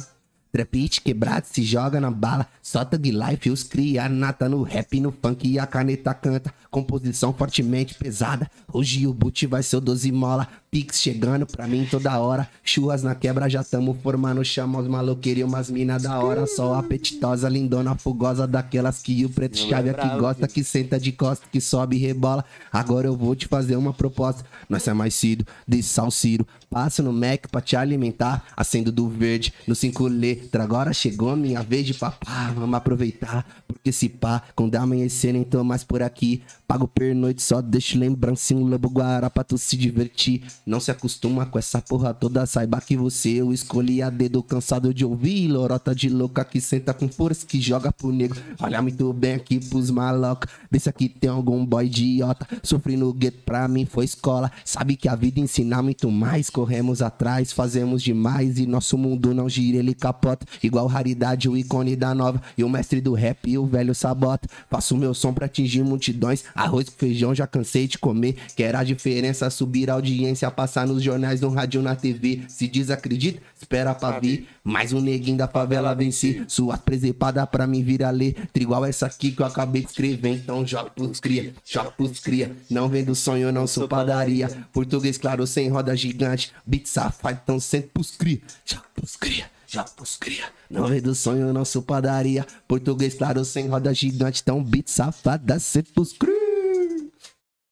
[0.52, 2.48] Trapite quebrado, se joga na bala.
[2.64, 6.54] Só thug life, os cria nata no rap, no funk e a caneta canta.
[6.70, 8.50] Composição fortemente pesada.
[8.74, 10.48] Hoje o boot vai ser o 12 mola.
[10.72, 12.48] Pix chegando pra mim toda hora.
[12.64, 14.42] Churras na quebra, já tamo formando.
[14.46, 16.48] Chama os maloqueiros e umas mina da hora.
[16.48, 18.48] Só apetitosa, lindona, fogosa.
[18.48, 21.60] Daquelas que o preto Não é chave aqui bravo, gosta, que senta de costa, que
[21.60, 22.46] sobe e rebola.
[22.72, 24.46] Agora eu vou te fazer uma proposta.
[24.70, 26.48] Nós é mais cedo, de salciro.
[26.70, 28.46] Passo no Mac pra te alimentar.
[28.56, 30.64] Acendo do verde, no 5 letra.
[30.64, 32.50] Agora chegou a minha vez de papá.
[32.56, 33.46] Vamos aproveitar.
[33.68, 36.42] Porque se pá, quando amanhecer, nem tô mais por aqui.
[36.72, 38.58] Pago pernoite, só deixo lembrancinha.
[38.58, 40.44] Um lobo guará pra tu se divertir.
[40.66, 42.46] Não se acostuma com essa porra toda.
[42.46, 45.50] Saiba que você eu escolhi a dedo cansado de ouvir.
[45.50, 48.42] Lorota de louca que senta com força, que joga pro negro.
[48.58, 50.48] Olha muito bem aqui pros maloca.
[50.72, 52.48] Vê se aqui tem algum boy idiota.
[52.64, 54.50] Sofri no gueto, pra mim foi escola.
[54.64, 56.50] Sabe que a vida ensina muito mais.
[56.50, 58.58] Corremos atrás, fazemos demais.
[58.60, 60.46] E nosso mundo não gira, ele capota.
[60.64, 62.42] Igual raridade, o ícone da nova.
[62.58, 64.48] E o mestre do rap e o velho sabota.
[64.70, 66.46] Faço meu som pra atingir multidões.
[66.62, 68.36] Arroz com feijão já cansei de comer.
[68.56, 72.42] Quer a diferença, subir a audiência, passar nos jornais, no rádio, na TV.
[72.48, 74.48] Se desacredita, espera pra vir.
[74.64, 76.44] Mais um neguinho da favela venci.
[76.48, 78.48] Suas presepadas pra mim vir a letra.
[78.54, 80.30] Igual essa aqui que eu acabei de escrever.
[80.30, 82.56] Então joga pros cria, joga pros cria.
[82.70, 84.48] Não vendo sonho, eu não sou padaria.
[84.72, 86.54] Português claro, sem roda gigante.
[86.64, 88.40] Beat safado, então sento pros cria.
[88.64, 89.50] Joga pros cria.
[89.66, 92.46] Já pros cria, não vendo sonho, eu não sou padaria.
[92.68, 96.41] Português claro, sem roda gigante, então beat safada, sempre pros cria.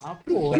[0.02, 0.58] Ah, porra.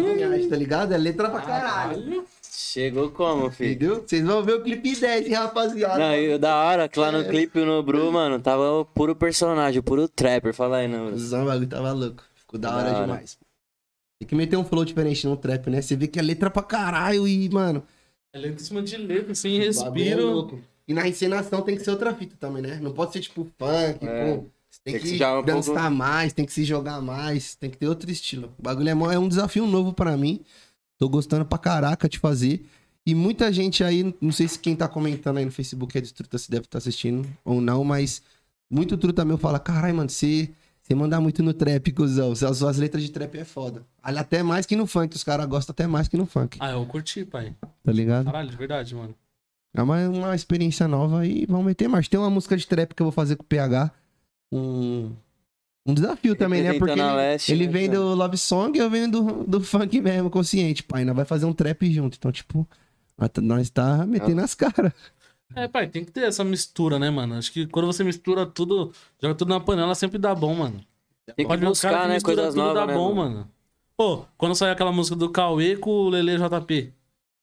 [0.49, 0.93] Tá ligado?
[0.93, 2.25] É letra pra caralho.
[2.43, 3.71] Chegou como, filho?
[3.71, 4.03] Entendeu?
[4.07, 5.97] Vocês vão ver o clipe 10, hein, rapaziada.
[5.97, 9.15] Não, e o da hora que lá no clipe no Bru, mano, tava o puro
[9.15, 10.53] personagem, o puro trapper.
[10.53, 12.23] Fala aí, não, o bagulho tava louco.
[12.35, 13.01] Ficou da Da hora, hora.
[13.01, 13.37] demais.
[14.19, 15.81] Tem que meter um flow diferente no trap, né?
[15.81, 17.83] Você vê que é letra pra caralho e, mano.
[18.33, 20.27] É letra em cima de letra, sem é respiro.
[20.27, 20.59] louco.
[20.87, 22.79] E na encenação tem que ser outra fita também, né?
[22.81, 24.35] Não pode ser tipo funk, É.
[24.35, 24.45] pô.
[24.83, 27.77] Tem, Tem que que, um dançar pouco- mais, tem que se jogar mais, tem que
[27.77, 28.51] ter outro estilo.
[28.57, 30.41] O bagulho é, mó- é um desafio novo pra mim.
[30.97, 32.65] Tô gostando pra caraca de fazer.
[33.05, 36.13] E muita gente aí, não sei se quem tá comentando aí no Facebook é de
[36.13, 38.21] truta se deve estar assistindo ou não, mas
[38.69, 40.49] muito truta meu fala: caralho, mano, você
[40.83, 42.31] Você manda muito no trap, cuzão.
[42.31, 43.85] As suas letras de trap é foda.
[44.03, 45.15] Olha, até mais que no funk.
[45.15, 46.57] Os caras gostam até mais que no funk.
[46.59, 47.55] Ah, eu curti, pai.
[47.83, 48.25] Tá ligado?
[48.25, 49.13] Caralho, de verdade, mano.
[49.73, 52.07] É uma, uma experiência nova e vamos meter mais.
[52.09, 53.91] Tem uma música de trap que eu vou fazer com o PH.
[54.51, 55.15] Um,
[55.85, 56.73] um desafio também, né?
[56.73, 57.99] Porque ele, Leste, ele né, vem cara?
[57.99, 60.83] do Love Song e eu venho do, do funk mesmo, consciente.
[60.83, 62.17] Pai, nós vai fazer um trap junto.
[62.17, 62.67] Então, tipo,
[63.41, 64.93] nós tá- tá metendo as caras.
[65.53, 67.35] É, pai, tem que ter essa mistura, né, mano?
[67.35, 70.81] Acho que quando você mistura tudo, joga tudo na panela, sempre dá bom, mano.
[71.35, 72.21] Tem que Pode buscar, que né?
[72.21, 73.15] Coisas tudo novas, dá né, bom, mano?
[73.15, 73.51] mano.
[73.97, 76.93] Pô, quando saiu aquela música do Cauê com o Lele JP.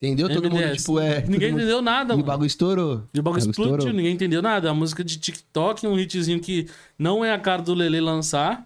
[0.01, 0.29] Entendeu?
[0.29, 0.77] Todo mundo, MDS.
[0.83, 1.23] tipo, é.
[1.23, 2.27] Ninguém mundo- entendeu nada, E o mano.
[2.27, 3.03] bagulho estourou.
[3.13, 3.93] E o bagulho explodiu, estourou.
[3.97, 4.69] ninguém entendeu nada.
[4.69, 8.65] É uma música de TikTok, um hitzinho que não é a cara do Lele lançar.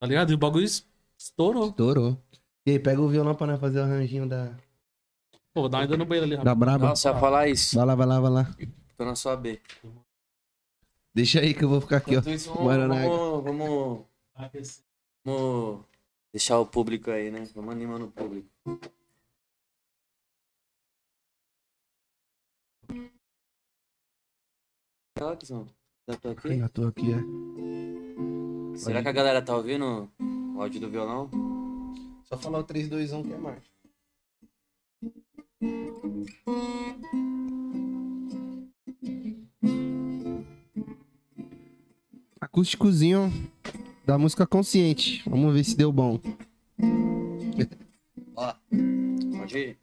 [0.00, 0.30] Tá ligado?
[0.32, 0.84] E o bagulho es-
[1.16, 1.68] estourou.
[1.68, 2.18] Estourou.
[2.66, 4.50] E aí, pega o violão pra nós fazer o arranjinho da,
[5.54, 6.58] Pô, uma ida no banheiro ali, da rapaz.
[6.58, 6.88] Braba.
[6.88, 7.76] Nossa, ia falar isso.
[7.76, 8.56] Vai lá, vai lá, vai lá.
[8.96, 9.60] Tô na sua B.
[11.14, 12.20] Deixa aí que eu vou ficar aqui, ó.
[12.30, 14.04] Isso, vamos, vamos,
[15.24, 15.80] vamos
[16.32, 17.46] deixar o público aí, né?
[17.54, 18.48] Vamos animando o público.
[25.38, 25.66] Kizão.
[26.22, 26.62] Tô aqui.
[26.62, 28.78] Aqui, é.
[28.78, 30.08] Será que a galera tá ouvindo
[30.54, 31.28] o áudio do violão?
[32.24, 33.68] Só falar o 3, 2, 1 que é marcha.
[42.40, 43.32] Acústicozinho
[44.06, 45.22] da música consciente.
[45.28, 46.20] Vamos ver se deu bom.
[49.38, 49.78] Pode ir.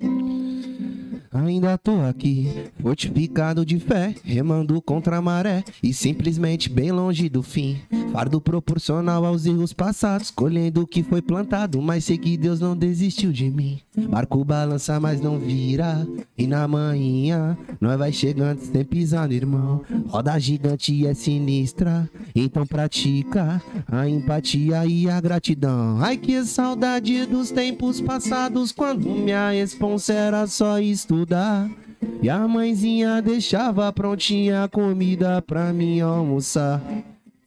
[1.36, 2.49] Ainda tô aqui,
[2.81, 7.77] fortificado de fé, remando contra a maré e simplesmente bem longe do fim.
[8.13, 12.77] Fardo proporcional aos erros passados, colhendo o que foi plantado, mas sei que Deus não
[12.77, 13.81] desistiu de mim.
[14.09, 16.07] Barco balança, mas não vira,
[16.38, 19.81] e na manhã nós vai chegando sem pisando, irmão.
[20.07, 25.97] Roda gigante é sinistra, então pratica a empatia e a gratidão.
[25.99, 31.24] Ai que saudade dos tempos passados, quando minha responsa era só estudar.
[32.21, 36.82] E a mãezinha deixava prontinha a comida pra mim almoçar.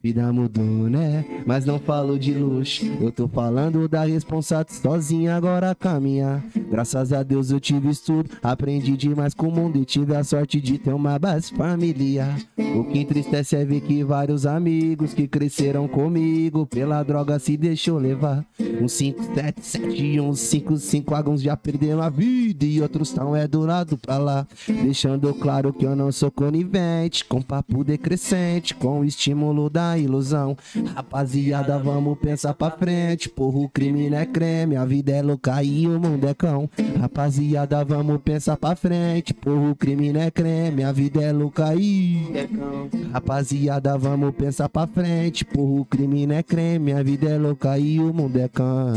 [0.00, 1.24] Vida mudou, né?
[1.44, 2.84] Mas não falo de luxo.
[3.00, 6.42] Eu tô falando da responsabilidade sozinha agora caminhar.
[6.70, 10.60] Graças a Deus eu tive estudo, aprendi demais com o mundo e tive a sorte
[10.60, 12.38] de ter uma base familiar.
[12.56, 17.98] O que entristece é ver que vários amigos que cresceram comigo pela droga se deixou
[17.98, 18.44] levar.
[18.60, 23.60] Um 577 e um 55 alguns já perderam a vida e outros tão é do
[23.60, 24.46] lado pra lá.
[24.66, 30.56] Deixando claro que eu não sou conivente com papo decrescente, com o estímulo da ilusão.
[30.94, 33.28] Rapaziada, vamos pensar pra frente.
[33.28, 36.68] Porra, o crime não é creme, a vida é louca e o mundo é cão.
[36.98, 39.32] Rapaziada, vamos pensar pra frente.
[39.32, 42.28] Porra, o crime não é creme, a vida é louca e.
[42.32, 42.88] Decão.
[43.12, 45.44] Rapaziada, vamos pensar pra frente.
[45.44, 48.92] Porra, o crime não é creme, a vida é louca e o mundo é cão.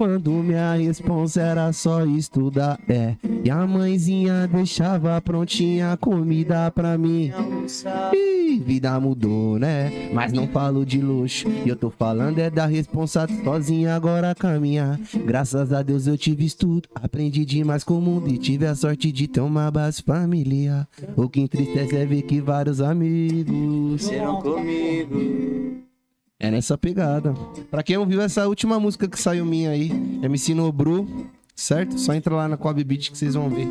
[0.00, 3.16] Quando minha responsa era só estudar, é.
[3.44, 7.30] E a mãezinha deixava prontinha comida pra mim.
[8.14, 10.08] Ih, vida mudou, né?
[10.10, 11.50] Mas não falo de luxo.
[11.66, 14.98] E eu tô falando é da responsa sozinha agora caminhar.
[15.26, 19.12] Graças a Deus eu tive estudo, aprendi demais com o mundo e tive a sorte
[19.12, 20.88] de ter uma base familiar.
[21.14, 25.89] O que entristece é ver que vários amigos Serão comigo.
[26.40, 27.32] É nessa pegada.
[27.70, 29.90] Pra quem não viu essa última música que saiu minha aí,
[30.22, 31.06] MC Nobru,
[31.54, 31.98] certo?
[31.98, 33.68] Só entra lá na Coab Beat que vocês vão ver.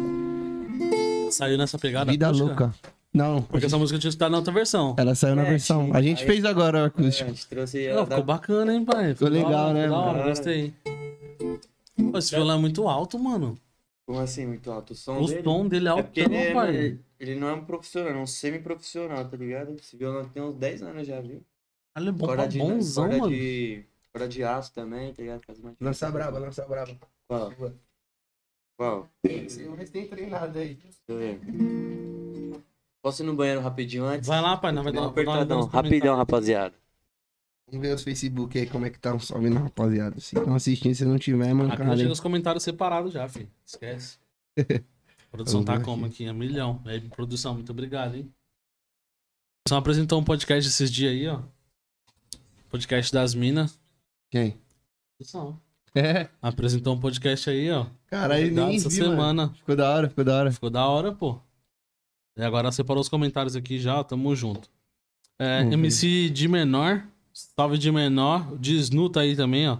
[1.31, 2.11] Saiu nessa pegada.
[2.11, 2.47] Vida acústica?
[2.65, 2.75] louca.
[3.11, 4.95] Não, Porque essa música tinha que estar na outra versão.
[4.97, 5.89] ela saiu na É, versão.
[5.93, 7.29] A gente Aí- fez agora o É, a acústico.
[7.29, 8.23] gente trouxe Não, ela ficou da...
[8.23, 9.13] bacana, hein, pai?
[9.15, 10.29] Ficou legal, da hora, né, Da hora, mano?
[10.29, 10.73] gostei.
[12.11, 13.57] Pô, esse violão é muito alto, mano.
[14.05, 14.93] Como assim, muito alto?
[14.93, 15.43] O som O dele?
[15.43, 16.97] som dele é É alto, porque ele, é- pai.
[17.19, 19.75] ele não é um profissional, é um semi-profissional, tá ligado?
[19.79, 21.41] Esse violão tem uns 10 anos já, viu?
[22.07, 23.31] É bom Corda de, bonzão, corda mano.
[23.31, 25.41] de, corda de aço também, tá ligado?
[25.45, 26.97] Faz uma Lança braba, lança braba.
[27.27, 27.53] Qual?
[28.77, 29.09] Qual?
[29.77, 30.75] Mas tem treinado aí.
[30.75, 31.39] Deixa eu ver.
[33.01, 34.27] Posso ir no banheiro rapidinho antes?
[34.27, 35.65] Vai lá, pai, não vai dar uma apertadão.
[35.65, 36.75] Rapidão, rapaziada.
[37.67, 40.19] Vamos ver os Facebook aí, como é que tá um salve na rapaziada.
[40.19, 43.49] Se estão assistindo, se não tiver, é Aqui chega os comentários separados já, filho.
[43.65, 44.17] Esquece.
[44.57, 44.63] A
[45.31, 46.27] produção tá como aqui?
[46.27, 46.81] A milhão.
[46.85, 48.23] Aí, produção, muito obrigado, hein?
[48.23, 51.41] A produção apresentou um podcast esses dias aí, ó.
[52.69, 53.79] Podcast das minas.
[54.29, 54.55] Quem?
[55.17, 55.59] Produção.
[55.95, 57.87] É, Apresentou um podcast aí, ó.
[58.07, 59.11] caralho, Convidado nem essa vi, mano.
[59.11, 59.49] semana.
[59.55, 60.51] Ficou da hora, ficou da hora.
[60.51, 61.39] Ficou da hora, pô.
[62.37, 64.69] E agora separou os comentários aqui já, ó, tamo junto.
[65.39, 65.61] É.
[65.61, 67.03] MC de menor,
[67.33, 69.77] salve de menor, de Snu tá aí também, ó.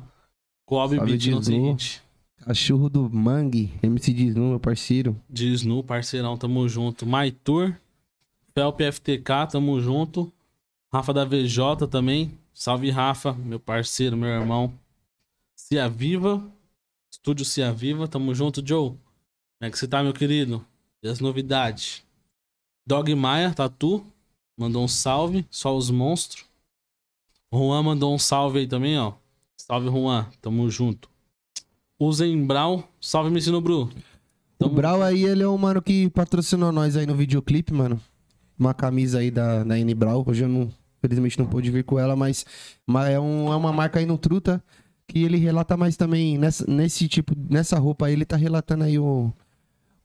[0.65, 1.43] Coab Beat no Disnu.
[1.43, 2.01] seguinte.
[2.37, 5.15] Cachorro do Mangue, MC Disnu, meu parceiro.
[5.29, 7.05] De Snu, parceirão, tamo junto.
[7.05, 7.75] Maitur,
[8.55, 10.31] Felp FTK, tamo junto.
[10.91, 12.31] Rafa da VJ também.
[12.59, 14.73] Salve, Rafa, meu parceiro, meu irmão.
[15.55, 16.45] Cia Viva.
[17.09, 18.05] Estúdio Cia Viva.
[18.05, 18.89] Tamo junto, Joe.
[18.89, 18.99] Como
[19.61, 20.65] é que você tá, meu querido?
[21.01, 22.03] E as novidades?
[22.85, 24.05] Dog Maia, Tatu.
[24.57, 25.47] Mandou um salve.
[25.49, 26.43] Só os monstros.
[27.49, 29.13] Juan mandou um salve aí também, ó.
[29.55, 30.27] Salve, Juan.
[30.41, 31.09] Tamo junto.
[31.97, 32.83] Usem Brau.
[32.99, 33.83] Salve, me ensino, Bru.
[33.83, 33.89] O
[34.57, 38.01] Tamo Brau aí, ele é um mano que patrocinou nós aí no videoclipe, mano.
[38.59, 40.25] Uma camisa aí da, da N Brau.
[40.27, 40.69] Hoje eu não,
[41.01, 42.45] felizmente não pude vir com ela, mas,
[42.85, 44.63] mas é, um, é uma marca aí no Truta
[45.07, 48.99] que ele relata mais também nessa, nesse tipo, nessa roupa aí, ele tá relatando aí
[48.99, 49.33] o,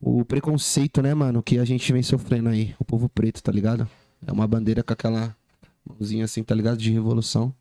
[0.01, 3.87] o preconceito, né, mano, que a gente vem sofrendo aí, o povo preto, tá ligado?
[4.27, 5.37] É uma bandeira com aquela
[5.87, 6.79] mãozinha assim, tá ligado?
[6.79, 7.55] De revolução.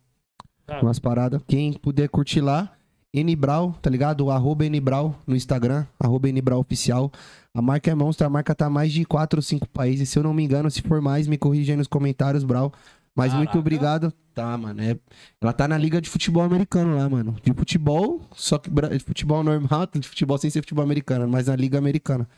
[0.66, 0.80] Tá.
[0.80, 1.42] Umas paradas.
[1.46, 2.72] Quem puder curtir lá,
[3.14, 4.30] Nbrau, tá ligado?
[4.30, 7.12] Arroba Nbrau no Instagram, arroba Nbrau oficial.
[7.52, 10.08] A marca é monstro, a marca tá mais de 4 ou 5 países.
[10.08, 12.72] Se eu não me engano, se for mais, me corrija aí nos comentários, Brau.
[13.14, 13.58] Mas muito Caraca.
[13.58, 14.12] obrigado.
[14.34, 14.82] Tá, mano.
[14.82, 14.98] é-
[15.40, 17.36] Ela tá na liga de futebol americano lá, mano.
[17.42, 21.54] De futebol, só que de futebol normal, de futebol sem ser futebol americano, mas na
[21.54, 22.28] liga americana.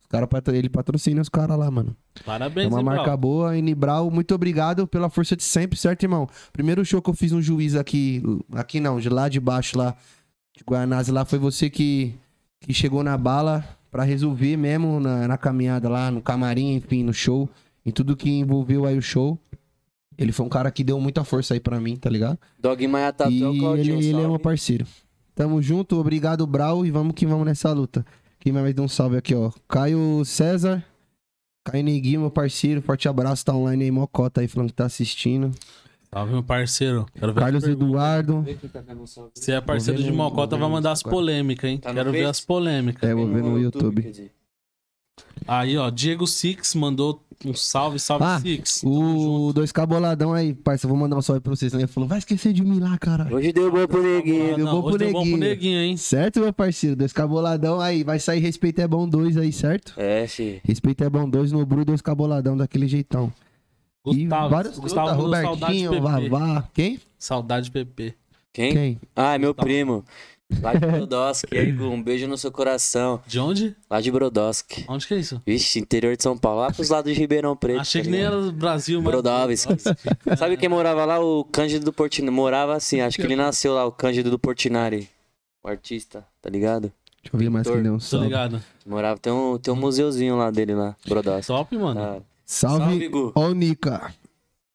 [0.00, 1.96] Os cara, ele patrocina os caras lá, mano.
[2.24, 2.96] Parabéns, É uma hein, Brau?
[2.96, 6.28] marca boa, Nibral, muito obrigado pela força de sempre, certo, irmão?
[6.52, 8.22] Primeiro show que eu fiz um juiz aqui,
[8.52, 9.96] aqui não, de lá de baixo, lá,
[10.56, 12.14] de Guanás, lá foi você que,
[12.60, 17.12] que chegou na bala pra resolver mesmo na, na caminhada lá, no camarim, enfim, no
[17.12, 17.48] show,
[17.84, 19.38] em tudo que envolveu aí o show.
[20.18, 22.38] Ele foi um cara que deu muita força aí pra mim, tá ligado?
[22.58, 24.86] Dog Maia Tatu e é o ele, ele é meu parceiro.
[25.34, 28.04] Tamo junto, obrigado, Brau, e vamos que vamos nessa luta.
[28.40, 29.50] Quem mais dá um salve aqui, ó?
[29.68, 30.82] Caio César.
[31.64, 35.50] Caio Negui, meu parceiro, forte abraço, tá online aí, Mocota aí, falando que tá assistindo.
[36.14, 37.04] Salve, meu parceiro.
[37.12, 37.64] Quero ver Carlos.
[37.64, 38.44] Eduardo.
[39.34, 41.78] Se é parceiro de Mocota, vai mandar as polêmicas, hein?
[41.78, 43.02] Tá Quero ver as polêmicas.
[43.08, 44.32] É, vou ver no YouTube.
[45.46, 48.80] Aí, ó, Diego Six mandou um salve, salve Ah, Six.
[48.80, 51.72] Tamo O 2K boladão aí, parça, vou mandar um salve pra vocês.
[51.72, 53.28] Ele falou, vai esquecer de mim lá, cara.
[53.32, 54.54] Hoje deu bom pro neguinho.
[54.54, 55.38] Ah, deu não, bom pro hoje deu bom pro neguinho.
[55.48, 55.96] neguinho, hein?
[55.96, 56.96] Certo, meu parceiro?
[56.96, 59.92] 2K boladão aí, vai sair Respeito é Bom 2 aí, certo?
[59.96, 60.60] É, fi.
[60.64, 63.32] Respeito é Bom 2 no Bru 2K boladão, daquele jeitão.
[64.06, 66.02] e Gustavo, vários Gustavo Gustavo, Robertinho, PP.
[66.02, 66.68] Vavá.
[66.74, 67.00] Quem?
[67.18, 68.14] Saudade PP.
[68.52, 68.72] Quem?
[68.72, 69.00] Quem?
[69.14, 70.02] Ah, é meu primo.
[70.62, 71.56] Lá de Brodowski.
[71.82, 73.20] um beijo no seu coração.
[73.26, 73.76] De onde?
[73.90, 74.84] Lá de Brodowski.
[74.88, 75.42] Onde que é isso?
[75.44, 76.60] Vixe, interior de São Paulo.
[76.60, 77.80] Lá pros lados de Ribeirão Preto.
[77.80, 79.10] Achei tá que nem era do Brasil, mas.
[79.10, 79.74] Brodowski.
[80.36, 81.18] Sabe quem morava lá?
[81.18, 82.34] O Cândido do Portinari.
[82.34, 85.08] Morava assim, acho que ele nasceu lá, o Cândido do Portinari.
[85.62, 86.92] O artista, tá ligado?
[87.22, 88.62] Deixa eu ver mais quem deu um Tô ligado.
[88.86, 91.48] Morava, tem um, tem um museuzinho lá dele lá, Brodowski.
[91.48, 92.00] Top, mano.
[92.00, 92.22] Tá.
[92.44, 93.32] Salve, Salve, Gu.
[93.34, 94.14] ó o Nica.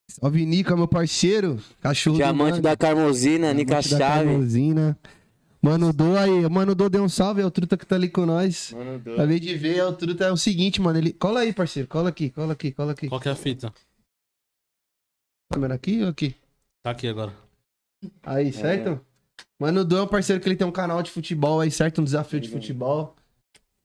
[0.09, 1.57] Salve, Nica, meu parceiro.
[1.79, 2.61] Cachorro do Diamante Mano.
[2.63, 4.25] da Carmosina, Nica Diamante da Chave.
[4.27, 4.97] Carmozina.
[5.61, 8.25] Mano Do aí, Mano Do deu um salve, é o Truta que tá ali com
[8.25, 8.71] nós.
[8.73, 11.13] Mano, do- Acabei de ver, é o Truta é o seguinte, mano, ele...
[11.13, 13.07] Cola aí, parceiro, cola aqui, cola aqui, cola aqui.
[13.07, 13.71] Qual que é a fita?
[15.53, 16.35] Câmera aqui ou aqui?
[16.83, 17.33] Tá aqui agora.
[18.23, 18.99] Aí, certo?
[19.59, 22.01] Mano Do é um parceiro que ele tem um canal de futebol aí, certo?
[22.01, 23.15] Um desafio de futebol.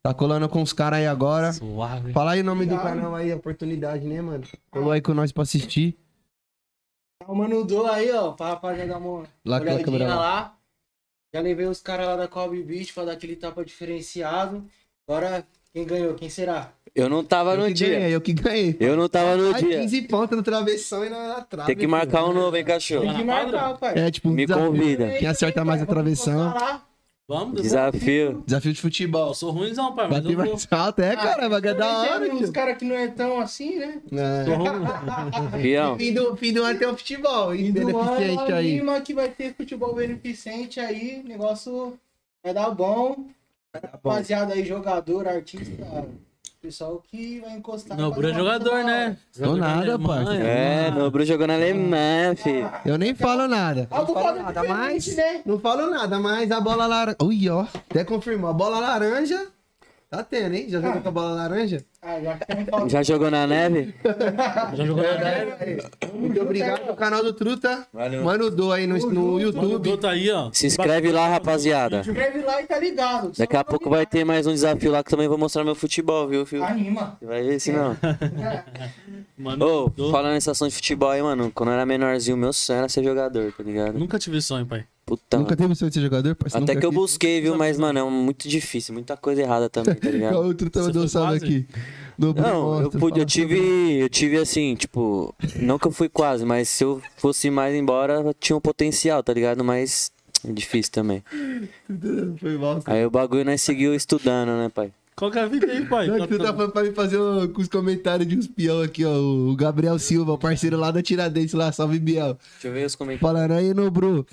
[0.02, 1.52] Tá colando com os caras aí agora.
[1.52, 2.12] Suave.
[2.12, 4.44] Fala aí o nome do canal aí, oportunidade, né, mano?
[4.70, 5.98] Colou aí com nós pra assistir.
[7.26, 10.14] O Mano Do aí, ó, pra rapaziada dar uma Lá olhadinha lá.
[10.14, 10.55] lá.
[11.36, 14.64] Já levei os caras lá da Kobe Beach pra dar aquele tapa diferenciado.
[15.06, 16.14] Agora, quem ganhou?
[16.14, 16.72] Quem será?
[16.94, 17.90] Eu não tava Eu no dia.
[17.90, 18.74] ganhei, eu que ganhei.
[18.80, 19.80] Eu não tava no Ai, dia.
[19.80, 21.66] 15 pontos no travessão e na trave.
[21.66, 23.02] Tem que marcar um novo, hein, cachorro?
[23.02, 23.98] Tem que marcar, pai.
[23.98, 24.66] É, tipo, um Me desafio.
[24.70, 25.10] convida.
[25.18, 26.54] Quem acerta mais a Vamos travessão.
[27.28, 28.44] Vamos, Desafio.
[28.46, 29.28] Desafio de futebol.
[29.28, 30.46] Eu sou ruimzão, pai, mas Bater eu vou.
[30.46, 32.52] mais alto, é, caramba, que é da hora, tio.
[32.52, 34.00] caras que não é tão assim, né?
[34.12, 34.44] É.
[34.44, 34.86] Sou ruim.
[35.60, 35.98] Fião.
[35.98, 37.52] Fim do, fim do ano tem um futebol?
[37.52, 38.78] E do Beneficente ano, aí.
[38.78, 41.98] Lima que vai ter futebol beneficente aí, negócio
[42.44, 43.26] vai dar bom.
[43.74, 46.08] Rapaziada aí, jogador, artista,
[46.66, 47.96] pessoal que vai encostar.
[47.96, 49.16] Não, o Bruno é jogador, né?
[49.38, 50.24] Da nada, Alemanha.
[50.24, 50.34] parça.
[50.34, 52.68] É, no Bru jogou na Alemanha, filho.
[52.84, 53.86] Eu nem falo nada.
[53.88, 55.16] Ah, Não falo nada, mas...
[55.16, 55.42] né?
[55.46, 57.18] Não falo nada, mas a bola laranja...
[57.22, 58.50] Ui, ó, até confirmou.
[58.50, 59.46] A bola laranja...
[60.08, 60.66] Tá tendo, hein?
[60.68, 61.84] Já jogou com a bola laranja?
[62.00, 62.38] Ah, já
[62.88, 63.92] Já jogou na neve?
[64.74, 65.82] Já jogou na neve.
[66.14, 67.84] Muito obrigado ao canal do Truta.
[67.92, 68.22] Valeu.
[68.22, 69.82] Mano, do aí no, no Mano, o YouTube.
[69.82, 70.48] Dô tá aí, ó.
[70.52, 72.02] Se inscreve lá, rapaziada.
[72.02, 73.32] Escreve lá e tá ligado.
[73.36, 76.28] Daqui a pouco vai ter mais um desafio lá que também vou mostrar meu futebol,
[76.28, 76.62] viu, filho?
[76.62, 77.16] Anima.
[77.18, 77.96] Você vai ver se não.
[79.36, 80.12] Mano, Ô, Dô.
[80.12, 83.02] falando nessa ação de futebol aí, mano, quando eu era menorzinho, meu sonho era ser
[83.04, 83.98] jogador, tá ligado?
[83.98, 84.86] Nunca tive sonho, pai.
[85.06, 86.34] Puta, Nunca teve sonho de ser jogador?
[86.34, 86.64] parceiro?
[86.64, 86.98] Até que eu quis.
[86.98, 87.56] busquei, viu?
[87.56, 90.32] Mas, mano, é muito difícil, muita coisa errada também, tá ligado?
[90.32, 91.44] Qual outro foi salve quase?
[91.44, 91.66] aqui?
[92.18, 93.98] Do Não, eu, pude, eu tive.
[94.00, 95.32] Eu tive assim, tipo.
[95.60, 99.32] Não que eu fui quase, mas se eu fosse mais embora, tinha um potencial, tá
[99.32, 99.62] ligado?
[99.62, 100.10] Mas
[100.44, 101.22] é difícil também.
[102.40, 102.82] Foi mal.
[102.86, 104.90] Aí o bagulho nós seguiu estudando, né, pai?
[105.14, 106.08] Qual que é a fita aí, pai?
[106.08, 108.82] Não, que você tá falando pra mim fazer um- com os comentários de uns peão
[108.82, 109.14] aqui, ó.
[109.14, 112.36] O Gabriel Silva, o parceiro lá da Tiradentes lá, salve Biel.
[112.54, 113.20] Deixa eu ver os comentários.
[113.32, 114.26] Falando aí, Nobru.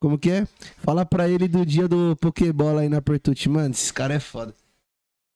[0.00, 0.46] Como que é?
[0.78, 3.48] Fala pra ele do dia do Pokébola aí na Pertute.
[3.48, 4.54] Mano, esse cara é foda.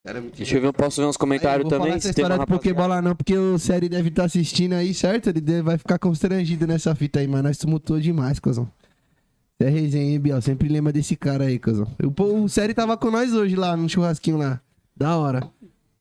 [0.04, 1.86] Cara é muito Deixa eu ver, eu posso ver uns comentários Aí, também?
[1.88, 2.58] falar essa se tem uma história do.
[2.58, 5.28] Pokébola não, porque o Série deve estar assistindo aí, certo?
[5.28, 8.68] Ele deve- vai ficar constrangido nessa fita aí, mas nós tumultuou demais, cuzão.
[9.58, 10.40] Você é resenha, hein, Biel?
[10.42, 11.86] Sempre lembra desse cara aí, cuzão.
[12.02, 14.60] O, pô, o Série tava com nós hoje lá, no churrasquinho lá.
[14.96, 15.46] Da hora.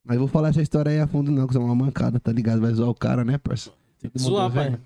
[0.04, 1.64] Mas vou falar essa história aí a fundo não, cuzão.
[1.64, 2.60] Uma mancada, tá ligado?
[2.60, 3.70] Vai zoar o cara, né, parça?
[4.18, 4.78] Zoar, pai.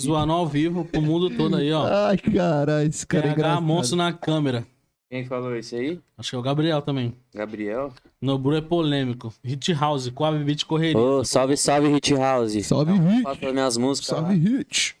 [0.00, 1.86] Zoando ao vivo pro mundo todo aí, ó.
[1.86, 3.62] Ai, caralho, esse cara é PH engraçado.
[3.66, 4.66] monstro na câmera.
[5.10, 5.98] Quem falou isso aí?
[6.18, 7.14] Acho que é o Gabriel também.
[7.34, 7.90] Gabriel?
[8.20, 9.32] Nobru é polêmico.
[9.42, 10.98] Hit House, Coab Beat Correria.
[10.98, 12.52] Ô, salve, salve, Hit House.
[12.66, 13.22] Salve, Não, Hit.
[13.22, 14.08] Faço as minhas músicas.
[14.08, 14.38] Salve, lá.
[14.58, 14.96] Hit.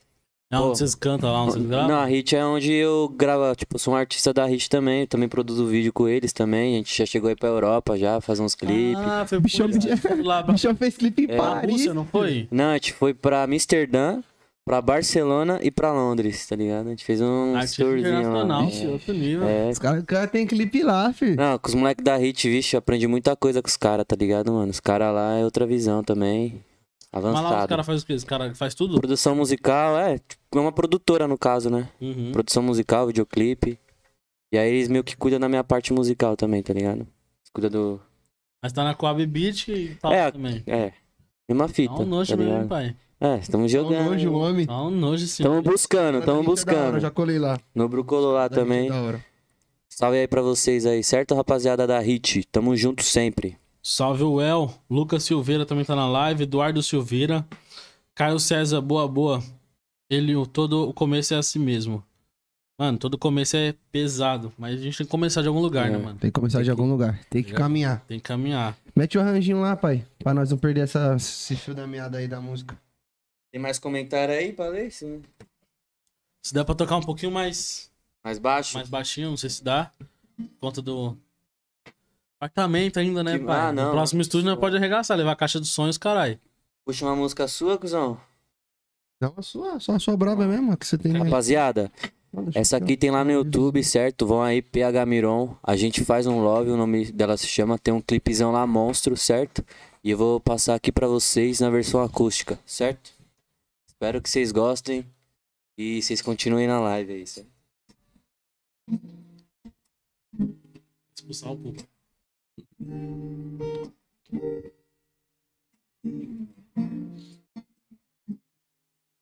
[0.50, 0.74] É onde Pô.
[0.76, 1.88] vocês cantam lá, onde vocês gravam?
[1.88, 5.06] Não, a Hit é onde eu gravo, tipo, eu sou um artista da Hit também,
[5.06, 8.40] também produzo vídeo com eles também, a gente já chegou aí pra Europa já, fazer
[8.40, 8.96] uns clipes.
[8.96, 11.36] Ah, foi Bichão, vocês foram lá O pra bichão fez clipe em É.
[11.36, 11.70] Paris.
[11.70, 12.48] Rússia, não foi?
[12.50, 14.22] Não, a gente foi pra Amsterdã,
[14.68, 16.86] pra Barcelona e pra Londres, tá ligado?
[16.86, 18.66] A gente fez um Artista tourzinho internacional, lá.
[18.66, 19.48] Vixe, outro nível.
[19.48, 19.68] É.
[19.70, 21.36] Os caras cara tem clipe lá, filho.
[21.36, 24.14] Não, com os moleques da Hit, vixe, eu aprendi muita coisa com os caras, tá
[24.14, 24.70] ligado, mano?
[24.70, 26.62] Os caras lá é outra visão também,
[27.12, 27.68] Mas lá os avançado.
[27.68, 28.12] caras fazem o quê?
[28.12, 29.00] Os caras fazem tudo?
[29.00, 31.88] Produção musical, é, tipo, é uma produtora no caso, né?
[32.00, 32.30] Uhum.
[32.32, 33.78] Produção musical, videoclipe.
[34.52, 37.00] E aí eles meio que cuidam da minha parte musical também, tá ligado?
[37.00, 38.00] Eles cuidam do.
[38.62, 40.62] Mas tá na Coab Beat e tal É, também.
[40.66, 40.92] É.
[41.48, 41.94] Mesma fita.
[41.94, 42.94] Tá um nojo tá mesmo, pai.
[43.20, 44.10] É, estamos Tá um jogando.
[44.10, 44.66] nojo, homem.
[44.66, 45.42] Tá um nojo sim.
[45.42, 47.00] Estamos buscando, estamos Da hora, buscando.
[47.00, 47.58] já colei lá.
[47.74, 48.82] No Brucolo lá Da também.
[48.82, 49.24] gente, da hora.
[49.88, 52.44] Salve aí pra vocês aí, certo, rapaziada da Hit?
[52.52, 53.56] Tamo junto sempre.
[53.82, 54.72] Salve o El.
[54.88, 56.44] Lucas Silveira também tá na live.
[56.44, 57.44] Eduardo Silveira.
[58.14, 59.42] Caio César, boa, boa.
[60.10, 62.02] Ele, o- todo o começo é assim mesmo.
[62.78, 64.52] Mano, todo começo é pesado.
[64.56, 65.90] Mas a gente tem que começar de algum lugar, É.
[65.90, 66.18] né, mano?
[66.18, 67.18] Tem que começar de algum lugar.
[67.28, 67.62] Tem que Ligado?
[67.62, 68.04] caminhar.
[68.06, 68.76] Tem que caminhar.
[68.94, 70.04] Mete o arranjinho lá, pai.
[70.20, 72.76] Pra nós não perder essa, esse fio da meada aí da música.
[73.50, 74.90] Tem mais comentário aí pra ler?
[74.90, 75.22] Sim.
[76.42, 77.90] Se der pra tocar um pouquinho mais,
[78.24, 78.74] Mais baixo?
[78.76, 79.90] mais baixinho, não sei se dá.
[80.36, 81.16] Por conta do
[82.40, 83.58] apartamento ainda, né, Que- pai?
[83.60, 83.86] ah, não.
[83.86, 86.38] No próximo estúdio não pode arregaçar, levar a caixa dos sonhos, caralho.
[86.84, 88.20] Puxa uma música sua, cuzão.
[89.20, 91.12] Não, a sua, só a sua braba mesmo, que você tem.
[91.12, 91.90] Rapaziada,
[92.54, 94.24] essa aqui tem lá no YouTube, certo?
[94.26, 95.56] Vão aí, PH Miron.
[95.62, 97.76] A gente faz um love, o nome dela se chama.
[97.78, 99.64] Tem um clipezão lá, monstro, certo?
[100.04, 103.17] E eu vou passar aqui pra vocês na versão acústica, certo?
[104.00, 105.04] Espero que vocês gostem
[105.76, 107.50] e vocês continuem na live aí, certo?
[111.16, 111.88] Expulsar o público.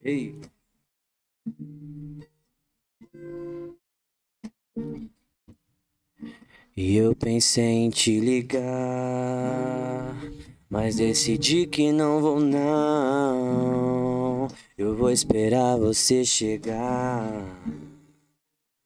[0.03, 0.39] Ei.
[6.75, 8.61] E eu pensei em te ligar,
[10.69, 14.47] mas decidi que não vou não.
[14.77, 17.25] Eu vou esperar você chegar.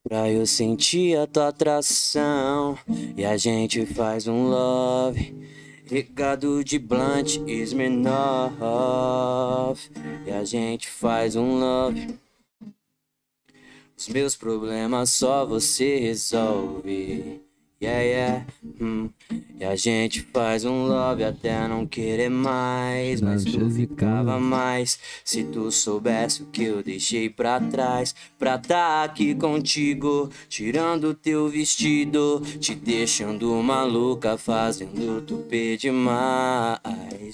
[0.04, 2.78] Pra eu sentir a tua atração.
[3.18, 5.34] E a gente faz um love.
[5.86, 8.16] Regado de blunt Smirnoff
[10.26, 12.16] E a gente faz um love.
[13.98, 17.42] Os meus problemas só você resolve
[17.82, 18.46] Yeah, yeah.
[18.80, 19.10] Hum.
[19.60, 25.00] E a gente faz um love até não querer mais Mas tu ficava mais.
[25.26, 31.50] Se tu soubesse o que eu deixei pra trás Pra tá aqui contigo Tirando teu
[31.50, 36.80] vestido Te deixando maluca Fazendo tu pedir mais.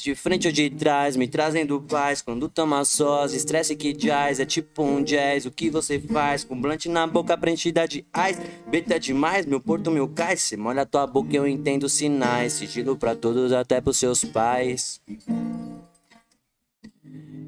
[0.01, 2.21] De frente ou de trás Me trazendo paz.
[2.21, 6.45] Quando tamo sós Estresse que jazz É tipo um jazz O que você faz?
[6.45, 8.39] Com blunt na boca preenchida de ice.
[8.69, 13.15] Beta demais Meu porto, meu cais Cê molha tua boca Eu entendo sinais Sigilo pra
[13.15, 15.01] todos Até pros seus pais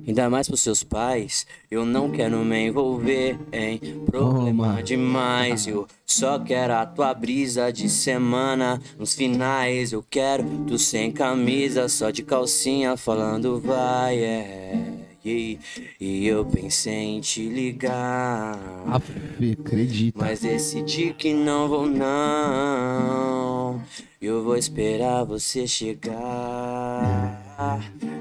[0.10, 4.84] Ainda mais pros seus pais, eu não quero me envolver em problema Toma.
[4.84, 5.68] demais.
[5.68, 8.82] Eu só quero a tua brisa de semana.
[8.98, 15.09] Nos finais, eu quero tu sem camisa, só de calcinha, falando vai, é.
[15.24, 15.60] E,
[16.00, 18.58] e eu pensei em te ligar.
[18.88, 20.18] Acredita.
[20.18, 23.82] Mas decidi que não vou não.
[24.22, 26.18] Eu vou esperar você chegar.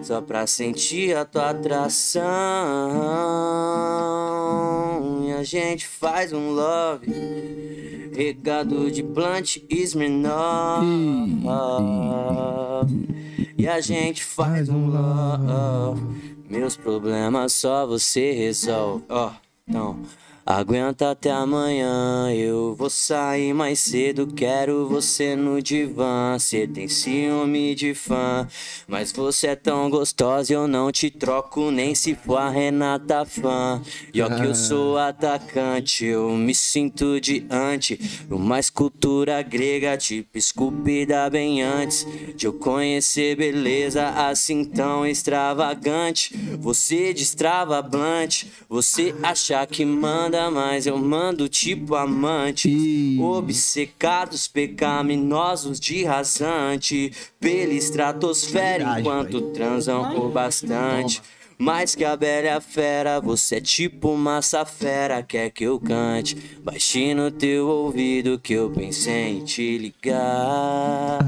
[0.02, 2.22] Só pra sentir a tua atração.
[5.24, 7.06] E a gente faz um love.
[8.16, 10.84] Regado de blunt e Smirnoff
[13.56, 16.18] E a gente faz um love
[16.48, 19.04] Meus problemas só você resolve.
[19.08, 19.32] Ó,
[19.66, 20.00] então
[20.50, 24.26] Aguenta até amanhã, eu vou sair mais cedo.
[24.28, 26.38] Quero você no divã.
[26.38, 28.48] Cê tem ciúme de fã,
[28.86, 30.54] mas você é tão gostosa.
[30.54, 33.82] Eu não te troco nem se for a Renata fã.
[34.14, 38.00] E ó que eu sou atacante, eu me sinto diante.
[38.30, 46.34] Uma escultura grega, tipo esculpida bem antes de eu conhecer beleza assim tão extravagante.
[46.58, 53.18] Você destrava blante, você acha que manda, mas eu mando tipo amante.
[53.20, 59.52] Obcecados, pecaminosos de rasante, pela estratosfera Verdade, enquanto pai.
[59.52, 61.20] transam por bastante.
[61.58, 67.16] Mais que a bela fera, você é tipo massa fera, quer que eu cante baixinho
[67.16, 71.18] no teu ouvido que eu pensei em te ligar.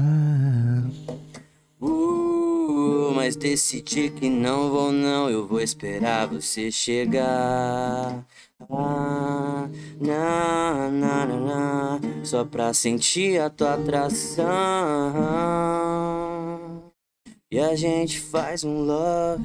[1.81, 8.25] Uh, mas decidi que não vou não, eu vou esperar você chegar.
[8.69, 9.67] Ah,
[9.99, 14.45] na, na, na, na, só pra sentir a tua atração.
[17.49, 19.43] E a gente faz um love,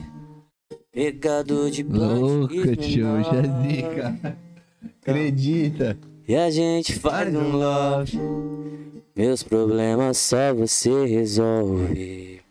[0.93, 4.39] pegador de Louca, tio, já zica.
[5.03, 5.99] Acredita.
[6.29, 8.19] E a gente faz um love.
[9.17, 12.43] Meus problemas só você resolve.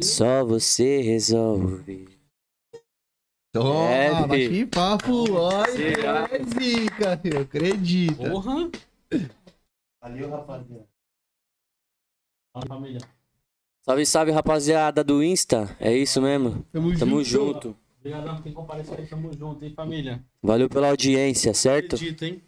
[0.00, 2.09] Só você resolve.
[3.52, 8.30] Toma, É, que papo, olha, é zica, filho, acredita.
[8.30, 8.70] Porra.
[10.00, 10.86] Valeu, rapaziada.
[12.52, 13.00] Fala, família.
[13.82, 15.76] Salve, salve, rapaziada do Insta.
[15.80, 16.64] É isso mesmo.
[16.98, 17.76] Tamo junto.
[17.98, 19.06] Obrigadão por quem compareceu aí.
[19.06, 20.24] Tamo junto, hein, família?
[20.40, 21.96] Valeu pela audiência, certo?
[21.96, 22.42] Acredito, hein?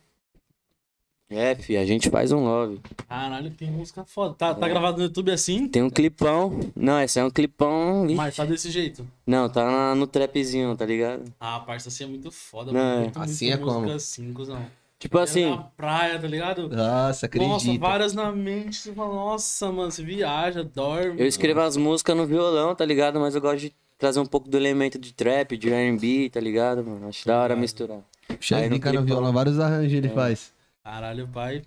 [1.34, 2.80] É, fi, a gente faz um love.
[3.08, 4.34] Caralho, tem música foda.
[4.34, 5.68] Tá, tá gravado no YouTube assim?
[5.68, 6.58] Tem um clipão.
[6.76, 8.06] Não, esse é um clipão.
[8.08, 9.06] Ih, Mas tá desse jeito.
[9.26, 11.24] Não, tá na- no trapzinho, tá ligado?
[11.40, 12.72] Ah, a parte assim é muito foda.
[12.72, 12.96] Não, mano.
[12.96, 13.02] é.
[13.04, 13.90] Muito, Assim muito é como?
[13.90, 14.64] assim, cuzão.
[14.98, 16.68] Tipo assim, É na praia, tá ligado?
[16.68, 17.52] Nossa, acredita.
[17.52, 18.76] Nossa, várias na mente.
[18.76, 21.20] Você fala, nossa, mano, você viaja, dorme.
[21.20, 23.18] eu escrevo as músicas no violão, tá ligado?
[23.18, 26.84] Mas eu gosto de trazer um pouco do elemento de trap, de R&B, tá ligado,
[26.84, 27.08] mano?
[27.08, 27.98] Acho da hora misturar.
[28.28, 29.04] Aí Chefe no no clipão.
[29.04, 30.51] violão, vários arranjos ele faz.
[30.84, 31.62] Caralho, pai.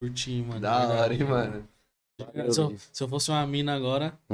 [0.00, 0.60] Curti, mano.
[0.60, 1.64] Da hora, hein, mano.
[2.50, 4.12] Se eu, se eu fosse uma mina agora.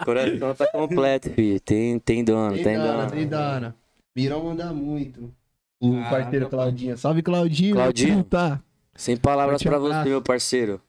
[0.00, 1.60] O coração tá completo, filho.
[1.60, 3.10] Tem, tem dono, tem, Tem dono.
[3.10, 3.76] tem dana.
[4.16, 5.32] Mirão manda muito.
[5.80, 6.58] O Caraca, parceiro pai.
[6.58, 6.98] Claudinho.
[6.98, 7.74] Salve, Claudinho.
[7.74, 8.14] Claudinho.
[8.14, 8.62] Truta.
[8.94, 10.80] Sem palavras pra você, meu parceiro.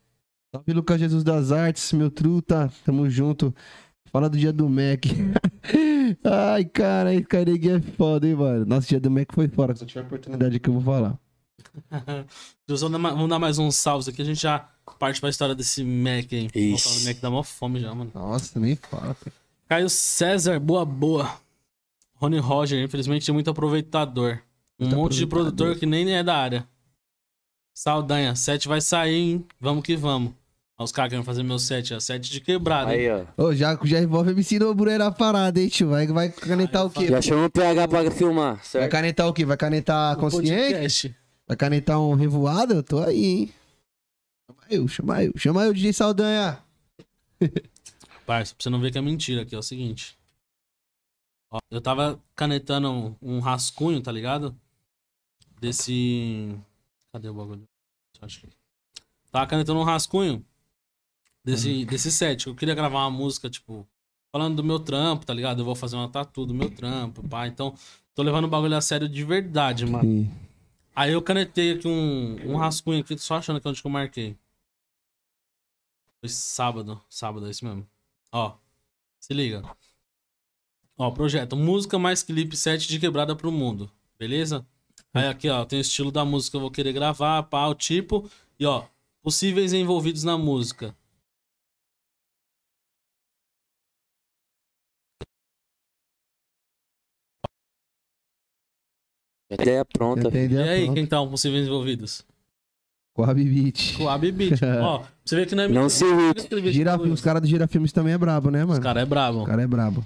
[0.53, 2.71] Salve, Lucas Jesus das Artes, meu truta.
[2.85, 3.53] Tamo junto.
[4.11, 5.05] Fala do dia do Mac.
[6.23, 8.65] Ai, cara, esse careguinho é foda, hein, mano.
[8.65, 9.75] Nosso dia do Mac foi fora.
[9.75, 11.17] Se eu tiver oportunidade aqui, eu vou falar.
[12.67, 14.21] Vamos dar, ma- vamos dar mais uns salvos aqui.
[14.21, 14.59] A gente já
[14.99, 16.49] parte pra história desse Mac aí.
[16.55, 16.89] Isso.
[16.89, 18.11] Nossa, O Mac dá mó fome já, mano.
[18.13, 19.13] Nossa, nem fala.
[19.15, 19.35] cara.
[19.67, 21.31] Caio César, boa, boa.
[22.15, 24.39] Rony Roger, infelizmente tem muito aproveitador.
[24.79, 25.55] Um Muito monte de aproveitador.
[25.67, 26.67] produtor que nem é da área.
[27.73, 29.45] Saldanha, set vai sair, hein?
[29.59, 30.33] Vamos que vamos.
[30.81, 31.99] Olha os caras querendo fazer meu set, ó.
[31.99, 32.95] Set de quebrada.
[32.95, 33.07] hein?
[33.11, 33.43] Aí, ó.
[33.43, 35.89] Ô, já, já envolve me ensinou a bureirar a parada, hein, tio?
[35.89, 37.07] Vai, vai canetar o quê?
[37.07, 38.91] Já chama o PH pra filmar, Vai certo?
[38.91, 39.45] canetar o quê?
[39.45, 40.49] Vai canetar consciente?
[40.49, 41.15] podcast.
[41.47, 42.73] Vai canetar um revoado?
[42.73, 43.53] Eu tô aí, hein?
[44.49, 45.33] Chama eu, chama eu.
[45.37, 46.57] Chama eu, DJ Saldanha.
[48.25, 50.17] Parça, pra você não ver que é mentira aqui, é o seguinte.
[51.51, 54.55] Ó, eu tava canetando um, um rascunho, tá ligado?
[55.59, 56.55] Desse.
[57.13, 57.67] Cadê o bagulho?
[58.19, 58.47] Acho que...
[59.31, 60.43] Tava canetando um rascunho
[61.43, 62.47] desse, desse set.
[62.47, 63.87] Eu queria gravar uma música, tipo,
[64.31, 65.59] falando do meu trampo, tá ligado?
[65.59, 67.47] Eu vou fazer uma tatu do meu trampo, pá.
[67.47, 67.75] Então,
[68.13, 70.29] tô levando o bagulho a sério de verdade, mano.
[70.95, 74.37] Aí eu canetei aqui um, um rascunho aqui, só achando aqui onde que eu marquei.
[76.19, 77.01] Foi sábado.
[77.09, 77.87] Sábado, é isso mesmo.
[78.31, 78.55] Ó,
[79.19, 79.63] se liga.
[80.97, 83.91] Ó, projeto música mais clipe 7 de quebrada pro mundo.
[84.19, 84.65] Beleza?
[85.13, 87.73] Aí aqui, ó, tem o estilo da música que eu vou querer gravar, pá, o
[87.73, 88.29] tipo.
[88.59, 88.85] E ó,
[89.21, 90.95] possíveis envolvidos na música.
[99.51, 100.27] Ideia pronta.
[100.27, 100.61] Entendeu?
[100.65, 100.95] E aí, Pronto.
[100.95, 102.23] quem tá possíveis envolvidos?
[103.35, 103.97] Bibit.
[103.97, 104.63] Com a Bibit.
[104.81, 106.05] ó, você vê que não é Não se
[106.71, 108.81] Gira, os caras do Girafilmes também é brabo, né, Os mano?
[108.81, 109.41] caras é brabo.
[109.43, 110.05] O cara é brabo.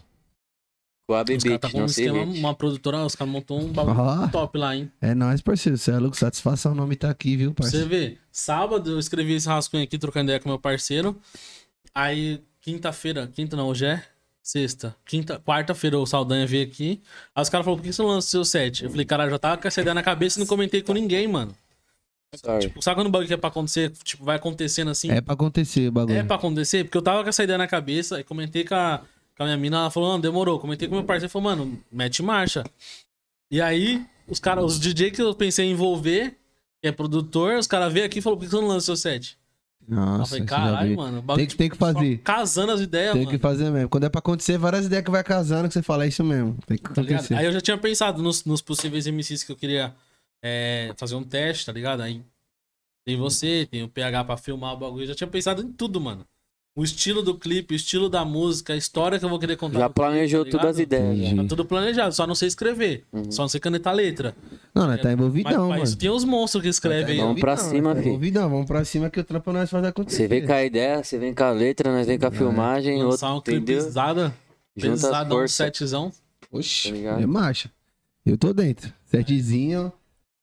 [1.08, 3.32] Com a Os caras Bibit, tá com um não se esquema, uma produtora, os caras
[3.32, 4.92] montou um bagulho top lá, hein?
[5.00, 5.78] É nóis, parceiro.
[5.78, 6.18] Você é louco.
[6.18, 7.90] Satisfação, o nome tá aqui, viu, Pra você parceiro?
[7.90, 11.16] ver, sábado eu escrevi esse rascunho aqui, trocando ideia com meu parceiro.
[11.94, 14.04] Aí, quinta-feira, quinta não, hoje é
[14.46, 14.96] sexta.
[15.04, 17.02] Quinta, quarta-feira o Saldanha veio aqui.
[17.34, 18.84] Aí os caras falaram, por que você não lança o seu set?
[18.84, 21.28] Eu falei, cara, já tava com essa ideia na cabeça e não comentei com ninguém,
[21.28, 21.54] mano.
[22.36, 22.68] Sorry.
[22.68, 25.10] Tipo, sabe quando o bagulho que é pra acontecer, tipo, vai acontecendo assim?
[25.10, 26.16] É pra acontecer o bagulho.
[26.16, 26.84] É pra acontecer?
[26.84, 29.02] Porque eu tava com essa ideia na cabeça e comentei com a,
[29.36, 30.60] com a minha mina, ela falou, não, demorou.
[30.60, 32.64] Comentei com o meu parceiro, falou, mano, mete marcha.
[33.50, 36.38] E aí, os caras, os DJ que eu pensei em envolver,
[36.82, 38.96] que é produtor, os caras veio aqui e falaram, por que você não lança seu
[38.96, 39.40] set?
[39.88, 41.36] Eu Nossa, falei, você já caralho, mano.
[41.36, 42.18] Tem que, tem que só fazer.
[42.20, 43.38] Casando as ideias, Tem mano.
[43.38, 43.90] que fazer mesmo.
[43.90, 46.58] Quando é pra acontecer, várias ideias que vai casando, que você fala, é isso mesmo.
[46.66, 47.16] Tem que tá ligado?
[47.16, 47.36] acontecer.
[47.36, 49.94] Aí eu já tinha pensado nos, nos possíveis MCs que eu queria
[50.44, 52.02] é, fazer um teste, tá ligado?
[52.02, 52.22] Aí
[53.06, 55.04] tem você, tem o PH pra filmar o bagulho.
[55.04, 56.26] Eu já tinha pensado em tudo, mano.
[56.78, 59.80] O estilo do clipe, o estilo da música, a história que eu vou querer contar.
[59.80, 61.34] Já no clipe, planejou tá todas as ideias.
[61.34, 63.06] Tá tudo planejado, só não sei escrever.
[63.14, 63.32] Uhum.
[63.32, 64.36] Só não sei canetar letra.
[64.74, 65.96] Não, nós tá envolvidão, mas mano.
[65.96, 67.18] tem os monstros que escrevem.
[67.22, 68.10] Vamos pra cima, nós tá fi.
[68.10, 70.24] envolvidão, Vamos pra cima que o trampo nós faz acontecer.
[70.24, 73.02] Você vem com a ideia, você vem com a letra, nós vem com a filmagem,
[73.02, 73.86] Lançar um outro, clipe entendeu?
[73.86, 74.36] pesada,
[74.78, 76.12] pesada, um setzão.
[76.52, 77.72] Oxi, Tá é marcha.
[78.26, 78.92] Eu tô dentro.
[79.06, 79.94] Setzinho,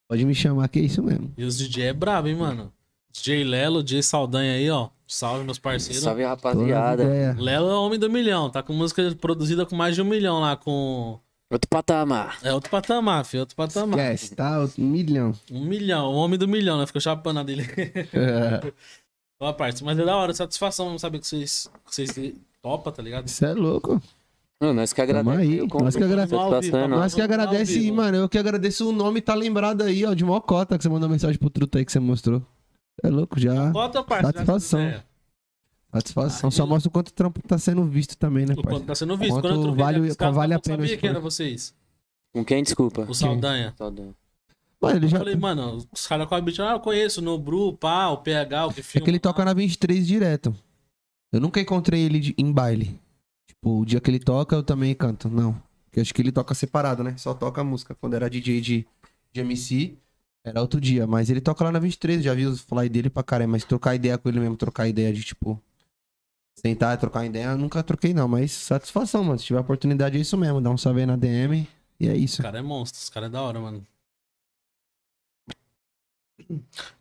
[0.09, 1.31] pode me chamar que é isso mesmo.
[1.37, 2.73] E os DJ é brabo, hein, mano?
[3.13, 4.89] DJ Lelo, DJ Saldanha aí, ó.
[5.13, 6.03] Salve, meus parceiros.
[6.03, 7.37] Salve, rapaziada.
[7.39, 10.41] Lelo é o homem do milhão, tá com música produzida com mais de um milhão
[10.41, 11.21] lá com.
[11.51, 12.39] Outro patamar.
[12.43, 13.99] É outro patamar, filho, outro patamar.
[13.99, 14.67] Esquece, tá?
[14.79, 15.35] Um milhão.
[15.51, 16.87] Um milhão, o homem do milhão, né?
[16.87, 17.69] Ficou chapando a dele.
[19.39, 23.27] Boa parte, mas é da hora, satisfação saber que vocês, que vocês topam, tá ligado?
[23.27, 24.01] Isso é louco.
[24.63, 25.69] Não, nós que agradecemos.
[25.75, 28.17] nós que Satisfação é Nós que agradece, mano.
[28.17, 31.39] Eu que agradeço o nome tá lembrado aí, ó, de Mocota, que você mandou mensagem
[31.39, 32.43] pro truto aí que você mostrou.
[33.03, 33.71] É louco, já.
[33.71, 35.03] Bota, parte, Satisfação.
[35.93, 36.51] Satisfação.
[36.51, 39.17] Só mostra o quanto o trampo tá sendo visto também, né, O quanto tá sendo
[39.17, 39.33] visto.
[39.35, 41.37] Quanto Quando eu vale- os caras, vale eu a pena não sabia quem era esforço.
[41.37, 41.75] vocês.
[42.33, 43.03] Com quem, desculpa?
[43.03, 43.75] O Saldanha.
[43.77, 44.15] Saldanha.
[44.81, 45.19] Mano, ele Eu já.
[45.19, 48.67] falei, mano, os caras com a beat, ah, eu conheço, no Bru, pá, o PH,
[48.67, 49.05] o que É filma.
[49.05, 50.55] que ele toca na 23 direto.
[51.31, 52.99] Eu nunca encontrei ele de- em baile.
[53.47, 55.29] Tipo, o dia que ele toca, eu também canto.
[55.29, 55.53] Não.
[55.85, 57.15] Porque eu acho que ele toca separado, né?
[57.19, 57.95] Só toca a música.
[57.95, 58.87] Quando era DJ de,
[59.31, 59.99] de MC,
[60.45, 61.07] era outro dia.
[61.07, 63.53] Mas ele toca lá na 23, já vi os fly dele pra caramba.
[63.53, 65.61] Mas trocar ideia com ele mesmo, trocar ideia de tipo.
[66.55, 68.29] Sentar trocar ideia, eu nunca troquei, não.
[68.29, 69.39] Mas satisfação, mano.
[69.39, 70.61] Se tiver oportunidade, é isso mesmo.
[70.61, 71.67] Dá um salve aí na DM.
[71.99, 72.41] E é isso.
[72.41, 73.87] Os caras é monstro, os caras é da hora, mano.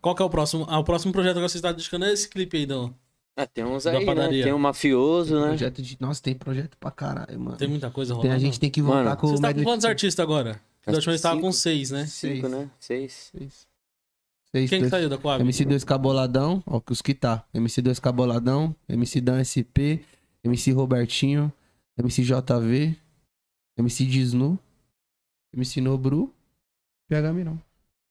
[0.00, 0.64] Qual que é o próximo?
[0.68, 2.94] Ah, o próximo projeto que você está dedicando é esse clipe aí, do...
[3.36, 4.04] Ah, tem uns Da aí, né?
[4.06, 4.44] padaria.
[4.44, 5.48] Tem um mafioso, né?
[5.48, 5.96] Projeto de...
[6.00, 7.56] Nossa, tem projeto pra caralho, mano.
[7.56, 8.36] Tem muita coisa Tem- rolando.
[8.36, 10.60] a gente tem que voltar Mano, com o estão com quantos artistas agora?
[10.86, 11.62] Da última vez estava com Cinco.
[11.62, 12.06] seis, né?
[12.06, 12.70] Cinco, né?
[12.80, 13.30] Seis.
[13.36, 13.66] Seis.
[14.50, 15.42] Seis, Quem que dois- saiu da Coab?
[15.44, 17.44] MC2 Caboladão, ó, que os que tá.
[17.54, 20.04] MC2 Caboladão, MC Dan SP,
[20.44, 21.50] MC Robertinho,
[21.96, 22.96] MC JV,
[23.78, 24.58] MC Disnu,
[25.54, 26.34] MC Nobru,
[27.08, 27.58] PH Mirão.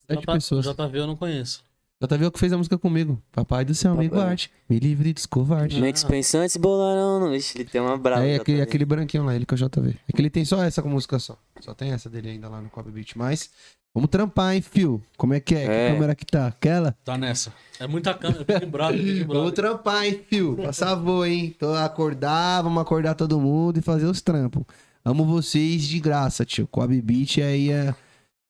[0.08, 0.66] Sete J- pessoas.
[0.66, 1.64] JV eu não conheço.
[2.02, 3.22] JV é o que fez a música comigo.
[3.32, 4.26] Papai do céu, me Papai.
[4.26, 4.52] guarde.
[4.68, 5.78] Me livre dos covardes.
[5.80, 7.20] Max Pensantes bolaram.
[7.20, 8.26] no- Ixi, ele tem uma brava.
[8.26, 9.96] É, já aquele, aquele branquinho lá, ele que é o JV.
[10.08, 11.38] É que ele tem só essa música só.
[11.60, 13.12] Só tem essa dele ainda lá no Cobb Beat.
[13.16, 13.52] Mas,
[13.94, 15.00] vamos trampar, hein, fio?
[15.16, 15.64] Como é que é?
[15.64, 15.88] É.
[15.88, 16.48] Que câmera que tá?
[16.48, 16.96] Aquela?
[17.06, 17.54] Tá nessa.
[17.80, 20.56] É muita câmera, Brother, Big Vamos trampar, hein, fio?
[20.56, 21.56] Passar boa, hein?
[21.60, 24.64] Tô acordar, vamos acordar todo mundo e fazer os trampos.
[25.06, 26.68] Amo vocês de graça, tio.
[26.68, 27.94] Coab Beat aí é,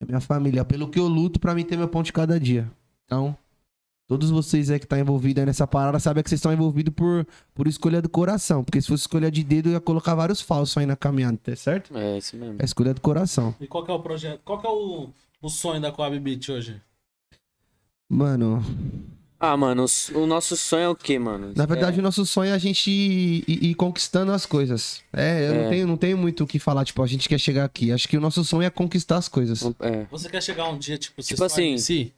[0.01, 0.63] é minha família.
[0.63, 2.69] Pelo que eu luto pra mim ter meu pão de cada dia.
[3.11, 3.35] Então,
[4.07, 7.27] todos vocês aí que tá envolvido aí nessa parada, sabem que vocês estão envolvidos por,
[7.53, 8.63] por escolha do coração.
[8.63, 11.53] Porque se fosse escolha de dedo, eu ia colocar vários falsos aí na caminhada, tá
[11.53, 11.95] certo?
[11.97, 12.55] É, isso mesmo.
[12.57, 13.53] É escolha do coração.
[13.59, 14.39] E qual que é o projeto?
[14.45, 15.09] Qual que é o,
[15.41, 16.81] o sonho da Coab Beat hoje?
[18.09, 18.63] Mano,
[19.39, 19.85] Ah, mano,
[20.15, 21.51] o nosso sonho é o quê, mano?
[21.55, 25.01] na verdade, o nosso sonho é a gente ir, ir- ir conquistando as coisas.
[25.11, 25.63] É, eu É.
[25.63, 27.91] Não, tenho, não tenho muito o que falar, tipo, a gente quer chegar aqui.
[27.91, 29.63] Acho que o nosso sonho é conquistar as coisas.
[29.81, 30.05] É.
[30.11, 32.13] Você quer chegar um dia, tipo, Tipo assim- MC?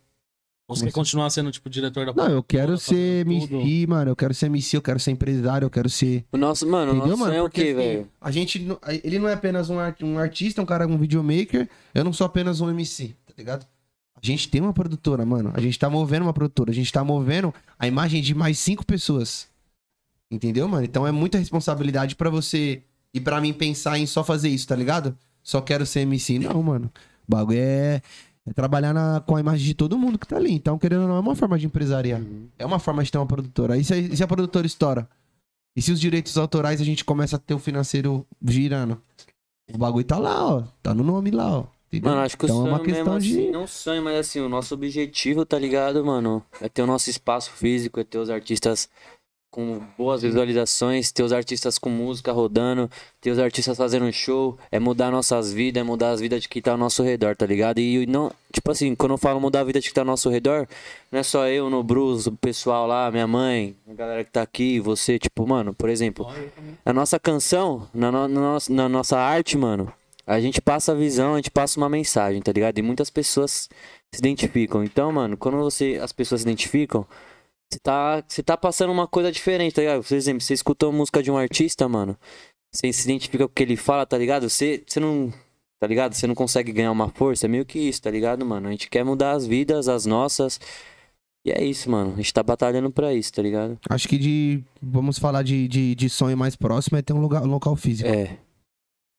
[0.67, 3.25] Ou você quer continuar sendo, tipo, diretor da Não, eu quero ser?
[3.27, 4.11] MC, mano.
[4.11, 6.23] Eu quero ser MC, eu quero ser empresário, eu quero ser.
[6.31, 7.31] O nosso, mano, o Entendeu, nosso mano?
[7.33, 8.07] sonho é o quê, assim, velho?
[8.21, 8.67] a gente.
[9.03, 11.69] Ele não é apenas um, art- um artista, um cara, um videomaker.
[11.93, 13.65] Eu não sou apenas um MC, tá ligado?
[14.15, 15.51] A gente tem uma produtora, mano.
[15.53, 16.71] A gente tá movendo uma produtora.
[16.71, 19.49] A gente tá movendo a imagem de mais cinco pessoas.
[20.31, 20.85] Entendeu, mano?
[20.85, 22.81] Então é muita responsabilidade pra você
[23.13, 25.15] e pra mim pensar em só fazer isso, tá ligado?
[25.43, 26.39] Só quero ser MC.
[26.39, 26.89] Não, mano.
[27.27, 28.01] O bagulho é,
[28.45, 30.51] é trabalhar na- com a imagem de todo mundo que tá ali.
[30.53, 32.21] Então, querendo ou não, é uma forma de empresariar.
[32.21, 32.47] Uhum.
[32.59, 33.77] É uma forma de ter uma produtora.
[33.77, 35.07] E se, a- e se a produtora estoura?
[35.75, 39.01] E se os direitos autorais a gente começa a ter o financeiro girando?
[39.73, 40.63] O bagulho tá lá, ó.
[40.83, 41.65] Tá no nome lá, ó.
[41.87, 42.11] Entendeu?
[42.11, 43.39] Mano, acho que então o é sonho uma questão de.
[43.39, 46.43] assim, não sonho, mas assim, o nosso objetivo, tá ligado, mano?
[46.59, 48.89] É ter o nosso espaço físico, é ter os artistas
[49.53, 52.89] com boas visualizações, ter os artistas com música rodando,
[53.21, 56.59] ter os artistas fazendo show, é mudar nossas vidas, é mudar as vidas de quem
[56.59, 57.77] tá ao nosso redor, tá ligado?
[57.77, 60.27] E não, tipo assim, quando eu falo mudar a vida de quem tá ao nosso
[60.27, 60.67] redor,
[61.11, 64.41] não é só eu no Bruce, o pessoal lá, minha mãe, a galera que tá
[64.41, 66.27] aqui, você, tipo, mano, por exemplo,
[66.83, 69.93] a nossa canção, na, no- na nossa- na nossa arte, mano,
[70.25, 72.79] a gente passa a visão, a gente passa uma mensagem, tá ligado?
[72.79, 73.69] E muitas pessoas
[74.11, 74.83] se identificam.
[74.83, 77.05] Então, mano, quando você, as pessoas se identificam,
[77.73, 80.03] você tá, você tá passando uma coisa diferente, tá ligado?
[80.03, 82.17] Por exemplo, você escutou a música de um artista, mano,
[82.71, 84.49] você se identifica com o que ele fala, tá ligado?
[84.49, 85.31] Você, você não.
[85.79, 86.13] tá ligado?
[86.13, 88.67] Você não consegue ganhar uma força, é meio que isso, tá ligado, mano?
[88.67, 90.59] A gente quer mudar as vidas, as nossas.
[91.45, 92.13] E é isso, mano.
[92.13, 93.77] A gente tá batalhando pra isso, tá ligado?
[93.89, 94.63] Acho que de.
[94.81, 98.07] Vamos falar de, de, de sonho mais próximo é ter um, lugar, um local físico.
[98.07, 98.37] É.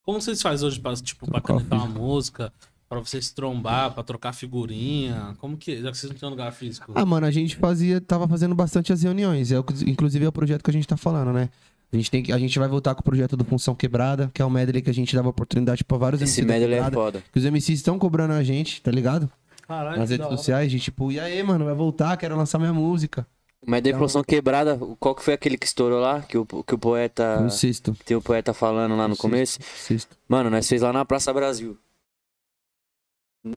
[0.02, 2.52] Como vocês fazem hoje pra, tipo, pra canetar uma música,
[2.88, 5.34] pra vocês trombar, pra trocar figurinha?
[5.38, 5.80] Como que.
[5.80, 6.92] Já que vocês não têm um lugar físico?
[6.94, 9.50] Ah, mano, a gente fazia, tava fazendo bastante as reuniões.
[9.52, 9.56] É,
[9.86, 11.48] inclusive é o projeto que a gente tá falando, né?
[11.92, 14.42] A gente, tem que, a gente vai voltar com o projeto do Função Quebrada, que
[14.42, 16.90] é o medley que a gente dava oportunidade pra vários Esse MCs da medley é
[16.90, 17.22] foda.
[17.32, 19.30] Que os MCs estão cobrando a gente, tá ligado?
[19.66, 20.36] Caralho, Nas redes da hora.
[20.36, 23.24] sociais, de tipo, e aí, mano, vai voltar, quero lançar minha música.
[23.66, 26.20] Mas da Inflação Quebrada, qual que foi aquele que estourou lá?
[26.20, 27.48] Que o, que o poeta.
[27.48, 27.96] Sexto.
[28.04, 29.22] Tem o poeta falando lá no Sexto.
[29.22, 29.58] começo?
[29.76, 30.16] Sexto.
[30.28, 31.78] Mano, nós fez lá na Praça Brasil.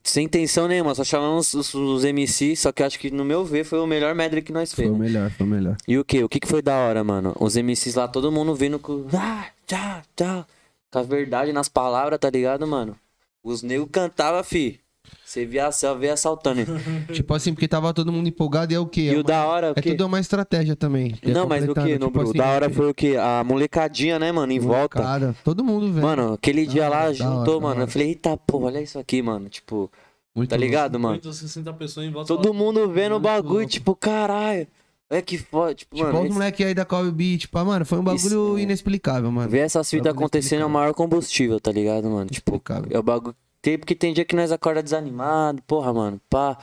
[0.04, 3.64] Sem intenção nenhuma, só chamamos os, os MCs, só que acho que no meu ver
[3.64, 4.94] foi o melhor medley que nós Foi fez.
[4.96, 5.78] o melhor, foi o melhor.
[5.88, 6.24] E o que?
[6.24, 7.34] O que que foi da hora, mano?
[7.40, 9.06] Os MCs lá, todo mundo vindo com.
[9.14, 10.46] Ah, tchá, tchá.
[10.92, 12.98] Com a verdade nas palavras, tá ligado, mano?
[13.44, 14.80] Os negros cantavam, fi.
[15.28, 16.62] Você via a céu, via assaltando.
[17.12, 19.02] tipo assim, porque tava todo mundo empolgado e é o quê?
[19.02, 19.92] E é o uma- da hora, o É quê?
[19.92, 21.16] tudo uma estratégia também.
[21.22, 23.18] É Não, mas o que, no tipo assim, da hora foi o que?
[23.18, 24.54] A molecadinha, né, mano?
[24.54, 25.02] Em volta.
[25.04, 26.06] Cara, todo mundo, velho.
[26.08, 27.82] Mano, aquele Da dia hora, lá juntou, hora, mano.
[27.82, 29.50] Eu falei, eita porra, olha isso aqui, mano.
[29.50, 29.92] Tipo,
[30.34, 30.66] Muito tá louco.
[30.66, 31.16] ligado, mano?
[31.16, 32.28] 50, 60 pessoas em volta.
[32.34, 33.70] Todo mundo vendo o bagulho, louco.
[33.70, 34.66] tipo, caralho.
[35.12, 35.76] Olha que foda.
[35.76, 38.04] Tipo, Tipo, mano, os esse- moleques aí da Call Beat, tipo, ah, mano, foi um
[38.04, 38.62] bagulho Isso, é.
[38.62, 39.50] inexplicável, mano.
[39.50, 42.30] ver essas fitas acontecendo é o maior combustível, tá ligado, mano?
[42.30, 43.36] Tipo, é o bagulho.
[43.68, 46.58] Tem, porque tem dia que nós acorda desanimado, porra, mano, pá.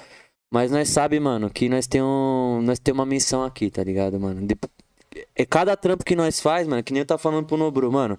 [0.50, 2.62] Mas nós sabe, mano, que nós tem um.
[2.62, 4.46] Nós tem uma missão aqui, tá ligado, mano?
[4.46, 4.56] De-
[5.36, 8.18] É cada trampo que nós faz, mano, que nem eu tá falando pro Nobru, mano.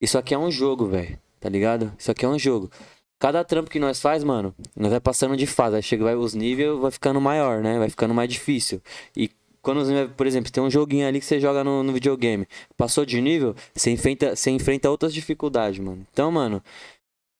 [0.00, 1.18] Isso aqui é um jogo, velho.
[1.38, 1.92] Tá ligado?
[1.98, 2.70] Isso aqui é um jogo.
[3.18, 5.76] Cada trampo que nós faz, mano, nós vai passando de fase.
[5.76, 7.78] Aí chega, vai, os níveis vai ficando maior, né?
[7.78, 8.80] Vai ficando mais difícil.
[9.14, 9.30] E
[9.60, 12.46] quando, os níveis- por exemplo, tem um joguinho ali que você joga no, no videogame.
[12.74, 16.06] Passou de nível, você enfrenta, você enfrenta outras dificuldades, mano.
[16.12, 16.62] Então, mano,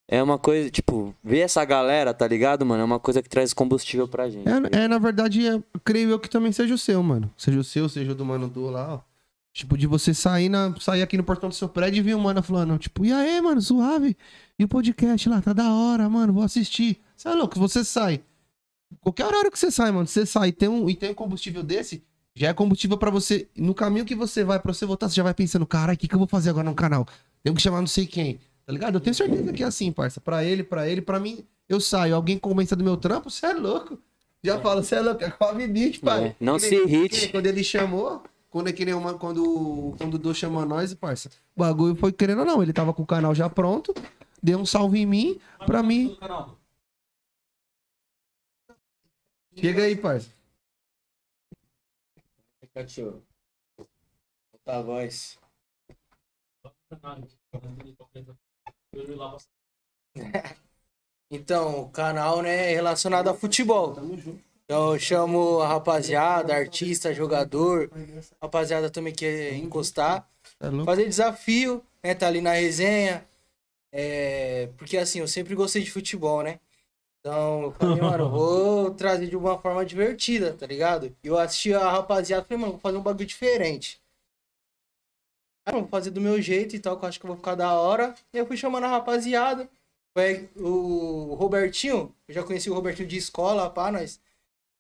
[0.07, 2.83] é uma coisa, tipo, ver essa galera, tá ligado, mano?
[2.83, 4.47] É uma coisa que traz combustível pra gente.
[4.49, 7.31] É, é, na verdade, é, creio eu que também seja o seu, mano.
[7.37, 9.01] Seja o seu, seja o do mano do lá, ó.
[9.53, 12.21] Tipo, de você sair, na, sair aqui no portão do seu prédio e ver o
[12.21, 14.17] mano falando, tipo, e aí, mano, suave?
[14.59, 17.01] E o podcast lá, tá da hora, mano, vou assistir.
[17.17, 18.21] Você é louco, você sai.
[19.01, 21.63] Qualquer horário que você sai, mano, você sai e tem um, e tem um combustível
[21.63, 22.03] desse,
[22.35, 23.49] já é combustível pra você.
[23.57, 26.09] No caminho que você vai, pra você voltar, você já vai pensando, caralho, o que,
[26.09, 27.07] que eu vou fazer agora no canal?
[27.43, 28.41] Tenho que chamar não sei quem.
[28.67, 28.97] Tá ligado?
[28.97, 30.21] Eu tenho certeza que é assim, parça.
[30.21, 32.15] Pra ele, pra ele, pra mim, eu saio.
[32.15, 33.99] Alguém convence do meu trampo, você é louco.
[34.43, 36.27] Já falo, você é louco, é Cobb Beat, pai.
[36.27, 37.29] É, não Que se irrite.
[37.29, 41.31] Quando ele chamou, quando é que nem uma, quando, quando o Du chamou nós, parça,
[41.57, 43.95] o bagulho foi querendo ou não, ele tava com o canal já pronto,
[44.43, 46.17] deu um salve em mim, pra mim,
[49.57, 50.29] chega aí, parça.
[52.75, 53.23] Cachorro.
[54.65, 55.39] Tá a voz.
[61.31, 63.97] Então, o canal, né, é relacionado a futebol.
[64.65, 67.91] Então eu chamo a rapaziada, artista, jogador,
[68.41, 70.29] rapaziada também quer encostar,
[70.61, 70.85] louco?
[70.85, 73.27] fazer desafio, né, tá ali na resenha.
[73.93, 76.61] É, porque assim, eu sempre gostei de futebol, né?
[77.21, 81.15] Então, eu falei, mano, eu vou trazer de uma forma divertida, tá ligado?
[81.23, 84.01] E eu assisti a rapaziada, falei, mano, vou fazer um bagulho diferente.
[85.67, 87.55] Ah, vou fazer do meu jeito e tal, que eu acho que eu vou ficar
[87.55, 88.15] da hora.
[88.33, 89.69] E eu fui chamando a rapaziada.
[90.13, 94.21] Foi o Robertinho, eu já conheci o Robertinho de escola, pá, nós.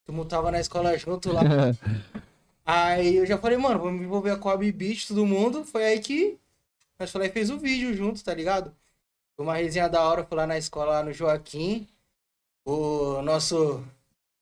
[0.05, 1.41] Todo mundo tava na escola junto lá.
[2.65, 5.65] Aí eu já falei, mano, vamos me envolver com a Beat, todo mundo.
[5.65, 6.39] Foi aí que
[6.99, 8.75] nós falei, fez o vídeo junto, tá ligado?
[9.37, 11.87] Foi uma resenha da hora, fui lá na escola, lá no Joaquim.
[12.65, 13.85] O nosso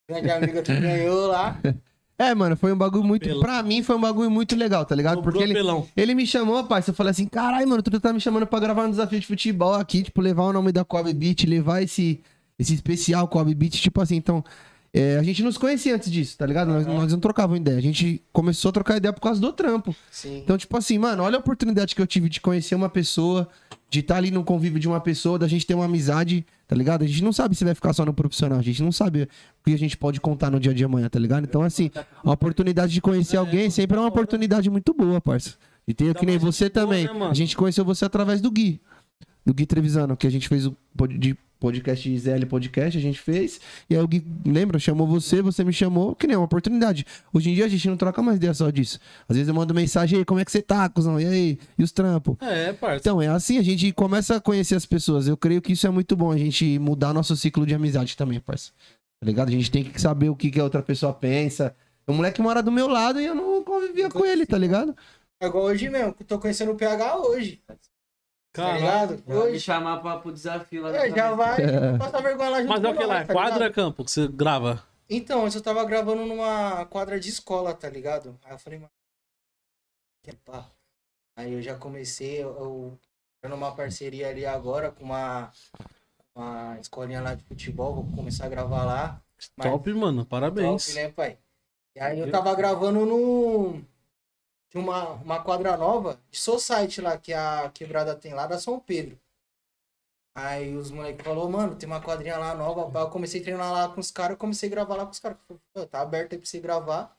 [0.08, 1.58] grande amigo que ganhou lá.
[2.22, 3.24] É, mano, foi um bagulho muito.
[3.24, 3.40] Apelão.
[3.40, 5.22] Pra mim foi um bagulho muito legal, tá ligado?
[5.22, 5.86] Porque ele, Pelão.
[5.96, 6.90] ele me chamou, parça.
[6.90, 9.74] Eu falei assim: caralho, mano, tu tá me chamando pra gravar um desafio de futebol
[9.74, 12.20] aqui, tipo, levar o nome da Kobe Beat, levar esse,
[12.58, 14.44] esse especial Kobe Beat, tipo assim, então.
[14.94, 16.68] é, a gente não se conhecia antes disso, tá ligado?
[16.68, 17.78] Nós, nós não trocávamos ideia.
[17.78, 19.94] A gente começou a trocar ideia por causa do trampo.
[20.10, 20.38] Sim.
[20.38, 23.48] Então, tipo assim, mano, olha a oportunidade que eu tive de conhecer uma pessoa,
[23.90, 27.04] de estar ali no convívio de uma pessoa, da gente ter uma amizade, tá ligado?
[27.04, 29.28] A gente não sabe se vai ficar só no profissional, a gente não sabe o
[29.62, 31.44] que a gente pode contar no dia dia amanhã, tá ligado?
[31.44, 31.90] Então, assim,
[32.24, 35.56] a oportunidade de conhecer alguém sempre é uma oportunidade muito boa, parça.
[35.86, 37.04] E tem que nem você também.
[37.04, 37.26] né?
[37.26, 38.80] A gente conheceu você através do Gui.
[39.44, 40.76] Do Gui Trevisano, que a gente fez o
[41.18, 43.60] de podcast de ZL Podcast, a gente fez.
[43.88, 44.80] E aí o Gui, lembra?
[44.80, 47.06] Chamou você, você me chamou, que nem uma oportunidade.
[47.32, 48.98] Hoje em dia a gente não troca mais ideia só disso.
[49.28, 51.20] Às vezes eu mando mensagem, aí, como é que você tá, cuzão?
[51.20, 51.58] E aí?
[51.78, 52.36] E os trampos?
[52.40, 52.98] É, parça.
[52.98, 55.28] Então, é assim, a gente começa a conhecer as pessoas.
[55.28, 58.40] Eu creio que isso é muito bom, a gente mudar nosso ciclo de amizade também,
[58.40, 58.72] parça.
[59.20, 59.48] Tá ligado?
[59.48, 61.76] A gente tem que saber o que, que a outra pessoa pensa.
[62.08, 64.96] O moleque mora do meu lado e eu não convivia com ele, tá ligado?
[65.40, 67.60] É igual hoje mesmo, que eu tô conhecendo o PH hoje.
[68.52, 68.80] Tá Caralho.
[69.16, 69.22] ligado?
[69.26, 71.96] Vai me chamar pra, pro desafio lá é, já vai É.
[71.98, 73.18] passar vergonha lá junto Mas é o que lá?
[73.20, 73.74] É tá quadra ligado?
[73.74, 74.82] campo que você grava?
[75.08, 78.38] Então, eu tava gravando numa quadra de escola, tá ligado?
[78.44, 78.90] Aí eu falei, mano.
[80.44, 80.66] pá.
[81.36, 82.98] Aí eu já comecei, eu, eu
[83.42, 85.50] tô numa parceria ali agora com uma,
[86.34, 89.20] uma escolinha lá de futebol, vou começar a gravar lá.
[89.56, 90.24] Mas- Top, mano.
[90.26, 90.86] Parabéns.
[90.86, 91.38] Top, né, pai?
[91.96, 93.82] E aí eu tava gravando no.
[94.72, 98.80] Tinha uma, uma quadra nova de Society lá, que a quebrada tem lá da São
[98.80, 99.20] Pedro.
[100.34, 102.98] Aí os moleques falaram, mano, tem uma quadrinha lá nova.
[103.00, 105.36] Eu comecei a treinar lá com os caras, comecei a gravar lá com os caras.
[105.40, 107.14] Eu falei, "Pô, Tá aberto aí pra você gravar.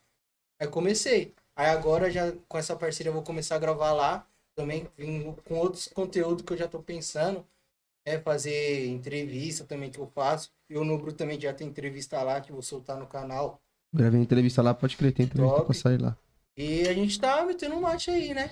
[0.60, 1.32] Aí comecei.
[1.56, 4.26] Aí agora, já com essa parceria, eu vou começar a gravar lá.
[4.56, 7.46] Também vim com outros conteúdos que eu já tô pensando.
[8.04, 10.52] É fazer entrevista também que eu faço.
[10.68, 13.62] E o Nubro também já tem entrevista lá que eu vou soltar no canal.
[13.94, 15.68] Gravei entrevista lá, pode crer, tem entrevista Top.
[15.68, 16.18] pra sair lá.
[16.56, 18.52] E a gente tá metendo um mate aí, né?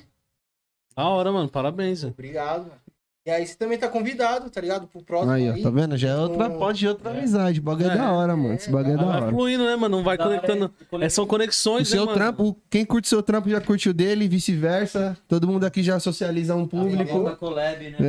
[0.96, 1.48] Da hora, mano.
[1.50, 2.14] Parabéns, velho.
[2.14, 2.82] Obrigado, mano.
[3.24, 4.88] E aí você também tá convidado, tá ligado?
[4.88, 5.60] Pro próximo Aí, aí.
[5.60, 5.96] ó, tá vendo?
[5.96, 7.60] Já é outra Um- ponte de outra amizade.
[7.60, 8.56] O bagulho é, É, da hora, mano.
[8.56, 9.32] Esse bagulho é da Vai hora.
[9.32, 9.98] fluindo, né, mano?
[9.98, 10.74] Não vai Da hora conectando.
[11.00, 12.18] é É, são O conexões, né, seu mano?
[12.18, 15.16] trampo, quem curte seu trampo já curte o dele, e vice-versa.
[15.28, 17.24] Todo mundo aqui já socializa um público.
[17.24, 17.98] Da Collab, né?
[18.00, 18.04] É,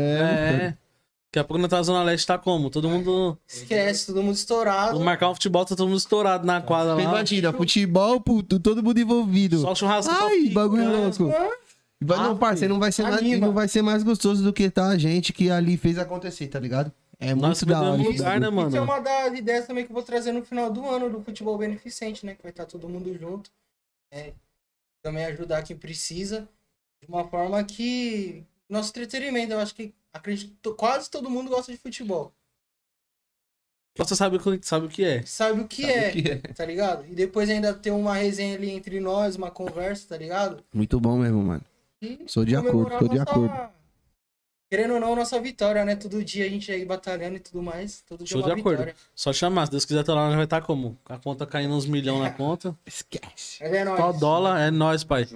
[0.65, 0.77] É.
[1.33, 2.69] Daqui a pouco na tua Zona Leste tá como?
[2.69, 3.39] Todo mundo.
[3.49, 4.91] Esquece, todo mundo estourado.
[4.93, 7.01] Vamos marcar um futebol, tá todo mundo estourado na quadra lá.
[7.01, 9.59] Imagina, futebol, puto, todo mundo envolvido.
[9.63, 10.13] Só churrasco.
[10.13, 10.95] Ai, bagulho né?
[10.95, 11.29] louco.
[12.03, 13.47] Vai, não, Ah, parceiro, não vai ser mais, anima.
[13.47, 16.61] não vai ser mais gostoso do que tá a gente que ali fez acontecer, tá
[16.61, 16.93] ligado?
[17.19, 18.03] É muito da hora.
[18.03, 18.69] esse lugar, né, mano?
[18.69, 21.23] Isso é uma das ideias também que eu vou trazer no final do ano do
[21.23, 22.35] futebol beneficente, né?
[22.35, 23.51] Que vai estar todo mundo junto.
[24.13, 24.35] É,
[25.03, 26.47] também ajudar quem precisa.
[27.01, 28.45] De uma forma que.
[28.69, 32.33] Nosso entretenimento, eu acho que acredito quase todo mundo gosta de futebol.
[33.99, 35.23] Você sabe, o que- sabe o que é.
[35.27, 36.37] Sabe o que, Sabe é, o que é?
[36.55, 37.05] tá ligado?
[37.07, 40.65] E depois ainda ter uma resenha ali entre nós, uma conversa, tá ligado?
[40.73, 41.63] Muito bom mesmo, mano.
[42.01, 43.71] E Sou de acordo, tô de nossa- acordo.
[44.71, 45.95] Querendo ou não, nossa vitória, né?
[45.95, 48.01] Todo dia a gente aí batalhando e tudo mais.
[48.09, 48.79] Todo dia Show é uma de acordo.
[48.79, 48.97] vitória.
[49.15, 50.99] Só chamar, se Deus quiser, tá lá, nós vai estar como?
[51.05, 52.75] Com a conta caindo uns milhões na conta.
[52.87, 53.63] Esquece.
[53.63, 54.01] É nóis.
[54.01, 55.29] Só dólar, é nóis, pai.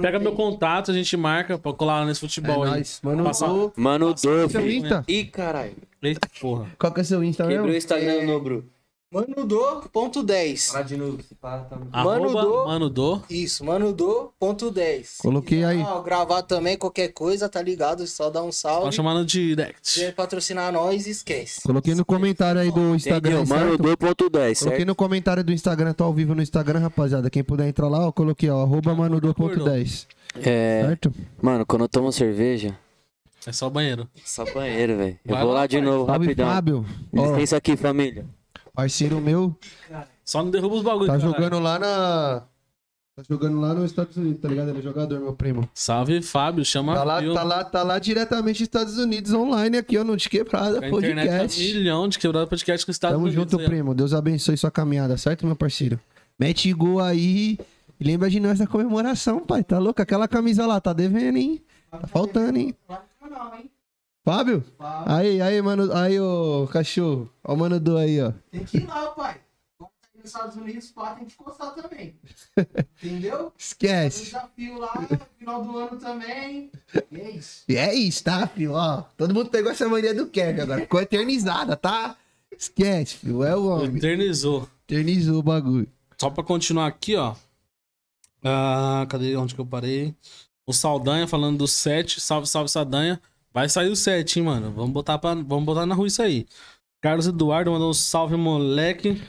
[0.00, 2.70] Pega meu contato, a gente marca pra colar nesse É futebol aí.
[2.70, 3.00] nóis.
[3.02, 5.04] Mano, Passa- ô, Mano, Insta?
[5.08, 5.72] Ih, caralho.
[6.02, 6.66] Eita porra.
[6.78, 7.76] Qual que é seu Insta Quebrou o mesmo?
[7.78, 8.26] Instagram É.
[8.26, 8.64] no Bru.
[9.10, 10.66] Mano do ponto 10.
[10.68, 11.76] Fala de novo, se para, tá...
[12.04, 13.22] Mano do- mano do.
[13.30, 15.08] Isso, mano do ponto 10.
[15.08, 15.80] Se Coloquei aí.
[15.80, 18.06] ó, gravar também, qualquer coisa, tá ligado?
[18.06, 18.92] Só dá um salve.
[18.92, 19.80] chamar no direct.
[19.94, 21.62] quiser patrocinar nós, esquece.
[21.62, 23.56] Coloquei no comentário aí do Instagram, Entendeu?
[23.56, 23.82] Mano, certo?
[23.82, 24.86] 2.10, Coloquei certo?
[24.86, 27.30] no comentário do Instagram, tô ao vivo no Instagram, rapaziada.
[27.30, 30.06] Quem puder entrar lá, ó, coloquei, ó, arroba manudo.10.
[30.42, 30.82] É.
[30.86, 31.14] Certo?
[31.40, 32.76] Mano, quando eu tomo cerveja,
[33.46, 34.06] É só o banheiro.
[34.22, 35.18] só banheiro, velho.
[35.26, 36.46] Eu vou lá, de novo, rapidão.
[36.46, 36.84] Fábio.
[37.10, 38.26] Licença aqui, família.
[38.82, 39.56] Parceiro meu,
[40.24, 41.08] Só não derruba os bagulhos.
[41.08, 41.32] tá caralho.
[41.34, 42.42] jogando lá na...
[43.16, 44.68] Tá jogando lá nos Estados Unidos, tá ligado?
[44.68, 45.68] Ele é jogador, meu primo.
[45.74, 46.64] Salve, Fábio.
[46.64, 50.16] Chama Tá lá, tá lá, tá lá diretamente nos Estados Unidos, online aqui, ó, no
[50.16, 51.60] De Quebrada A internet é Podcast.
[51.60, 53.42] milhão de quebrada podcast com o Estados Tamo Unidos.
[53.50, 53.92] junto, aí, primo.
[53.92, 55.98] Deus abençoe sua caminhada, certo, meu parceiro?
[56.38, 57.58] Mete gol aí.
[57.98, 59.64] E lembra de nós da comemoração, pai.
[59.64, 60.00] Tá louco?
[60.00, 61.60] Aquela camisa lá, tá devendo, hein?
[61.90, 62.72] Tá faltando, hein?
[63.20, 63.68] Canal, hein?
[64.28, 64.62] Fábio?
[64.76, 65.14] Fábio.
[65.14, 65.90] Aí, aí, mano.
[65.96, 67.30] Aí, ô cachorro.
[67.42, 68.30] Ó, o mano do aí, ó.
[68.50, 69.40] Tem que ir lá, pai.
[69.78, 72.14] Vamos sair nos Estados Unidos, pá, tem que encostar também.
[73.02, 73.38] Entendeu?
[73.38, 74.24] Tem Esquece.
[74.26, 74.92] desafio lá,
[75.38, 76.70] final do ano também.
[77.10, 77.64] E é isso.
[77.66, 78.72] E é isso, tá, filho?
[78.72, 80.80] Ó, todo mundo pegou essa mania do Kevin agora.
[80.82, 82.14] Ficou eternizada, tá?
[82.52, 83.42] Esquece, filho.
[83.42, 83.96] É o homem.
[83.96, 84.68] Eternizou.
[84.86, 85.88] Eternizou o bagulho.
[86.20, 87.34] Só pra continuar aqui, ó.
[88.44, 90.14] Ah, cadê onde que eu parei?
[90.66, 92.20] O Saldanha falando do 7.
[92.20, 93.18] Salve, salve, Saldanha.
[93.52, 94.72] Vai sair o 7, hein, mano.
[94.72, 96.46] Vamos botar, pra, vamos botar na rua isso aí.
[97.00, 99.20] Carlos Eduardo mandou um salve, moleque.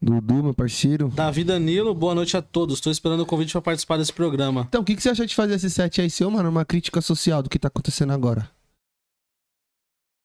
[0.00, 1.08] Dudu, meu parceiro.
[1.08, 2.80] Davi Danilo, boa noite a todos.
[2.80, 4.64] Tô esperando o convite pra participar desse programa.
[4.68, 6.48] Então, o que, que você acha de fazer esse set aí seu, mano?
[6.48, 8.48] Uma crítica social do que tá acontecendo agora.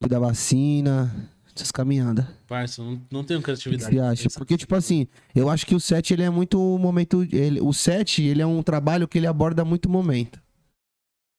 [0.08, 1.12] Da vacina,
[1.56, 2.26] essas caminhadas.
[2.48, 3.96] Parça, não, não tenho O que, que criatividade.
[3.96, 4.30] você acha?
[4.38, 7.24] Porque, tipo assim, eu acho que o set, ele é muito momento...
[7.32, 10.40] Ele, o set, ele é um trabalho que ele aborda muito momento.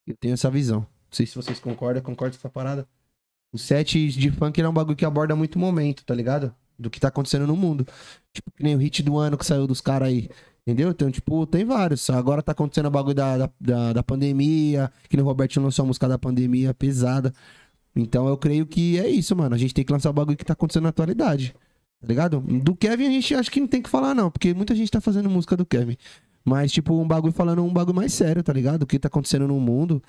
[0.07, 0.85] Eu tenho essa visão.
[1.15, 2.89] Não sei se vocês concordam, concordam com essa parada.
[3.53, 6.53] O set de funk, é um bagulho que aborda muito momento, tá ligado?
[6.77, 7.87] Do que tá acontecendo no mundo.
[8.33, 10.29] Tipo, que nem o hit do ano que saiu dos caras aí.
[10.67, 10.91] Entendeu?
[10.91, 12.11] Então, tipo, tem vários.
[12.11, 14.91] Agora tá acontecendo o bagulho da, da, da, da pandemia.
[15.09, 17.33] Que nem o Robertinho lançou a música da pandemia pesada.
[17.95, 19.55] Então eu creio que é isso, mano.
[19.55, 21.55] A gente tem que lançar o bagulho que tá acontecendo na atualidade.
[22.01, 22.41] Tá ligado?
[22.41, 24.33] Do Kevin a gente acha que não tem que falar, não.
[24.33, 25.97] Porque muita gente tá fazendo música do Kevin.
[26.45, 28.83] Mas, tipo, um bagulho falando um bagulho mais sério, tá ligado?
[28.83, 30.03] O que tá acontecendo no mundo.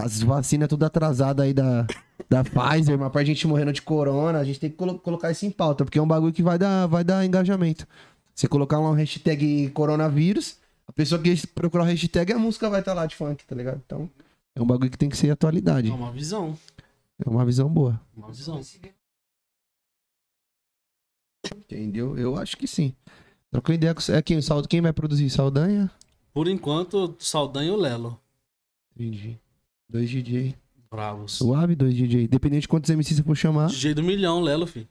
[0.00, 1.84] As vacinas tudo atrasadas aí da,
[2.28, 4.38] da Pfizer, uma parte de gente morrendo de corona.
[4.38, 6.56] A gente tem que colo- colocar isso em pauta, porque é um bagulho que vai
[6.56, 7.84] dar, vai dar engajamento.
[8.32, 10.56] Você colocar lá um hashtag coronavírus,
[10.86, 13.82] a pessoa que procurar o hashtag, a música vai estar lá de funk, tá ligado?
[13.84, 14.08] Então,
[14.54, 15.90] É um bagulho que tem que ser atualidade.
[15.90, 16.56] É uma visão.
[17.18, 18.00] É uma visão boa.
[18.16, 18.60] Uma visão.
[21.56, 22.16] Entendeu?
[22.16, 22.94] Eu acho que sim.
[23.50, 24.00] Trocou ideia com.
[24.12, 24.38] É quem?
[24.68, 25.28] Quem vai produzir?
[25.30, 25.90] Saldanha?
[26.32, 28.20] Por enquanto, Saldanha e o Lelo.
[28.94, 29.38] Entendi.
[29.88, 30.54] Dois DJ.
[30.90, 31.32] Bravos.
[31.32, 32.28] Suave, dois DJ.
[32.28, 33.68] Dependente de quantos MCs você for chamar.
[33.68, 34.88] DJ do milhão, Lelo, fi.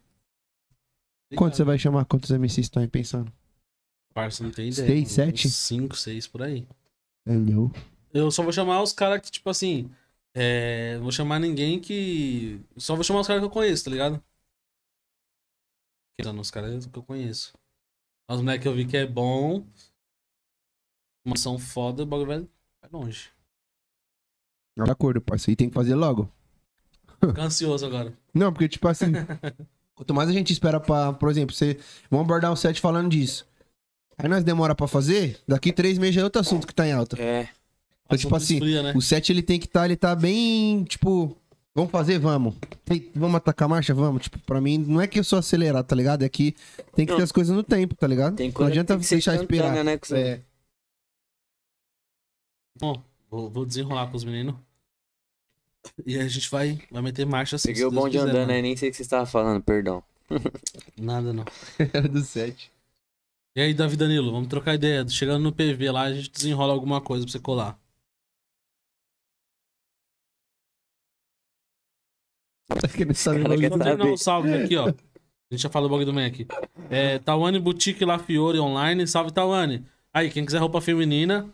[1.35, 2.05] Quantos você vai chamar?
[2.05, 3.31] Quantos MCs estão aí pensando?
[4.13, 4.87] Parça, não tem ideia.
[4.87, 5.49] Seis, sete?
[5.49, 6.67] Cinco, seis, por aí.
[7.27, 7.71] Entendeu?
[8.13, 9.91] Eu só vou chamar os caras que, tipo assim.
[10.33, 12.59] É, não vou chamar ninguém que.
[12.77, 14.23] Só vou chamar os caras que eu conheço, tá ligado?
[16.39, 17.53] Os caras que eu conheço.
[18.29, 19.63] Os moleques que eu vi que é bom.
[21.25, 22.47] Uma ação foda, o bagulho vai,
[22.89, 23.11] vai
[24.85, 25.53] De acordo, parceiro.
[25.53, 26.29] E tem que fazer logo.
[27.23, 28.13] Fico ansioso agora.
[28.33, 29.05] Não, porque, tipo assim.
[29.95, 31.13] quanto mais a gente espera pra.
[31.13, 31.79] Por exemplo, você.
[32.09, 33.45] Vamos abordar um set falando disso.
[34.19, 36.91] Aí nós demora pra fazer, daqui três meses já é outro assunto que tá em
[36.91, 37.21] alta.
[37.21, 37.49] É,
[38.05, 38.93] Então, tipo assim, esfria, né?
[38.95, 41.37] O set ele tem que estar, ele tá bem, tipo,
[41.75, 42.55] vamos fazer, vamos.
[42.89, 44.23] Ei, vamos atacar a marcha, vamos.
[44.23, 46.23] Tipo, pra mim, não é que eu sou acelerado, tá ligado?
[46.23, 46.55] É que
[46.95, 47.17] tem que Não.
[47.19, 48.35] ter as coisas no tempo, tá ligado?
[48.35, 49.83] tem não adianta que tem que ser deixar esperar.
[49.83, 49.99] né?
[50.13, 50.41] É,
[52.79, 52.99] Bom,
[53.29, 54.55] vou, vou desenrolar com os meninos.
[56.05, 57.69] E aí a gente vai, vai meter marcha assim.
[57.69, 60.03] Peguei o Deus bonde quiser, andando aí, nem sei o que você estava falando, perdão.
[60.97, 61.45] Nada não.
[61.93, 62.71] era do set.
[63.55, 65.07] E aí, Davi Danilo, vamos trocar ideia.
[65.07, 67.79] Chegando no PV lá, a gente desenrola alguma coisa pra você colar.
[72.69, 74.11] Não sabe cara quer saber.
[74.11, 74.89] os salves aqui, ó.
[74.89, 76.35] A gente já falou o bagulho do Mac.
[76.89, 79.07] É, Tawane Boutique La Fiore online.
[79.07, 79.85] Salve, Tawane.
[80.13, 81.49] Aí, quem quiser roupa feminina,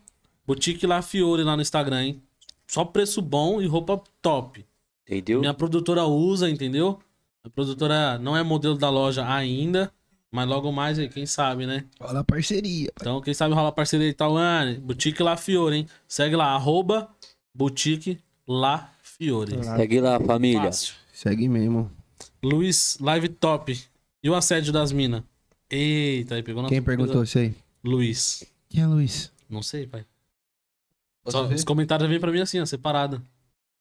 [0.45, 2.23] Boutique La Fiore lá no Instagram, hein?
[2.67, 4.65] Só preço bom e roupa top.
[5.07, 5.39] Entendeu?
[5.39, 6.99] Minha produtora usa, entendeu?
[7.43, 9.91] A produtora não é modelo da loja ainda,
[10.31, 11.85] mas logo mais aí, quem sabe, né?
[11.99, 12.89] Olha a parceria.
[12.99, 14.77] Então, quem sabe rola parceria de Tawane.
[14.79, 15.87] Boutique La Fiore, hein?
[16.07, 17.09] Segue lá, arroba
[17.53, 19.63] Boutique La Fiore.
[19.63, 20.63] Segue lá, família.
[20.63, 20.95] Fácil.
[21.11, 21.91] Segue mesmo.
[22.41, 23.77] Luiz, live top.
[24.23, 25.21] E o assédio das minas?
[25.69, 27.53] Eita, aí pegou na Quem perguntou isso aí?
[27.83, 28.43] Luiz.
[28.69, 29.31] Quem é Luiz?
[29.49, 30.05] Não sei, pai.
[31.27, 33.21] Só, os comentários vêm pra mim assim, ó, separado.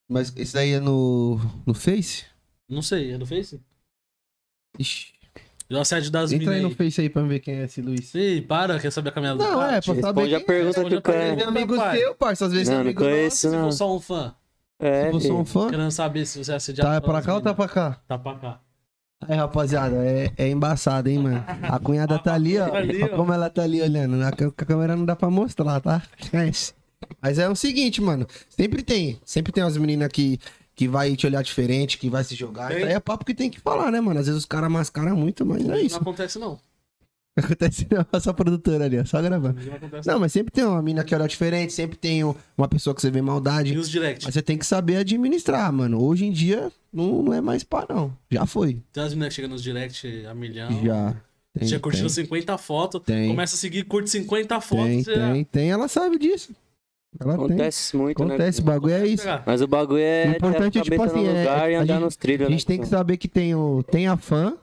[0.09, 2.25] Mas esse daí é no, no Face?
[2.69, 3.61] Não sei, é do Face?
[4.79, 5.13] Ixi.
[5.71, 6.75] E o assédio das Entra aí no aí.
[6.75, 8.15] Face aí pra ver quem é esse Luiz.
[8.15, 9.77] Ei, para, quer saber a caminhada do Não, cara?
[9.77, 11.19] é, pra saber Responde a quem pergunta Responde que a o cara.
[11.19, 11.45] pergunta.
[11.45, 11.49] é.
[11.49, 11.99] amigo Pai.
[11.99, 12.47] seu, parça.
[12.47, 13.65] Às vezes Não, é não amigo conheço, Se não.
[13.65, 14.35] for só um fã,
[14.79, 15.41] É, Se você é filho.
[15.41, 17.69] um fã, querendo saber se você é assediado tá pelas pra cá ou tá pra
[17.69, 18.03] cá?
[18.07, 18.61] Tá pra cá.
[19.29, 21.45] Aí, rapaziada, é, é embaçado, hein, mano?
[21.63, 22.69] A cunhada tá ali, ó.
[22.75, 24.17] Olha como ela tá ali olhando.
[24.17, 26.03] Na ca- com a câmera não dá pra mostrar, tá?
[26.21, 26.75] Esquece.
[27.21, 28.27] Mas é o seguinte, mano.
[28.49, 29.19] Sempre tem.
[29.25, 30.39] Sempre tem umas meninas que,
[30.75, 32.69] que vai te olhar diferente, que vai se jogar.
[32.73, 32.85] Tem.
[32.85, 34.19] É papo que tem que falar, né, mano?
[34.21, 35.97] Às vezes os caras mascaram muito, mas é Não isso.
[35.97, 36.59] acontece, não.
[37.35, 39.05] Acontece não, é só produtora ali, ó.
[39.07, 39.59] Só gravando.
[39.59, 42.95] Não Não, mas sempre tem uma mina que olha diferente, sempre tem um- uma pessoa
[42.95, 43.73] que você vê maldade.
[43.73, 44.27] E os direct?
[44.27, 46.05] Mas você tem que saber administrar, mano.
[46.05, 48.15] Hoje em dia, não, não é mais pá, não.
[48.31, 48.83] Já foi.
[48.93, 50.85] Tem as meninas que chegam nos direct a milhão.
[50.85, 51.17] Já.
[51.59, 52.25] Tem, Já curtindo tem.
[52.25, 53.01] 50 fotos.
[53.03, 53.29] Tem.
[53.31, 54.85] Começa a seguir, curte 50 fotos.
[54.85, 56.55] Tem, já- tem, tem, ela sabe disso.
[57.21, 58.27] Ela Acontece muito, tem.
[58.27, 58.35] né?
[58.35, 59.27] Acontece, o bagulho é isso.
[59.47, 61.75] Mas o bagulho é O importante ter é, a tipo assim, no é- lugar e
[61.75, 62.67] a andar gente- nos trilhos, A gente né?
[62.67, 64.55] tem que saber que tem, o, tem a fã,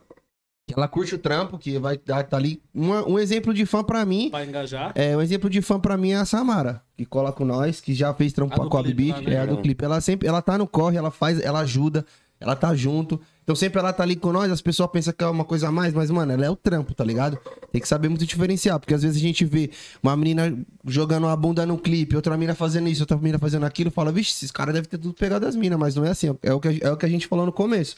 [0.67, 2.61] que ela curte o trampo, que vai dar tá ali.
[2.73, 4.91] Uma- um exemplo de fã pra mim, Pra engajar.
[4.95, 7.93] é, um exemplo de fã pra mim é a Samara, que cola com nós, que
[7.93, 9.33] já fez trampo A com a clipe Bibi, lá, né?
[9.35, 9.85] é a do clipe.
[9.85, 12.05] Ela sempre, ela tá no corre, ela faz, ela ajuda,
[12.39, 13.19] ela tá junto.
[13.43, 15.71] Então sempre ela tá ali com nós, as pessoas pensam que é uma coisa a
[15.71, 17.37] mais, mas, mano, ela é o trampo, tá ligado?
[17.71, 19.71] Tem que saber muito diferenciar, porque às vezes a gente vê
[20.03, 20.55] uma menina
[20.85, 24.31] jogando a bunda no clipe, outra menina fazendo isso, outra menina fazendo aquilo, fala, vixe,
[24.33, 26.67] esses caras devem ter tudo pegado das minas, mas não é assim, é o, que,
[26.67, 27.95] a- é o que a gente falou no começo.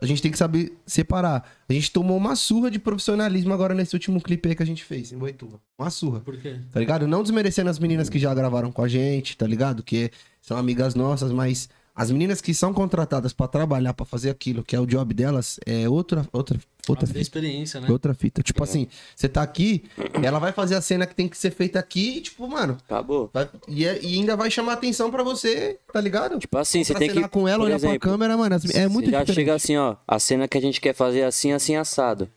[0.00, 1.44] A gente tem que saber separar.
[1.68, 4.84] A gente tomou uma surra de profissionalismo agora nesse último clipe aí que a gente
[4.84, 5.60] fez, em Boituva.
[5.76, 6.56] Uma surra Por quê?
[6.70, 7.06] tá ligado?
[7.08, 9.82] Não desmerecendo as meninas que já gravaram com a gente, tá ligado?
[9.82, 11.68] Que são amigas nossas, mas
[11.98, 15.58] as meninas que são contratadas pra trabalhar, pra fazer aquilo, que é o job delas,
[15.66, 16.56] é outra, outra,
[16.88, 17.18] outra fita.
[17.18, 17.88] experiência, né?
[17.90, 18.40] Outra fita.
[18.42, 19.84] Tipo assim, você tá aqui,
[20.22, 23.28] ela vai fazer a cena que tem que ser feita aqui, e, tipo, mano, Acabou.
[23.34, 26.38] vai- e, é- e ainda vai chamar atenção pra você, tá ligado?
[26.38, 27.14] Tipo assim, você tem que.
[27.14, 29.34] cenar com ela, olhar exemplo, pra câmera, mano, as- é muito já diferente.
[29.34, 29.96] chega assim, ó.
[30.06, 32.30] A cena que a gente quer fazer assim, assim, assado.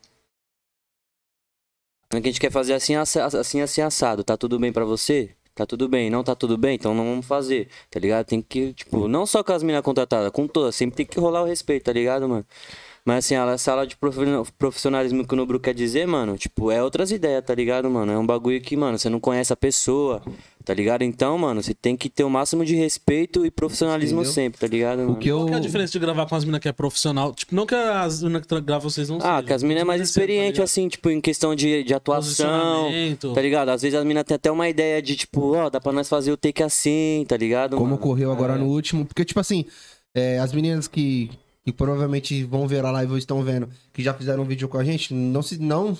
[2.10, 4.22] A cena que a gente quer fazer assim, assa- assim, assim, assado.
[4.24, 5.30] Tá tudo bem pra você?
[5.54, 6.08] Tá tudo bem.
[6.10, 6.74] Não tá tudo bem?
[6.76, 7.68] Então não vamos fazer.
[7.90, 8.26] Tá ligado?
[8.26, 10.74] Tem que, tipo, não só com as minas contratadas, com todas.
[10.74, 12.46] Sempre tem que rolar o respeito, tá ligado, mano?
[13.04, 14.20] Mas assim, a sala de profi-
[14.56, 18.12] profissionalismo que o Nobru quer dizer, mano, tipo, é outras ideias, tá ligado, mano?
[18.12, 20.22] É um bagulho que, mano, você não conhece a pessoa,
[20.64, 21.02] tá ligado?
[21.02, 24.32] Então, mano, você tem que ter o máximo de respeito e profissionalismo Entendeu?
[24.32, 25.12] sempre, tá ligado, mano?
[25.14, 25.38] O que eu.
[25.38, 27.34] Qual que é a diferença de gravar com as minas que é profissional?
[27.34, 29.84] Tipo, não que as minas que gravam vocês não Ah, sejam, que as minas é
[29.84, 30.64] mais mas sempre, tá experiente, ligado?
[30.64, 32.88] assim, tipo, em questão de, de atuação,
[33.34, 33.70] tá ligado?
[33.70, 36.30] Às vezes as minas têm até uma ideia de, tipo, ó, dá pra nós fazer
[36.30, 37.96] o take assim, tá ligado, Como mano?
[37.96, 38.58] ocorreu agora É.
[38.58, 39.04] no último.
[39.04, 39.64] Porque, tipo assim,
[40.14, 41.30] é, as meninas que,
[41.64, 44.78] que provavelmente vão ver a live ou estão vendo, que já fizeram um vídeo com
[44.78, 45.58] a gente, não se.
[45.58, 45.96] Não.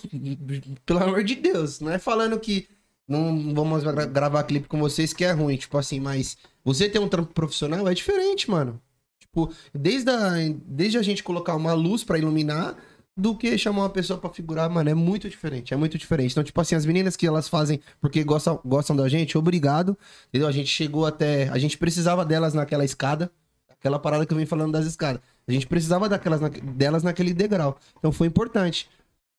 [0.85, 2.67] Pelo amor de Deus, não é falando que
[3.07, 6.99] não vamos gra- gravar clipe com vocês que é ruim, tipo assim, mas você ter
[6.99, 8.81] um trampo profissional é diferente, mano.
[9.21, 10.33] Tipo, desde a,
[10.67, 12.77] desde a gente colocar uma luz pra iluminar.
[13.15, 16.33] Do que chamar uma pessoa pra figurar, mano, é muito diferente, é muito diferente.
[16.33, 19.99] Então, tipo assim, as meninas que elas fazem porque gostam, gostam da gente, obrigado.
[20.29, 20.49] Entendeu?
[20.49, 21.47] A gente chegou até.
[21.51, 23.31] A gente precisava delas naquela escada.
[23.69, 25.21] Aquela parada que eu vim falando das escadas.
[25.47, 27.79] A gente precisava daquelas, delas naquele degrau.
[27.99, 28.89] Então foi importante.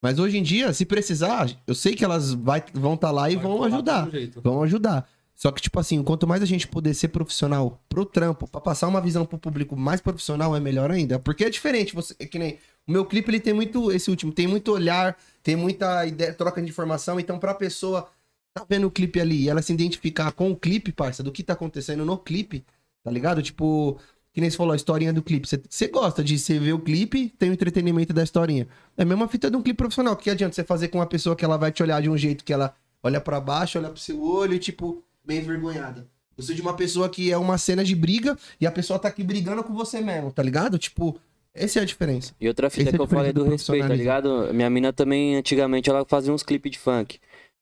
[0.01, 3.35] Mas hoje em dia, se precisar, eu sei que elas vai, vão estar lá e
[3.35, 4.09] Vai vão ajudar.
[4.35, 5.09] Vão ajudar.
[5.33, 8.87] Só que, tipo assim, quanto mais a gente puder ser profissional pro trampo, pra passar
[8.87, 11.19] uma visão pro público mais profissional, é melhor ainda.
[11.19, 11.95] Porque é diferente.
[11.95, 12.59] Você, é que nem.
[12.85, 13.91] O meu clipe, ele tem muito.
[13.91, 17.19] Esse último, tem muito olhar, tem muita ideia, troca de informação.
[17.19, 18.09] Então, pra pessoa
[18.53, 21.41] tá vendo o clipe ali e ela se identificar com o clipe, parça, do que
[21.41, 22.63] tá acontecendo no clipe,
[23.03, 23.41] tá ligado?
[23.41, 23.97] Tipo,
[24.33, 25.47] que nem você falou, a historinha do clipe.
[25.47, 28.67] Você- Você gosta de você ver o clipe, tem o entretenimento da historinha.
[28.97, 30.13] É a mesma fita de um clipe profissional.
[30.13, 32.17] O que adianta você fazer com uma pessoa que ela vai te olhar de um
[32.17, 36.07] jeito que ela olha pra baixo, olha pro seu olho e, tipo, bem envergonhada.
[36.35, 39.23] Você de uma pessoa que é uma cena de briga e a pessoa tá aqui
[39.23, 40.79] brigando com você mesmo, tá ligado?
[40.79, 41.15] Tipo,
[41.53, 42.33] essa é a diferença.
[42.41, 44.51] E outra fita Esse é que eu falei do do respeito, tá ligado?
[44.51, 47.19] Minha mina também, antigamente, ela fazia uns clipes de funk.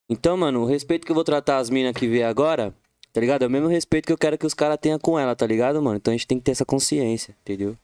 [0.09, 2.73] Então, mano, o respeito que eu vou tratar as minas que vê agora,
[3.11, 3.43] tá ligado?
[3.43, 5.81] É o mesmo respeito que eu quero que os caras tenham com ela, tá ligado,
[5.81, 5.97] mano?
[5.97, 7.77] Então a gente tem que ter essa consciência, entendeu?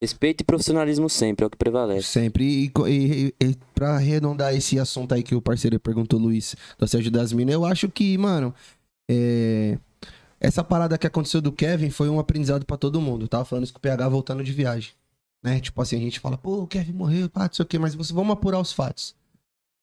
[0.00, 2.06] Respeito e profissionalismo sempre, é o que prevalece.
[2.06, 2.44] Sempre.
[2.44, 6.84] E, e, e, e pra arredondar esse assunto aí que o parceiro perguntou, Luiz, do
[6.84, 8.54] assédio das minas, eu acho que, mano,
[9.10, 9.76] é,
[10.38, 13.26] essa parada que aconteceu do Kevin foi um aprendizado pra todo mundo.
[13.26, 14.92] Tava falando isso com o PH voltando de viagem.
[15.42, 15.58] Né?
[15.60, 17.94] Tipo assim, a gente fala, pô, o Kevin morreu, pá, não sei o quê, mas
[17.94, 19.16] você, vamos apurar os fatos.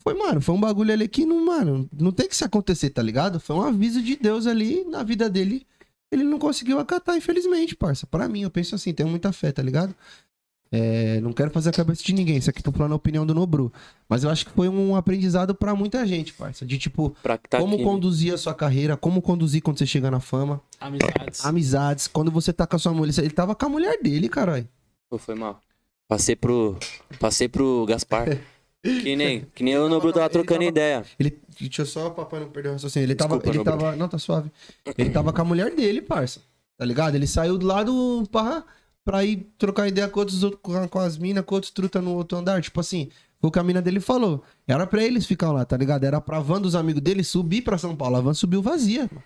[0.06, 3.02] Foi, mano, foi um bagulho ali que não, mano, não tem que se acontecer, tá
[3.02, 3.40] ligado?
[3.40, 5.66] Foi um aviso de Deus ali na vida dele.
[6.12, 8.06] Ele não conseguiu acatar, infelizmente, parça.
[8.06, 9.96] Pra mim, eu penso assim, tenho muita fé, tá ligado?
[10.72, 13.34] É, não quero fazer a cabeça de ninguém, isso aqui tô falando a opinião do
[13.34, 13.74] Nobru.
[14.08, 16.64] Mas eu acho que foi um aprendizado pra muita gente, parça.
[16.64, 17.90] De tipo, tá como aqui, né?
[17.90, 21.44] conduzir a sua carreira, como conduzir quando você chega na fama, Amizades.
[21.44, 23.18] amizades, quando você tá com a sua mulher.
[23.18, 24.70] Ele tava com a mulher dele, caralho.
[25.10, 25.60] Pô, foi mal.
[26.08, 26.78] Passei pro.
[27.20, 28.38] Passei pro Gaspar.
[29.04, 31.04] Que nem, que nem eu no Bruto tava trocando tava- ideia.
[31.20, 31.40] Ele.
[31.60, 33.06] Deixa eu só, papai, não perder o raciocínio.
[33.06, 33.36] Ele tava.
[33.38, 33.78] Desculpa, ele Nobru.
[33.86, 33.96] tava.
[33.96, 34.52] Não, tá suave.
[34.98, 36.40] Ele tava com a mulher dele, parça.
[36.78, 37.16] Tá ligado?
[37.16, 38.64] Ele saiu do lado pra,
[39.04, 42.12] pra ir trocar ideia com outros outros- com, com as minas, com outros truta no
[42.14, 42.62] outro andar.
[42.62, 43.10] Tipo assim,
[43.40, 44.44] foi o que a mina dele falou.
[44.68, 46.04] Era pra eles ficar lá, tá ligado?
[46.04, 48.18] Era pra van dos amigos dele subir pra São Paulo.
[48.18, 49.10] A van subiu vazia.
[49.12, 49.24] mano.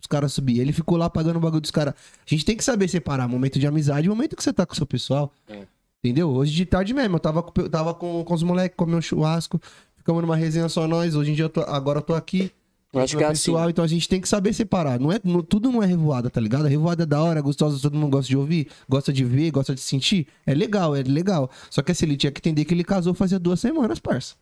[0.00, 0.58] Os caras subir.
[0.60, 1.92] Ele ficou lá pagando o bagulho dos caras.
[1.94, 4.72] A gente tem que saber separar momento de amizade e momento que você tá com
[4.72, 5.32] o seu pessoal.
[5.48, 5.64] É.
[6.06, 6.30] Entendeu?
[6.30, 9.60] Hoje de tarde mesmo, eu tava, eu tava com, com os moleques, comendo um churrasco,
[9.96, 11.14] ficamos numa resenha só nós.
[11.16, 12.50] Hoje em dia, eu tô, agora eu tô aqui.
[12.94, 13.70] Acho que é pessoal, assim.
[13.70, 14.98] então a gente tem que saber separar.
[14.98, 16.64] Não é, não- tudo não é revoada, tá ligado?
[16.64, 19.50] A revoada é da hora, é gostosa, todo mundo gosta de ouvir, gosta de ver,
[19.50, 20.26] gosta de sentir.
[20.46, 21.50] É legal, é legal.
[21.68, 24.34] Só que assim, ele tinha que entender que ele casou fazia duas semanas, parça.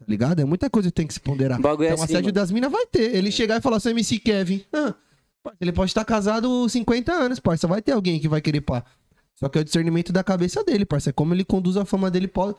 [0.00, 0.40] Tá ligado?
[0.40, 1.58] É muita coisa que tem que se ponderar.
[1.58, 2.34] O bagulho é Então, assim, assédio mano.
[2.34, 3.14] das minas vai ter.
[3.14, 4.62] Ele chegar e falar assim, MC Kevin.
[4.72, 4.94] Ah,
[5.60, 7.66] ele pode estar casado 50 anos, parça.
[7.68, 8.82] Vai ter alguém que vai querer pá.
[9.38, 10.84] Só que é o discernimento da cabeça dele.
[11.06, 12.54] É como ele conduz a fama dele pós.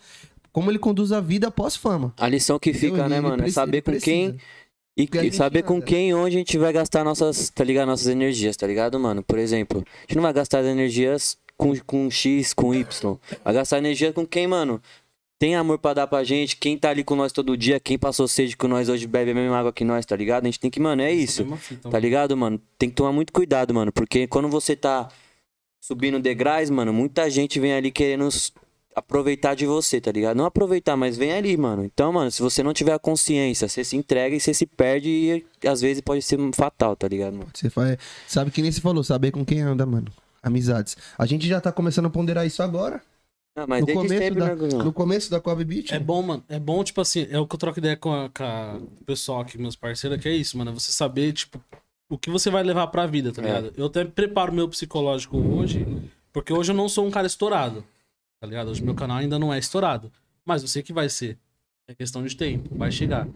[0.51, 2.13] Como ele conduz a vida pós-fama.
[2.17, 2.89] A lição que Entendeu?
[2.91, 3.35] fica, Ele- né, ele mano?
[3.35, 4.29] É preci- saber ele com quem.
[4.31, 4.49] precisa.
[4.97, 7.87] E, e saber com quem e onde a gente vai gastar nossas, tá ligado?
[7.87, 9.23] Nossas energias, tá ligado, mano?
[9.23, 13.17] Por exemplo, a gente não vai gastar as energias com, com X, com Y.
[13.43, 14.81] Vai gastar energia com quem, mano?
[15.37, 18.27] Tem amor pra dar pra gente, quem tá ali com nós todo dia, quem passou
[18.27, 20.43] sede com nós hoje bebe a mesma água que nós, tá ligado?
[20.43, 21.45] A gente tem que, mano, é isso.
[21.55, 22.59] Fita, Tá ligado, mano?
[22.77, 23.93] Tem que tomar muito cuidado, mano.
[23.93, 25.07] Porque quando você tá
[25.89, 28.29] subindo degraus, mano, muita gente vem ali querendo
[28.95, 30.37] aproveitar de você, tá ligado?
[30.37, 31.83] Não aproveitar, mas vem ali, mano.
[31.83, 35.09] Então, mano, se você não tiver a consciência, você se entrega e você se perde
[35.63, 37.49] e às vezes pode ser fatal, tá ligado, mano?
[37.51, 37.97] Você faz,
[38.27, 40.11] sabe que nem se falou, saber com quem anda, mano.
[40.43, 40.95] Amizades.
[41.17, 43.01] A gente já tá começando a ponderar isso agora.
[43.57, 44.83] Não, mas No começo sempre, da- né?
[44.83, 45.91] No começo da Kobe Beach.
[45.93, 46.43] É bom, mano.
[46.47, 49.03] É bom, tipo assim, é o que eu troco ideia com, a- com a- o
[49.05, 50.69] pessoal aqui, meus parceiros, que é isso, mano.
[50.71, 51.59] É você saber, tipo,
[52.09, 53.45] o que você vai levar pra vida, tá É.
[53.45, 53.73] ligado?
[53.77, 55.85] Eu até preparo meu psicológico hoje,
[56.33, 57.83] porque hoje eu não sou um cara estourado,
[58.41, 58.69] tá ligado?
[58.71, 60.11] Hoje meu canal ainda não é estourado.
[60.45, 61.37] Mas eu sei que vai ser.
[61.87, 63.27] É questão de tempo, vai chegar.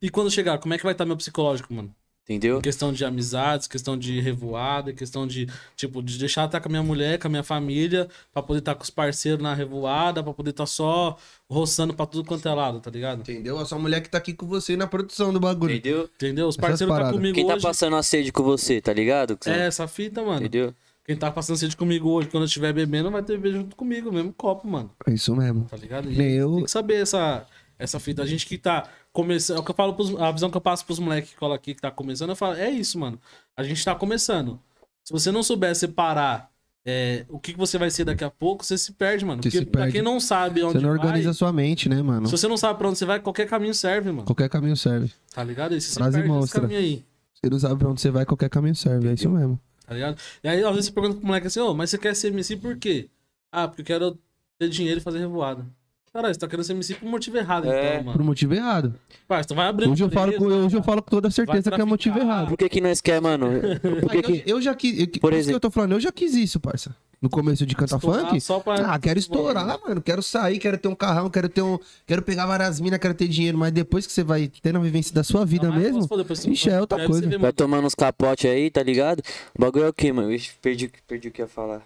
[0.00, 1.94] E quando chegar, como é que vai estar meu psicológico, mano?
[2.28, 2.60] Entendeu?
[2.60, 6.82] Questão de amizades, questão de revoada, questão de, tipo, de deixar estar com a minha
[6.82, 10.50] mulher, com a minha família, pra poder estar com os parceiros na revoada, pra poder
[10.50, 11.16] estar só
[11.48, 13.20] roçando pra tudo quanto é lado, tá ligado?
[13.20, 13.58] Entendeu?
[13.58, 15.74] A sua mulher que tá aqui com você na produção do bagulho.
[15.74, 16.10] Entendeu?
[16.16, 16.48] Entendeu?
[16.48, 17.62] Os parceiros tá comigo Quem tá hoje.
[17.62, 19.38] passando a sede com você, tá ligado?
[19.46, 20.40] É, essa fita, mano.
[20.40, 20.74] Entendeu?
[21.06, 24.12] Quem tá passando sede comigo hoje, quando eu estiver bebendo, vai ter beijo junto comigo,
[24.12, 24.90] mesmo copo, mano.
[25.06, 25.64] É isso mesmo.
[25.64, 26.12] Tá ligado?
[26.12, 27.46] E Nem eu- Tem que saber essa,
[27.78, 28.22] essa fita.
[28.22, 29.56] A gente que tá começando.
[29.58, 31.54] É o que eu falo pros, A visão que eu passo pros moleques que colam
[31.54, 33.20] aqui que tá começando, eu falo, é isso, mano.
[33.56, 34.60] A gente tá começando.
[35.04, 36.50] Se você não souber separar
[36.84, 39.42] é, o que, que você vai ser daqui a pouco, você se perde, mano.
[39.42, 39.92] Você Porque se pra perde.
[39.94, 42.26] quem não sabe onde Você não vai, organiza a sua mente, né, mano?
[42.26, 44.24] se você não sabe pra onde você vai, qualquer caminho serve, mano.
[44.24, 45.12] Qualquer caminho serve.
[45.34, 45.74] Tá ligado?
[45.74, 46.60] E você se Frase perde monstra.
[46.62, 47.04] caminho aí.
[47.34, 49.08] Você não sabe pra onde você vai, qualquer caminho serve.
[49.08, 49.60] É isso mesmo.
[49.86, 50.18] Tá ligado?
[50.42, 52.56] E aí, às vezes, você pergunta pro moleque assim, ô, mas você quer ser MC
[52.56, 53.08] por quê?
[53.52, 54.18] Ah, porque eu quero
[54.58, 55.64] ter dinheiro e fazer revoada.
[56.12, 57.94] Caralho, você tá querendo ser MC por motivo errado, É.
[57.94, 58.24] então, Por mano.
[58.24, 58.94] motivo errado.
[59.26, 61.80] Parça, então vai abrir Hoje eu, falo com, hoje eu falo com toda certeza que
[61.80, 62.48] é motivo errado.
[62.48, 63.46] Por que que nós quer, mano?
[64.00, 64.32] Por que que...
[64.50, 64.98] eu, eu já quis.
[64.98, 66.94] Eu, Por por isso exemplo- que eu tô falando, eu já quis isso, parça.
[67.20, 68.40] No começo de cantar funk.
[68.40, 70.00] só pra- Ah, quero estourar, mano.
[70.00, 71.76] Quero sair, quero ter um carrão, quero ter um.
[72.06, 73.58] Quero pegar várias minas, quero ter dinheiro.
[73.58, 76.06] Mas depois que você vai tendo a vivência da sua vida Não, mesmo.
[76.06, 77.36] falar depois, Ixi, é outra coisa.
[77.38, 79.20] Vai tomando uns capotes aí, tá ligado?
[79.52, 80.32] O bagulho é o quê, mano?
[80.32, 81.82] Ixi, perdi, perdi o que ia falar.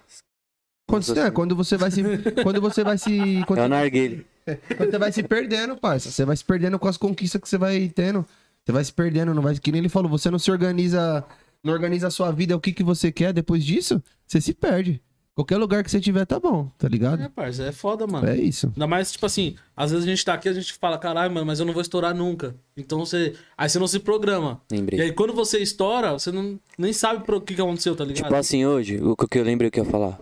[1.00, 2.02] Quando, é, quando você vai se.
[2.42, 3.42] Quando você vai se.
[3.46, 4.24] Quando, É o narguilho.
[4.76, 6.10] quando você vai se perdendo, parça.
[6.10, 8.26] Você vai se perdendo com as conquistas que você vai tendo.
[8.64, 9.56] Você vai se perdendo, não vai.
[9.58, 11.24] Que nem ele falou, você não se organiza.
[11.64, 13.32] Não organiza a sua vida, o que, que você quer.
[13.32, 15.00] Depois disso, você se perde.
[15.34, 17.30] Qualquer lugar que você tiver tá bom, tá É, ligado?
[17.30, 18.28] parça, é foda, mano.
[18.28, 18.66] É isso.
[18.66, 21.46] Ainda mais, tipo assim, às vezes a gente tá aqui, a gente fala, caralho, mano,
[21.46, 22.54] mas eu não vou estourar nunca.
[22.76, 23.32] Então você.
[23.56, 24.60] Aí você não se programa.
[24.70, 24.98] Lembrei.
[24.98, 28.24] E aí quando você estoura, você não, nem sabe pro que, que aconteceu, tá ligado?
[28.24, 30.18] Tipo assim, hoje, o que eu lembrei que eu ia falar.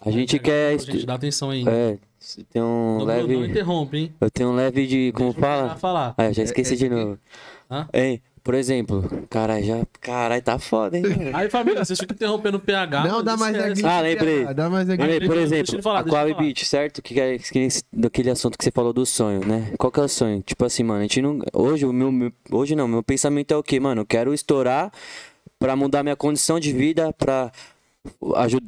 [0.00, 0.74] A gente quer.
[0.74, 1.64] estu- Gente, dá atenção aí.
[1.66, 1.96] É,
[2.52, 3.34] tem um não, não leve.
[3.46, 4.14] interrompe, hein?
[4.20, 5.12] Eu tenho um leve de.
[5.12, 5.76] Como Deixa cara fala?
[5.76, 6.14] falar.
[6.16, 7.18] Ah, já esqueci de novo.
[7.70, 7.86] Hã?
[7.92, 9.82] Hein, por exemplo, caralho, já.
[10.00, 11.02] Caralho, tá foda, hein?
[11.02, 11.30] mano?
[11.36, 13.04] Aí, família, vocês ficam interrompendo o PH.
[13.04, 13.84] não, mas dá mais aqui.
[13.84, 14.44] Ah, lembrei.
[14.54, 15.02] Dá mais aqui.
[15.02, 16.34] Lembrei, por exemplo, falar, a falar.
[16.34, 17.02] Beach, certo?
[17.02, 17.36] Que é
[17.92, 19.72] daquele assunto que você falou do sonho, né?
[19.78, 20.40] Qual que é o sonho?
[20.42, 21.40] Tipo assim, mano, a gente não.
[21.52, 24.00] Hoje, o meu, hoje não, meu pensamento é o quê, mano?
[24.02, 24.90] Eu quero estourar
[25.58, 27.50] pra mudar minha condição de vida, pra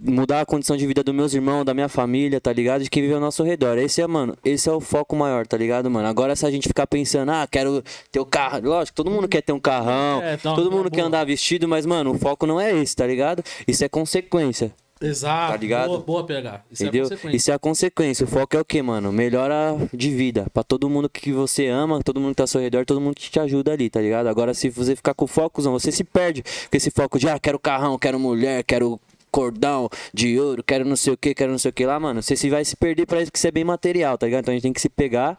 [0.02, 2.82] mudar a condição de vida dos meus irmãos, da minha família, tá ligado?
[2.82, 3.78] De quem vive ao nosso redor.
[3.78, 6.08] Esse é, mano, esse é o foco maior, tá ligado, mano?
[6.08, 8.60] Agora, se a gente ficar pensando, ah, quero ter o carro.
[8.62, 11.86] Lógico, todo mundo quer ter um carrão, É, uma todo mundo quer andar vestido, mas,
[11.86, 13.42] mano, o foco não é esse, tá ligado?
[13.66, 14.72] Isso é consequência.
[15.02, 15.52] Exato.
[15.52, 15.88] Tá ligado?
[15.88, 16.60] Boa, boa PH.
[16.70, 17.04] Isso Entendeu?
[17.04, 17.36] é a consequência.
[17.36, 18.24] Isso é a consequência.
[18.24, 19.10] O foco é o que, mano?
[19.10, 20.46] Melhora de vida.
[20.52, 23.14] Pra todo mundo que você ama, todo mundo que tá ao seu redor, todo mundo
[23.14, 24.26] que te ajuda ali, tá ligado?
[24.26, 26.42] Agora, se você ficar com foco, você se perde.
[26.42, 29.00] Com esse foco de, ah, quero carrão, quero mulher, quero
[29.30, 32.22] cordão de ouro, quero não sei o que, quero não sei o que lá, mano.
[32.22, 34.42] Você se vai se perder pra isso que isso é bem material, tá ligado?
[34.42, 35.38] Então a gente tem que se pegar.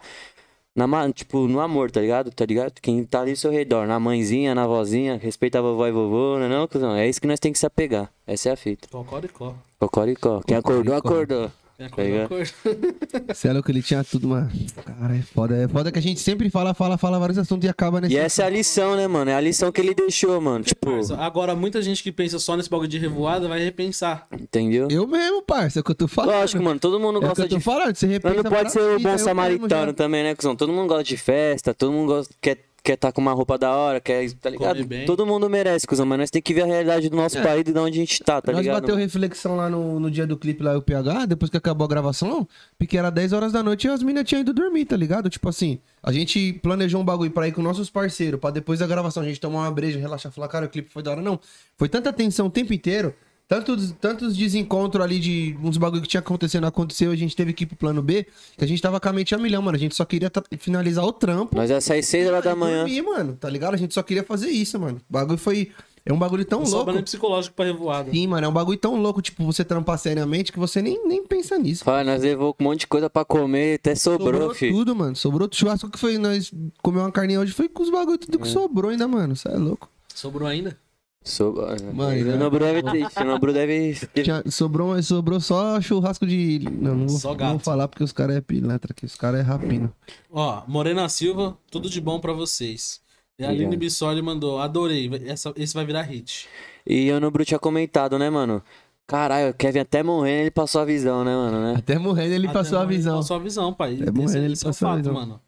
[0.74, 2.32] Na, tipo, no amor, tá ligado?
[2.32, 2.80] Tá ligado?
[2.82, 6.38] Quem tá ali ao seu redor, na mãezinha, na vozinha, respeita a vovó e vovô,
[6.38, 6.96] não é não, cuzão?
[6.96, 8.10] É isso que nós tem que se apegar.
[8.26, 8.88] Essa é a fita.
[8.90, 9.54] Cocoricó.
[9.78, 10.42] Cocoricó.
[10.48, 11.52] Quem acordou, acordou.
[11.90, 12.54] Tem a Tá coisa
[13.34, 14.52] Você é louco, ele tinha tudo, mano.
[14.86, 15.56] Cara, é foda.
[15.56, 18.14] É foda que a gente sempre fala, fala, fala vários assuntos e acaba nesse.
[18.14, 19.32] E essa é a lição, né, mano?
[19.32, 20.64] É a lição que ele deixou, mano.
[20.64, 24.28] Tipo, Agora, muita gente que pensa só nesse bagulho de revoada vai repensar.
[24.40, 24.88] entendeu?
[24.90, 26.36] Eu mesmo, parça, é o que eu tô falando.
[26.36, 27.64] Lógico, mano, todo mundo É o que gosta eu tô de.
[27.64, 30.56] falando, você Mas repensa não pode ser o fitas, bom mesmo samaritano também, né, cuzão?
[30.56, 33.70] Todo mundo gosta de festa, todo mundo gosta, quer quer tá com uma roupa da
[33.76, 34.80] hora, quer, tá ligado?
[35.06, 37.42] Todo mundo merece, cuzão, mas nós tem que ver a realidade do nosso É.
[37.44, 38.82] país e de onde a gente tá, tá Nós ligado?
[38.82, 41.88] bateu reflexão lá no, no dia do clipe lá, o PH, depois que acabou a
[41.88, 42.48] gravação,
[42.80, 45.30] porque era 10 horas da noite e as meninas tinham ido dormir, tá ligado?
[45.30, 48.88] Tipo assim, a gente planejou um bagulho pra ir com nossos parceiros, pra depois da
[48.88, 51.22] gravação a gente tomar uma breja, relaxar, falar, cara, o clipe foi da hora.
[51.22, 51.40] Não,
[51.78, 53.14] foi tanta tensão o tempo inteiro,
[53.52, 57.66] tantos, tantos desencontros ali de uns bagulho que tinha acontecendo, aconteceu, a gente teve que
[57.66, 58.26] ir pro plano B,
[58.58, 59.76] que a gente tava com a mente a milhão, mano.
[59.76, 61.58] A gente só queria finalizar o trampo.
[61.58, 62.78] Nós ia sair 6 horas da e manhã.
[62.78, 63.74] dormir, mano, tá ligado?
[63.74, 65.02] A gente só queria fazer isso, mano.
[65.10, 65.70] O bagulho foi.
[66.06, 66.94] É um bagulho tão louco.
[66.94, 68.10] nem psicológico pra revoada.
[68.10, 71.24] Sim, mano, é um bagulho tão louco, tipo, você trampar seriamente que você nem, nem
[71.24, 71.84] pensa nisso.
[71.84, 74.78] Fala, nós levou um monte de coisa pra comer, até sobrou, filho.
[74.78, 75.16] tudo, mano.
[75.16, 76.18] Sobrou churrasco que foi.
[76.18, 79.36] Nós comeu uma carninha hoje, foi com os bagulho tudo que sobrou ainda, mano.
[79.36, 79.90] Você é louco.
[80.16, 80.78] Sobrou ainda?
[81.24, 81.68] Sobrou.
[81.94, 83.22] Mano, o Nobru deve ter.
[83.22, 83.94] O Nobru deve.
[84.24, 86.60] Tinha- sobrou, sobrou só churrasco de.
[86.72, 87.50] Não, não vou, Só não gato.
[87.52, 89.92] vou falar porque os caras é pilantra aqui, os caras é rapina.
[90.32, 93.00] Ó, Morena Silva, tudo de bom pra vocês.
[93.38, 93.50] E a.
[93.50, 96.48] Aline Bissoli mandou, adorei, essa, esse vai virar hit.
[96.88, 98.62] E o Nobru tinha comentado, né, mano?
[99.06, 101.62] Caralho, o Kevin até morrendo, ele passou a visão, né, mano?
[101.62, 101.74] Né?
[101.78, 103.18] Até morrendo ele Até passou a visão.
[103.18, 104.00] Passou a visão, pai.
[104.02, 105.14] É bom, Esse- ele esse é passou a fato, visão.
[105.14, 105.40] mano.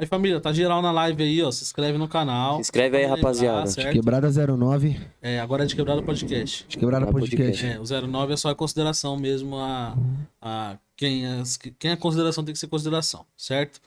[0.00, 1.50] Aí, família, tá geral na live aí, ó.
[1.50, 2.54] Se inscreve no canal.
[2.54, 3.66] Se inscreve aí, lembrar, rapaziada.
[3.66, 3.92] certo?
[3.92, 4.98] Quebrada 09.
[5.20, 6.64] É, agora é de quebrada podcast.
[6.66, 7.66] De quebrada podcast.
[7.66, 9.94] É, o 09 é só a consideração mesmo a,
[10.40, 13.78] a quem, as, quem é consideração tem que ser consideração, certo?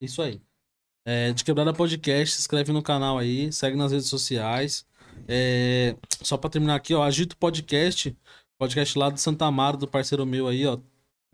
[0.00, 0.40] Isso aí.
[1.04, 4.86] É, de Quebrada Podcast, se inscreve no canal aí, segue nas redes sociais.
[5.28, 8.16] É, só pra terminar aqui, ó, Agito Podcast,
[8.58, 10.78] podcast lá de Santa Amaro, do parceiro meu aí, ó.
[10.78, 10.86] Muito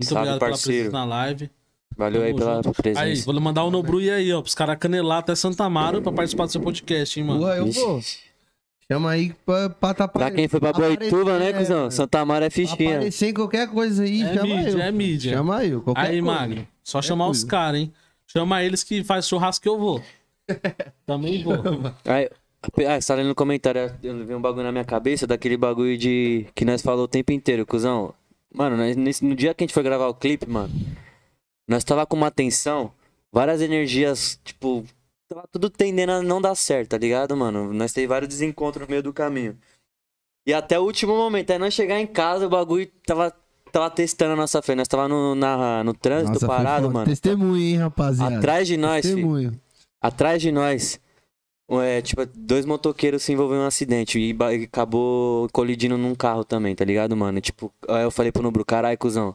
[0.02, 0.90] Salve, obrigado pela parceiro.
[0.90, 1.50] presença na live.
[1.96, 2.72] Valeu aí pela junto.
[2.82, 3.02] presença.
[3.04, 6.12] Aí, vou mandar o Nobru e aí, ó, pros caras canelar até Santa Amaro pra
[6.12, 7.40] participar do seu podcast, hein, mano.
[7.40, 8.00] Porra, eu vou.
[8.90, 11.90] Chama aí pra, pra tá Pra quem foi pra Boituva, né, cuzão?
[11.90, 12.96] Santa Mara é fichinha.
[12.96, 14.80] Aparecer em qualquer coisa aí, É chama mídia, eu.
[14.80, 15.32] é mídia.
[15.34, 16.22] Chama eu, qualquer Aí, coisa.
[16.40, 17.46] Magno, só chamar os coisa.
[17.46, 17.92] caras, hein?
[18.26, 20.02] Chama eles que faz churrasco que eu vou.
[21.06, 21.54] Também vou.
[22.04, 22.28] Aí,
[22.88, 25.96] ah, você tá lendo no comentário, eu vi um bagulho na minha cabeça, daquele bagulho
[25.96, 26.46] de.
[26.54, 28.12] que nós falou o tempo inteiro, cuzão.
[28.52, 30.72] Mano, nós- nesse- no dia que a gente foi gravar o clipe, mano,
[31.70, 32.92] nós tava com uma tensão,
[33.32, 34.84] várias energias, tipo,
[35.28, 37.72] tava tudo tendendo a não dar certo, tá ligado, mano?
[37.72, 39.56] Nós teve vários desencontros no meio do caminho.
[40.44, 43.32] E até o último momento, aí nós chegar em casa, o bagulho tava,
[43.70, 44.74] tava testando a nossa fé.
[44.74, 47.06] Nós tava no, na, no trânsito Nossa, parado, mano.
[47.06, 48.38] Testemunho, hein, rapaziada.
[48.38, 49.60] Atrás de nós, filho Testemunho.
[50.02, 51.00] atrás de nós,
[51.70, 56.42] é, tipo, dois motoqueiros se envolveram em um acidente e, e acabou colidindo num carro
[56.42, 57.38] também, tá ligado, mano?
[57.38, 59.32] E, tipo, aí eu falei pro Nubro, carai, cuzão.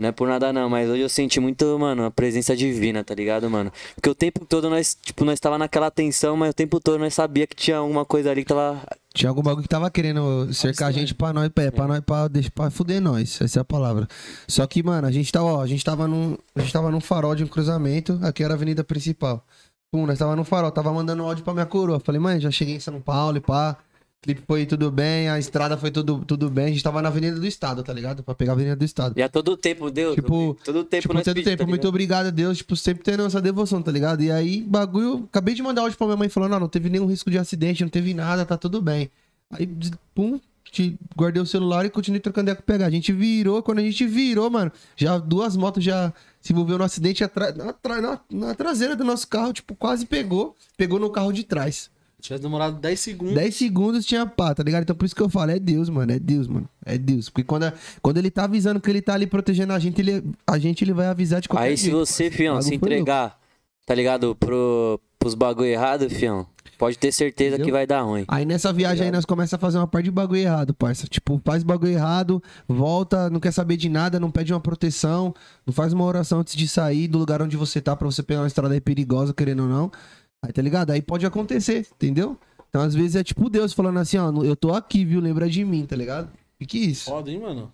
[0.00, 3.14] Não é por nada não, mas hoje eu senti muito, mano, a presença divina, tá
[3.14, 3.70] ligado, mano?
[3.94, 7.12] Porque o tempo todo nós, tipo, nós tava naquela tensão, mas o tempo todo nós
[7.12, 8.82] sabia que tinha alguma coisa ali que tava...
[9.12, 12.30] Tinha algum bagulho que tava querendo cercar a gente pra nós, é, pra nós, pra,
[12.54, 13.42] pra fuder nós.
[13.42, 14.08] Essa é a palavra.
[14.48, 16.38] Só que, mano, a gente tava, ó, a gente tava num.
[16.54, 19.44] A gente tava num farol de um cruzamento, aqui era a avenida principal.
[19.92, 22.00] Pum, nós tava no farol, tava mandando áudio pra minha coroa.
[22.00, 23.76] Falei, mãe, já cheguei em São Paulo e pá.
[24.20, 26.66] O clipe foi tudo bem, a estrada foi tudo, tudo bem.
[26.66, 28.22] A gente tava na Avenida do Estado, tá ligado?
[28.22, 29.18] Pra pegar a Avenida do Estado.
[29.18, 32.26] E a todo tempo, Deus, Tipo, todo tempo Tipo, todo pedi, tempo, tá muito obrigado
[32.26, 34.22] a Deus, tipo, sempre tendo essa devoção, tá ligado?
[34.22, 37.06] E aí, bagulho, acabei de mandar áudio pra minha mãe falando, não, não teve nenhum
[37.06, 39.10] risco de acidente, não teve nada, tá tudo bem.
[39.50, 39.66] Aí,
[40.14, 40.38] pum,
[41.16, 42.86] guardei o celular e continuei trocando ideia com o PH.
[42.86, 46.84] A gente virou, quando a gente virou, mano, já duas motos já se envolveu no
[46.84, 51.32] acidente atra- na, na- na traseira do nosso carro, tipo, quase pegou, pegou no carro
[51.32, 51.88] de trás.
[52.20, 53.34] Se tivesse demorado 10 segundos.
[53.34, 54.82] 10 segundos tinha pá, tá ligado?
[54.82, 56.68] Então por isso que eu falo, é Deus, mano, é Deus, mano.
[56.84, 57.30] É Deus.
[57.30, 57.72] Porque quando, a-
[58.02, 60.92] quando ele tá avisando que ele tá ali protegendo a gente, ele, a gente ele
[60.92, 61.96] vai avisar de qualquer Aí se jeito.
[61.98, 63.38] você, fião, se entregar,
[63.86, 66.46] tá ligado, pro, pros bagulho errado, fião,
[66.78, 67.66] pode ter certeza Entendeu?
[67.66, 68.24] que vai dar ruim.
[68.28, 71.06] Aí nessa viagem aí nós começamos a fazer uma parte de bagulho errado, parça.
[71.06, 75.34] Tipo, faz bagulho errado, volta, não quer saber de nada, não pede uma proteção,
[75.66, 78.40] não faz uma oração antes de sair do lugar onde você tá pra você pegar
[78.42, 79.90] uma estrada aí perigosa, querendo ou não.
[80.42, 80.90] Aí tá ligado?
[80.90, 82.36] Aí pode acontecer, entendeu?
[82.68, 85.20] Então às vezes é tipo Deus falando assim, ó, eu tô aqui, viu?
[85.20, 86.30] Lembra de mim, tá ligado?
[86.58, 87.04] E que isso?
[87.10, 87.72] Foda, hein, mano?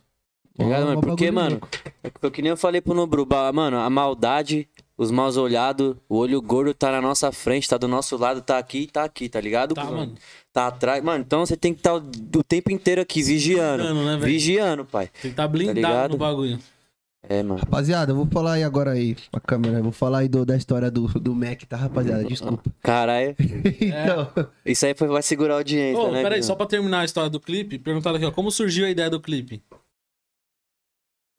[0.56, 1.00] Tá ligado, mano?
[1.02, 1.60] Porque, mano,
[2.02, 4.66] é que- foi que nem eu falei pro Nobru, ba- mano, a maldade,
[4.96, 8.56] os maus olhados, o olho gordo tá na nossa frente, tá do nosso lado, tá
[8.56, 9.74] aqui e tá aqui, tá ligado?
[9.74, 10.14] Tá, mano.
[10.52, 11.04] Tá atrás.
[11.04, 13.82] Mano, então você tem que estar o, o tempo inteiro aqui, vigiando.
[13.82, 14.22] Vigiando, né, velho?
[14.24, 15.08] vigiando, pai.
[15.08, 16.10] Tem que estar blindado ligado?
[16.12, 16.58] no bagulho.
[17.28, 17.58] É, mano.
[17.60, 20.56] Rapaziada, eu vou falar aí agora aí, pra câmera, eu vou falar aí do, da
[20.56, 22.24] história do, do Mac, tá, rapaziada?
[22.24, 22.70] Desculpa.
[22.80, 23.34] Caralho,
[23.80, 26.22] então, isso aí foi- vai segurar a audiência, Ô, né?
[26.22, 29.10] peraí, só pra terminar a história do clipe, perguntaram aqui, ó, como surgiu a ideia
[29.10, 29.60] do clipe?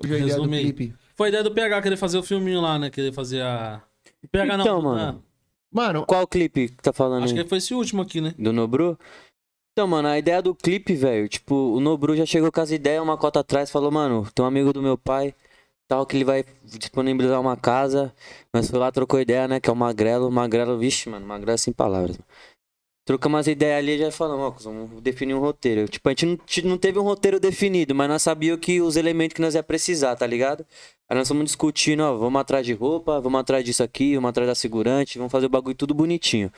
[0.04, 0.94] hoje a ideia do clipe.
[1.16, 2.90] Foi a ideia do PH querer fazer o filminho lá, né?
[2.90, 3.82] Querer fazer a.
[4.24, 4.64] O PH não.
[4.66, 5.24] Então, ah, mano.
[5.72, 7.44] Mano, Qual clipe que tá falando Acho aí?
[7.44, 8.34] que foi esse último aqui, né?
[8.38, 8.98] Do Nobru?
[9.74, 13.02] Então, mano, a ideia do clipe, velho, tipo, o Nobru já chegou com as ideias
[13.04, 15.36] uma cota atrás, falou, mano, tem um amigo do meu pai,
[15.88, 18.14] tal, que ele vai disponibilizar uma casa.
[18.54, 20.30] Nós foi lá, trocou ideia, né, que é o Magrelo.
[20.32, 22.18] Magrelo, vixe, mano, Magrelo é sem palavras.
[23.06, 25.88] Trocamos as ideias ali e já falamos, ó, vamos definir um roteiro.
[25.88, 26.26] Tipo, a gente
[26.62, 29.64] não, não teve um roteiro definido, mas nós sabíamos que os elementos que nós ia
[29.64, 30.66] precisar, tá ligado?
[31.10, 34.50] Aí nós fomos discutindo, ó, vamos atrás de roupa, vamos atrás disso aqui, vamos atrás
[34.50, 36.52] da segurante, vamos fazer o bagulho tudo bonitinho.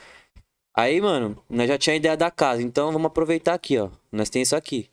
[0.76, 3.88] Aí, mano, nós já tinha a ideia da casa, então vamos aproveitar aqui, ó.
[4.10, 4.88] Nós tem isso aqui.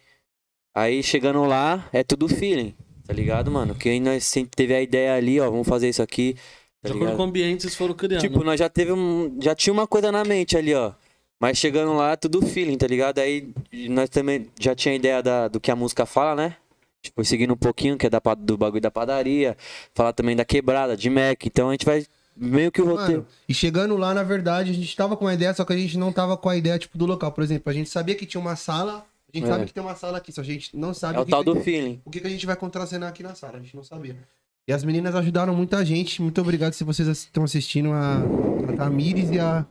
[0.76, 2.76] Aí chegando lá, é tudo feeling,
[3.08, 3.74] tá ligado, mano?
[3.74, 6.36] Quem nós sempre teve a ideia ali, ó, vamos fazer isso aqui,
[6.82, 8.22] tá de acordo com o ambiente, vocês foram criando.
[8.22, 9.38] Tipo, nós já teve um.
[9.42, 10.92] Já tinha uma coisa na mente ali, ó.
[11.40, 13.20] Mas chegando lá, tudo feeling, tá ligado?
[13.20, 13.54] Aí
[13.90, 16.56] nós também já tinha ideia da, do que a música fala, né?
[17.02, 19.56] Tipo, seguindo um pouquinho, que é da, do bagulho da padaria.
[19.94, 21.46] Falar também da quebrada, de Mac.
[21.46, 22.06] Então a gente vai
[22.36, 23.22] meio que o roteiro.
[23.22, 25.78] Mano, e chegando lá, na verdade, a gente tava com a ideia, só que a
[25.78, 27.32] gente não tava com a ideia, tipo, do local.
[27.32, 29.06] Por exemplo, a gente sabia que tinha uma sala,
[29.40, 29.52] gente É.
[29.54, 31.44] sabe que tem uma sala aqui, só a gente não sabe É o que tal
[31.44, 32.02] que- do feeling.
[32.06, 34.16] o que, que a gente vai contracenar aqui na sala, a gente não sabia.
[34.68, 38.18] E as meninas ajudaram muita gente, muito obrigado se vocês estão assistindo a,
[38.70, 39.66] a Tamires e a,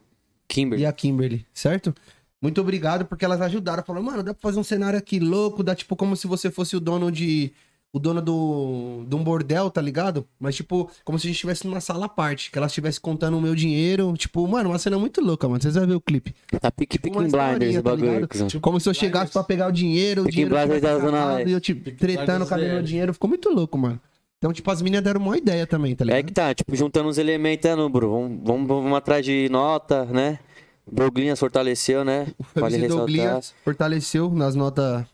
[0.48, 0.78] Kimber.
[0.80, 1.94] e a Kimberly, certo?
[2.40, 3.82] Muito obrigado, porque elas ajudaram.
[3.84, 6.76] Falaram, mano, dá pra fazer um cenário aqui louco, dá tipo como se você fosse
[6.76, 7.52] o dono de.
[7.96, 10.26] O dono do, de um bordel, tá ligado?
[10.38, 13.38] Mas, tipo, como se a gente estivesse numa sala à parte, que elas estivessem contando
[13.38, 14.12] o meu dinheiro.
[14.18, 15.62] Tipo, mano, uma cena muito louca, mano.
[15.62, 16.34] Vocês vão ver o clipe.
[16.60, 18.10] Tá pique Tipo, pique blinders o tá bagulho.
[18.12, 18.28] ligado?
[18.28, 18.48] cuzão.
[18.60, 21.48] Como se eu chegasse pra pegar o dinheiro, o dinheiro Blinders tivesse da Zona Leste.
[21.48, 22.86] e eu, tipo, Peaky tretando, cadê meu zero.
[22.86, 23.14] dinheiro?
[23.14, 23.98] Ficou muito louco, mano.
[24.36, 26.24] Então, tipo, as meninas deram uma ideia também, tá É ligado?
[26.26, 28.10] que tá, tipo, juntando os elementos, né, no Bru?
[28.10, 30.38] Vamos, vamos, vamos atrás de nota, né?
[30.86, 32.26] Broglinhas fortaleceu, né?
[32.54, 33.50] Vale MC Douglinha ressaltar.
[33.64, 35.04] fortaleceu nas notas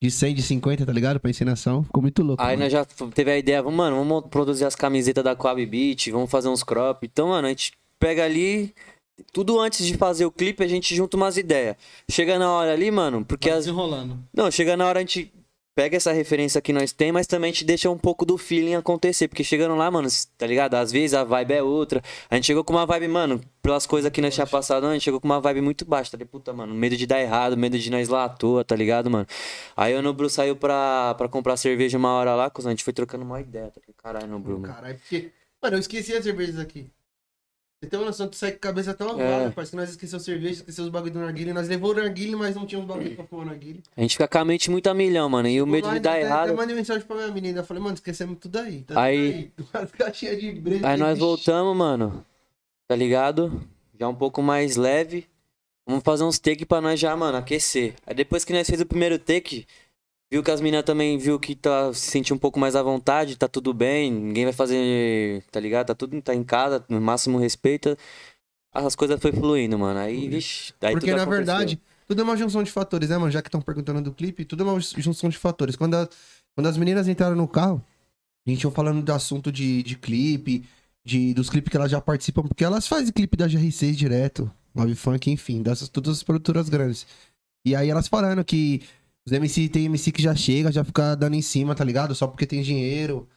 [0.00, 1.18] de 100, de 50, tá ligado?
[1.18, 1.82] Pra ensinação.
[1.82, 2.42] Ficou muito louco.
[2.42, 2.62] Aí mano.
[2.62, 6.30] nós já teve a ideia, vamos, mano, vamos produzir as camisetas da Coab Beat, vamos
[6.30, 7.04] fazer uns crop.
[7.04, 8.72] Então, mano, a gente pega ali,
[9.32, 11.76] tudo antes de fazer o clipe, a gente junta umas ideias.
[12.10, 13.64] Chega na hora ali, mano, porque Vai as.
[13.64, 14.18] desenrolando.
[14.32, 15.32] Não, chega na hora a gente
[15.78, 19.28] pega essa referência que nós tem, mas também te deixa um pouco do feeling acontecer.
[19.28, 20.74] Porque chegando lá, mano, tá ligado?
[20.74, 22.02] Às vezes a vibe é outra.
[22.28, 25.04] A gente chegou com uma vibe, mano, pelas coisas que nós tinha passado, a gente
[25.04, 26.32] chegou com uma vibe muito baixa, tá ligado?
[26.32, 29.24] Puta, mano, medo de dar errado, medo de nós lá à toa, tá ligado, mano?
[29.76, 33.24] Aí o Nobru saiu pra, pra comprar cerveja uma hora lá, a gente foi trocando
[33.24, 34.02] uma ideia, tá ligado?
[34.02, 34.74] Caralho, Nobru, mano.
[34.74, 35.30] Caralho, porque.
[35.62, 36.90] Mano, eu esqueci as cervejas aqui.
[37.80, 39.34] Você tem uma noção, tu sai com a cabeça tão É.
[39.36, 41.54] avada, parece que nós esquecemos cerveja, esquecemos os bagulho do narguilho.
[41.54, 43.80] Nós levou o narguilho, mas não tínhamos bagulho pra pôr o narguilho.
[43.96, 45.46] A gente fica com a mente muito a milhão, mano.
[45.48, 46.48] E o medo de dar até- errado.
[46.48, 48.82] Até mandei mensagem pra minha menina, eu falei, mano, esquecemos tudo aí.
[48.82, 49.82] Tá Aí- tudo aí.
[49.84, 50.88] As caixinhas de breja.
[50.88, 52.24] Aí nós voltamos, mano.
[52.88, 53.62] Tá ligado?
[53.98, 55.26] Já um pouco mais leve.
[55.86, 57.94] Vamos fazer uns take pra nós já, mano, aquecer.
[58.04, 59.66] Aí depois que nós fez o primeiro take,
[60.30, 63.36] viu que as meninas também viu que tá se sentir um pouco mais à vontade,
[63.36, 65.86] tá tudo bem, ninguém vai fazer, tá ligado?
[65.88, 67.96] Tá tudo tá em casa, no máximo respeito.
[68.72, 69.98] As coisas foi fluindo, mano.
[69.98, 71.36] Aí, vixi, daí Porque na aconteceu.
[71.44, 73.30] verdade, tudo é uma junção de fatores, né, mano?
[73.30, 75.74] Já que estão perguntando do clipe, tudo é uma junção de fatores.
[75.74, 76.08] Quando, a-
[76.54, 77.82] quando as meninas entraram no carro,
[78.46, 80.64] a gente ia falando do assunto de, de clipe,
[81.04, 84.94] de, dos clipes que elas já participam, porque elas fazem clipe da GR6 direto, Love
[84.94, 87.06] Funk, enfim, dessas todas as produtoras grandes.
[87.64, 88.82] E aí elas falando que
[89.30, 92.14] os MC tem MC que já chega, já fica dando em cima, tá ligado?
[92.14, 93.28] Só porque tem dinheiro.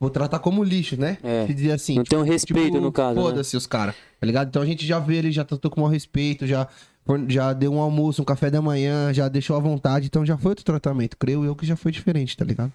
[0.00, 1.18] Vou tratar como lixo, né?
[1.24, 1.46] É.
[1.46, 1.96] Se dizer assim.
[1.96, 3.22] Não tem um respeito Tipo, no caso, né?
[3.22, 4.48] Foda-se os caras, tá ligado?
[4.48, 6.68] Então a gente já vê ele, já tratou com maior respeito, já,
[7.28, 10.50] já deu um almoço, um café da manhã, já deixou à vontade, então já foi
[10.50, 11.16] outro tratamento.
[11.16, 12.72] Creio eu que já foi diferente, tá ligado?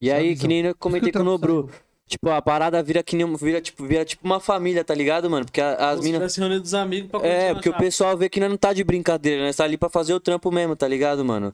[0.00, 0.40] E Essa aí, visão.
[0.42, 1.68] que nem eu comentei com o Nobru.
[2.08, 5.44] Tipo, a parada vira que nem vira, tipo, vira tipo uma família, tá ligado, mano?
[5.44, 6.20] Porque a- as se minas.
[6.20, 8.84] tivesse reunido os amigos pra É, porque o pessoal vê que nós não tá de
[8.84, 9.52] brincadeira, né?
[9.52, 11.52] Tá ali pra fazer o trampo mesmo, tá ligado, mano?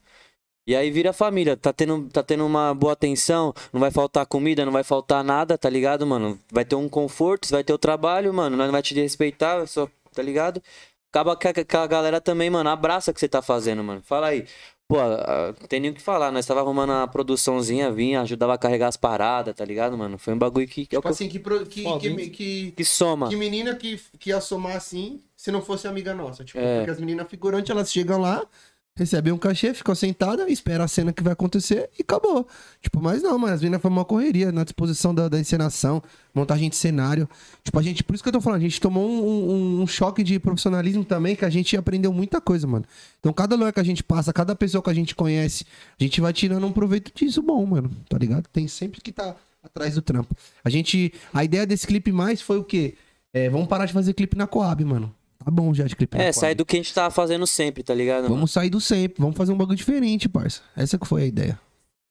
[0.66, 4.64] E aí vira família, tá tendo, tá tendo uma boa atenção, não vai faltar comida,
[4.64, 6.38] não vai faltar nada, tá ligado, mano?
[6.52, 9.88] Vai ter um conforto, vai ter o trabalho, mano, nós não vai te respeitar, só,
[10.14, 10.62] tá ligado?
[11.10, 14.00] Acaba que a, que a galera também, mano, abraça o que você tá fazendo, mano.
[14.04, 14.46] Fala aí.
[14.88, 18.54] Pô, ah, não tem nem o que falar, nós tava arrumando a produçãozinha, vinha, ajudava
[18.54, 20.16] a carregar as paradas, tá ligado, mano?
[20.18, 23.28] Foi um bagulho que, é Tipo que, assim, que, pro- que, que, que, que soma.
[23.28, 26.44] que menina que, que ia somar assim, se não fosse amiga nossa.
[26.44, 26.78] Tipo, É.
[26.78, 28.44] porque as meninas figurantes, elas chegam lá,
[28.94, 32.46] recebem um cachê, ficam sentadas, esperam a cena que vai acontecer e acabou.
[32.80, 36.02] Tipo, mas não, mano, as meninas foi uma correria na disposição da, da encenação,
[36.34, 37.28] montagem de cenário.
[37.64, 39.86] Tipo, a gente, por isso que eu tô falando, a gente tomou um, um- um
[39.86, 42.84] choque de profissionalismo também, que a gente aprendeu muita coisa, mano.
[43.18, 45.64] Então, cada lugar que a gente passa, cada pessoa que a gente conhece,
[45.98, 47.90] a gente vai tirando um proveito disso bom, mano.
[48.08, 48.46] Tá ligado?
[48.52, 50.34] Tem sempre que tá atrás do trampo.
[50.62, 51.12] A gente.
[51.32, 52.94] A ideia desse clipe mais foi o quê?
[53.32, 55.14] É, vamos parar de fazer clipe na Coab, mano.
[55.42, 56.32] Tá bom já de clipe É, Coab.
[56.34, 58.24] sai do que a gente tava fazendo sempre, tá ligado?
[58.24, 58.34] mano?
[58.34, 60.62] Vamos sair do sempre, vamos fazer um bagulho diferente, parça.
[60.76, 61.60] Essa que foi a ideia.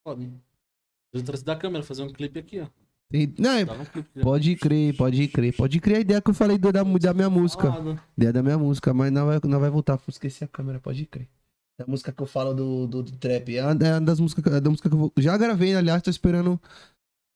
[0.03, 0.27] Foda.
[1.13, 2.67] Eu trouxe da câmera, fazer um clipe aqui, ó.
[3.09, 5.53] Tem- Não, é- um pode crer, pode crer.
[5.55, 7.71] Pode crer a ideia que eu falei da, da minha música.
[7.71, 8.01] Foda.
[8.17, 9.99] Ideia da minha música, mas não vai, não vai voltar.
[10.07, 11.27] Esqueci a câmera, pode crer.
[11.79, 13.57] A música que eu falo do, do, do trap.
[13.57, 16.59] É uma é das músicas, da música que eu vou, já gravei, aliás, tô esperando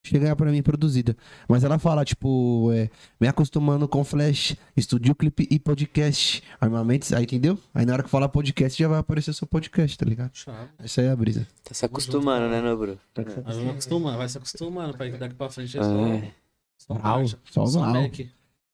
[0.06, 1.16] chegar pra mim produzida.
[1.48, 2.88] Mas ela fala, tipo, é,
[3.20, 6.42] me acostumando com flash, estúdio, clipe e podcast.
[6.60, 7.58] Armamentos, aí entendeu?
[7.74, 10.30] Aí na hora que falar podcast já vai aparecer seu podcast, tá ligado?
[10.34, 10.68] Chave.
[10.78, 11.46] Essa aí é a brisa.
[11.64, 12.98] Tá se acostumando, né, Nobru?
[13.44, 15.84] Mas vamos acostumando, vai se acostumando, pra daqui pra frente é É.
[15.84, 16.94] só.
[16.94, 17.38] Só marcha.
[17.50, 18.02] só Só brau.
[18.02, 18.20] Mac.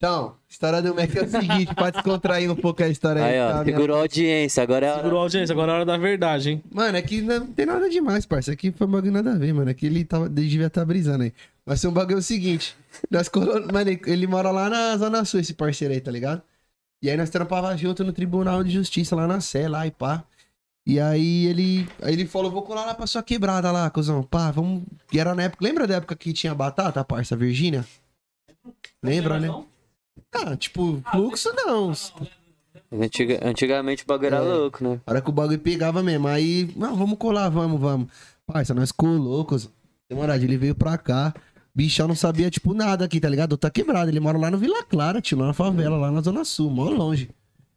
[0.02, 3.34] Então, a história do Mac é o seguinte, pra descontrair um pouco a história aí.
[3.34, 5.00] Aí, ó, tá, segurou a audiência, agora é a hora.
[5.02, 6.62] Segurou a audiência, agora é a hora da verdade, hein?
[6.72, 8.50] Mano, é que não tem nada demais, parça.
[8.50, 9.70] Aqui foi um bagulho nada a ver, mano.
[9.70, 11.32] Aqui ele tava, ele devia estar brisando aí.
[11.64, 12.74] Mas foi um bagulho o seguinte.
[13.12, 13.52] Nós colo...
[13.72, 16.42] Mano, ele- ele mora lá na Zona Sul, esse parceiro aí, tá ligado?
[17.00, 20.24] E aí nós trampava junto no Tribunal de Justiça, lá na Sé, lá e pá.
[20.84, 24.24] E aí ele, aí ele falou, vou colar lá pra sua quebrada lá, cuzão.
[24.24, 24.82] Pá, vamos...
[25.12, 25.64] E era na época...
[25.64, 27.84] Lembra da época que tinha batata, parça, Virgínia?
[29.00, 29.46] Lembra, né?
[29.46, 29.70] Não?
[30.34, 31.92] Ah, tipo, fluxo não.
[32.92, 34.40] Antiga- antigamente o bagulho era É.
[34.40, 35.00] louco, né?
[35.06, 36.28] A hora que o bagulho pegava mesmo.
[36.28, 38.08] Aí, não, vamos colar, vamos, vamos.
[38.46, 39.68] Parça, nós colocos.
[40.08, 41.32] Demorado, ele veio pra cá.
[41.74, 43.56] Bichão não sabia, tipo, nada aqui, tá ligado?
[43.56, 44.10] Tá quebrado.
[44.10, 46.84] Ele mora lá no Vila Clara, tio, lá na favela, lá na Zona Sul, mó
[46.90, 47.30] longe.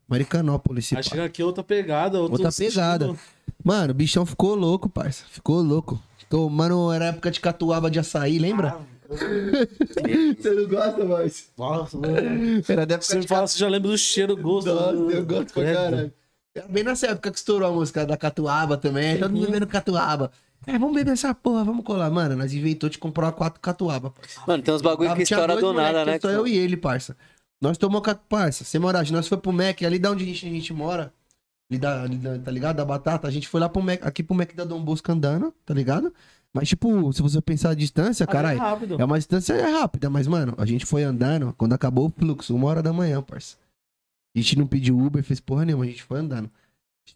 [0.07, 1.01] Maricanópolis, esse pá.
[1.01, 3.05] chega aqui outra pegada, outro Outra pegada.
[3.05, 3.19] estilo.
[3.63, 5.23] Mano, o bichão ficou louco, parça.
[5.31, 5.99] Ficou louco.
[6.29, 8.77] Tô, mano, era época de catuaba de açaí, lembra?
[9.09, 11.49] Você não gosta mais?
[11.57, 12.63] Nossa, mano.
[12.67, 14.73] Era da época Você de fala, você já lembra do cheiro, o gosto.
[14.73, 16.13] Nossa, do- eu gosto pra caralho.
[16.55, 19.17] Era bem nessa época que estourou a música da Catuaba também.
[19.19, 20.31] Todo mundo vendo Catuaba.
[20.67, 22.09] É, vamos beber essa porra, vamos colar.
[22.09, 24.41] Mano, nós inventou de comprar uma quatro catuaba, parça.
[24.47, 26.19] Mano, tem uns bagulho que estoura dois do nada, né?
[26.19, 27.15] Só eu e ele, parça.
[27.61, 30.45] Nós tomamos, cat- parça, sem morar, nós foi pro Mac, ali da onde a gente,
[30.47, 31.13] a gente mora,
[31.69, 32.77] ali, da, ali da- tá ligado?
[32.77, 35.53] Da Batata, a gente foi lá pro Mac, aqui pro Mac da Dom Bosco andando,
[35.63, 36.11] tá ligado?
[36.55, 38.95] Mas, tipo, se você pensar a distância, caralho, rápido.
[38.97, 42.67] é uma distância rápida, mas, mano, a gente foi andando quando acabou o fluxo, uma
[42.67, 43.57] hora da manhã, parça.
[44.33, 46.49] A gente não pediu Uber, fez porra nenhuma, a gente foi andando.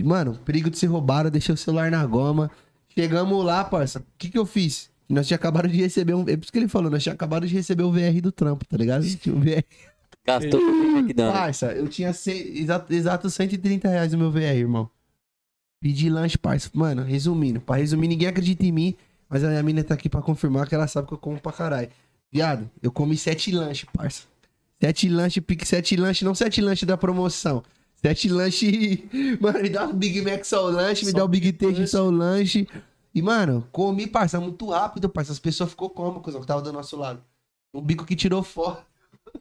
[0.04, 2.52] Mano, perigo de ser roubado, deixei o celular na goma.
[2.90, 4.00] Chegamos lá, parça.
[4.00, 4.90] O que que eu fiz?
[5.08, 6.22] Nós tinha acabado de receber um.
[6.24, 8.66] É por isso que ele falou, nós tinha acabado de receber o VR do trampo,
[8.66, 9.04] tá ligado?
[9.18, 9.64] Tinha um VR.
[10.26, 11.40] Gastou com o McDonald's.
[11.40, 14.90] Parça, eu tinha cem- exato, exato 130 reais no meu VR, irmão.
[15.82, 16.70] Pedi lanche, parça.
[16.74, 18.96] Mano, resumindo, pra resumir, ninguém acredita em mim,
[19.30, 21.52] mas a minha mina tá aqui pra confirmar que ela sabe que eu como pra
[21.52, 21.90] caralho.
[22.32, 24.24] Viado, eu comi sete lanches, parça.
[24.82, 27.64] Sete lanches, pique sete lanches, não sete lanches da promoção.
[27.96, 29.00] Sete lanches.
[29.40, 31.52] Mano, me dá um Big Mac só o lanche, me Só dá o Big.
[31.52, 32.68] Taste só o lanche.
[33.14, 35.32] E, mano, comi, parça, muito rápido, parça.
[35.32, 37.22] As pessoas ficou como, cuzão, que tava do nosso lado.
[37.74, 38.86] Um bico que tirou fora.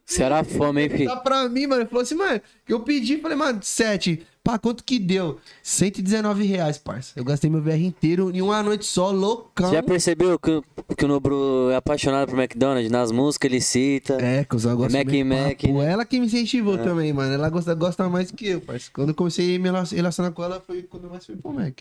[0.05, 1.17] Você era fome, hein, Tá filho?
[1.23, 1.83] pra mim, mano.
[1.83, 4.27] Ele falou assim, mano, eu pedi, falei, mano, 7.
[4.43, 5.39] Pá, quanto que deu?
[5.63, 7.13] 119 reais, parça.
[7.15, 9.69] Eu gastei meu VR inteiro em uma noite só, loucão.
[9.69, 10.63] Você já percebeu que,
[10.97, 12.91] que o Nobro é apaixonado por McDonald's?
[12.91, 14.15] Nas músicas ele cita.
[14.15, 15.15] É, que eu gosto Mac mesmo.
[15.15, 15.93] e Mac, né?
[15.93, 17.35] Ela que me incentivou também, mano.
[17.35, 18.91] Ela gosta, gosta mais que eu, parça.
[18.95, 21.53] Quando eu comecei a me relacion- relacionar com ela, foi quando eu mais fui pro
[21.53, 21.81] Mac.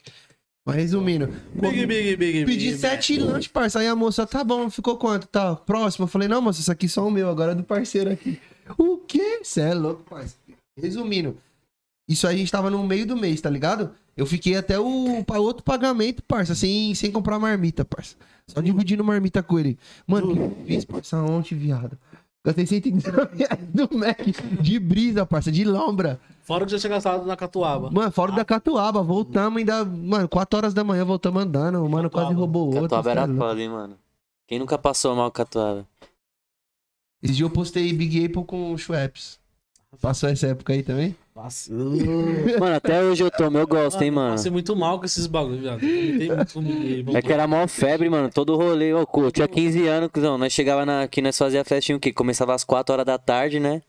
[0.67, 3.23] Mas resumindo, Big, big, big, pedi big, sete big.
[3.23, 3.79] lanches, parça.
[3.79, 5.25] Aí a moça, tá bom, ficou quanto?
[5.25, 6.03] Tá, próximo.
[6.03, 8.37] Eu falei, não, moça, isso aqui é só o meu, agora é do parceiro aqui.
[8.77, 9.39] O quê?
[9.41, 10.35] Você é louco, parça.
[10.77, 11.37] Resumindo,
[12.05, 13.91] isso aí a gente tava no meio do mês, tá ligado?
[14.17, 18.17] Eu fiquei até o outro pagamento, parça, sem, sem comprar marmita, parça.
[18.45, 19.79] Só dividindo marmita com ele.
[20.05, 21.97] Mano, o que eu fiz, parça, ontem, viado?
[22.47, 24.21] Gastei 119 reais do Mac
[24.61, 26.17] de brisa, parça, de lombra.
[26.43, 27.91] Fora que já tinha gastado na Catuaba.
[27.91, 29.83] Mano, fora da Catuaba, voltamos ainda.
[29.83, 31.83] Mano, 4 horas da manhã voltamos andando.
[31.83, 32.39] O mano quase Catuaba.
[32.39, 32.83] roubou o outro.
[32.83, 33.97] Catuaba era cê é foda, hein, mano?
[34.47, 35.85] Quem nunca passou mal com Catuaba?
[37.21, 39.41] Esse dia eu postei Big Apple com Schweppes.
[40.01, 41.15] Passou essa época aí também?
[41.35, 41.71] Nossa.
[42.59, 44.31] Mano, até hoje eu tomo, eu gosto, hein, mano.
[44.31, 45.79] Passei muito mal com esses bagulhos, viado.
[45.81, 47.15] Muito.
[47.15, 48.27] É que era mó febre, mano.
[48.29, 48.91] Todo rolê.
[48.93, 50.35] Ô, cu, eu tinha 15 anos, cuzão.
[50.37, 52.11] Nós chegava na, aqui, nós fazia festinha o quê?
[52.11, 53.83] Começava às 4 horas da tarde, né?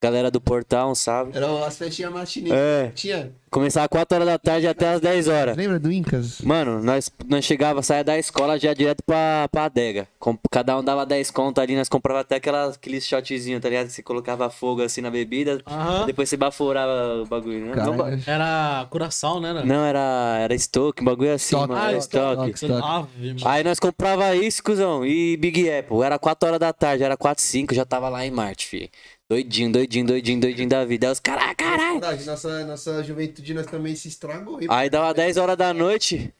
[0.00, 1.36] Galera do portal, um salve.
[1.36, 2.50] Era as festinhas matinê.
[2.52, 3.32] É, Tinha.
[3.50, 5.56] começava às 4 horas da tarde até às 10 horas.
[5.56, 6.40] Lembra do Incas?
[6.40, 10.06] Mano, nós, nós chegava, saia da escola já direto pra, pra adega.
[10.20, 13.86] Com- cada um dava 10 conto ali, nós comprava até aquelas, aqueles shotzinhos, tá ligado?
[13.86, 16.06] Que você colocava fogo assim na bebida, Aham.
[16.06, 17.74] depois você baforava o bagulho, né?
[17.74, 18.10] Não, ba-.
[18.24, 19.52] Era Curaçao, né?
[19.52, 19.62] né?
[19.64, 21.72] não, era, era estoque, um bagulho assim, Estoque.
[21.72, 21.80] mano.
[21.84, 22.50] Ah, era estoque.
[22.52, 22.72] estoque.
[22.72, 22.88] Estoque.
[22.88, 23.40] Ave, mano.
[23.46, 26.02] Aí nós comprava isso, cuzão, e Big Apple.
[26.04, 28.88] Era 4 horas da tarde, era 4, 5, já tava lá em Marte, fi.
[29.30, 31.06] Doidinho, doidinho, doidinho, doidinho da vida.
[31.08, 32.00] Aí os caras, caralho.
[32.00, 34.60] Verdade, nossa, nossa juventude nós também se estragou.
[34.60, 34.68] hein?
[34.70, 36.32] Aí dava 10 horas da noite,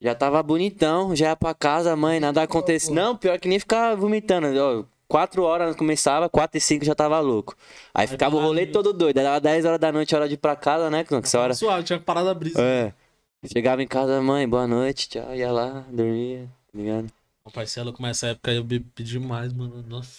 [0.00, 2.94] já tava bonitão, já ia pra casa, mãe, nada acontecia.
[2.94, 4.46] Não, pior que nem ficava vomitando.
[4.56, 7.56] Ó, 4 horas começava, 4 e 5 já tava louco.
[7.92, 9.18] Aí ficava o rolê todo doido.
[9.18, 11.02] Aí dava 10 horas da noite, hora de ir pra casa, né?
[11.02, 11.54] Que hora.
[11.54, 12.60] Suave, tinha parado a brisa.
[12.62, 12.92] É.
[13.52, 17.06] Chegava em casa, mãe, boa noite, tchau, ia lá, dormia, tá ligado?
[17.44, 19.84] O parceiro começa essa época aí, eu bebi demais, mano.
[19.88, 20.10] Nossa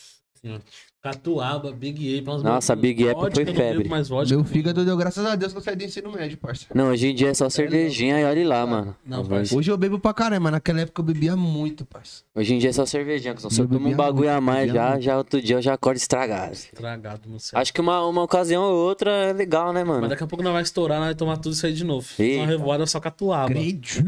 [0.42, 0.62] senhora.
[1.02, 2.44] Catuaba, Big Apple.
[2.44, 3.88] Nossa, Big Apple vodka, foi eu não febre.
[3.88, 4.36] Mais vodka.
[4.36, 6.66] Meu fígado deu graças a Deus que eu saí do ensino médio, parça.
[6.76, 8.94] Não, hoje em dia é só cervejinha e olha lá, mano.
[9.06, 9.58] Não, hoje, parceiro.
[9.58, 12.24] Hoje eu bebo pra caramba, mas naquela época eu bebia muito, parça.
[12.36, 13.50] hoje em dia é só cervejinha, cuzão.
[13.50, 15.04] se eu tomo um bagulho muito, a mais já, muito.
[15.04, 16.52] já outro dia eu já acordo estragado.
[16.52, 17.58] Estragado no céu.
[17.58, 20.02] Acho que uma, uma ocasião ou outra é legal, né, mano?
[20.02, 22.06] Mas daqui a pouco nós vai estourar, nós vai tomar tudo isso aí de novo.
[22.20, 22.42] Eita.
[22.42, 23.46] Uma revoada só catuaba.
[23.46, 24.04] Acredito.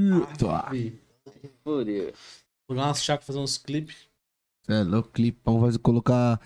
[0.74, 0.94] Ih,
[1.64, 2.12] Fudeu.
[2.70, 3.96] Jogar umas chacas, fazer uns clipes.
[4.68, 6.40] É louco, clipão, vai colocar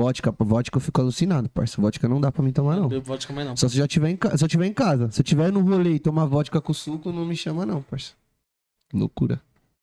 [0.00, 0.34] vodka.
[0.38, 1.80] Vodka eu fico alucinado, parça.
[1.80, 2.88] Vodka não dá pra mim tomar, Não não.
[2.88, 3.56] bebo vodka mais não.
[3.56, 4.38] Só se eu já tiver em casa.
[4.38, 5.10] Se eu tiver em casa.
[5.10, 8.14] Se eu tiver no rolê e tomar vodka com suco, não me chama, não, parça.
[8.92, 9.40] Loucura.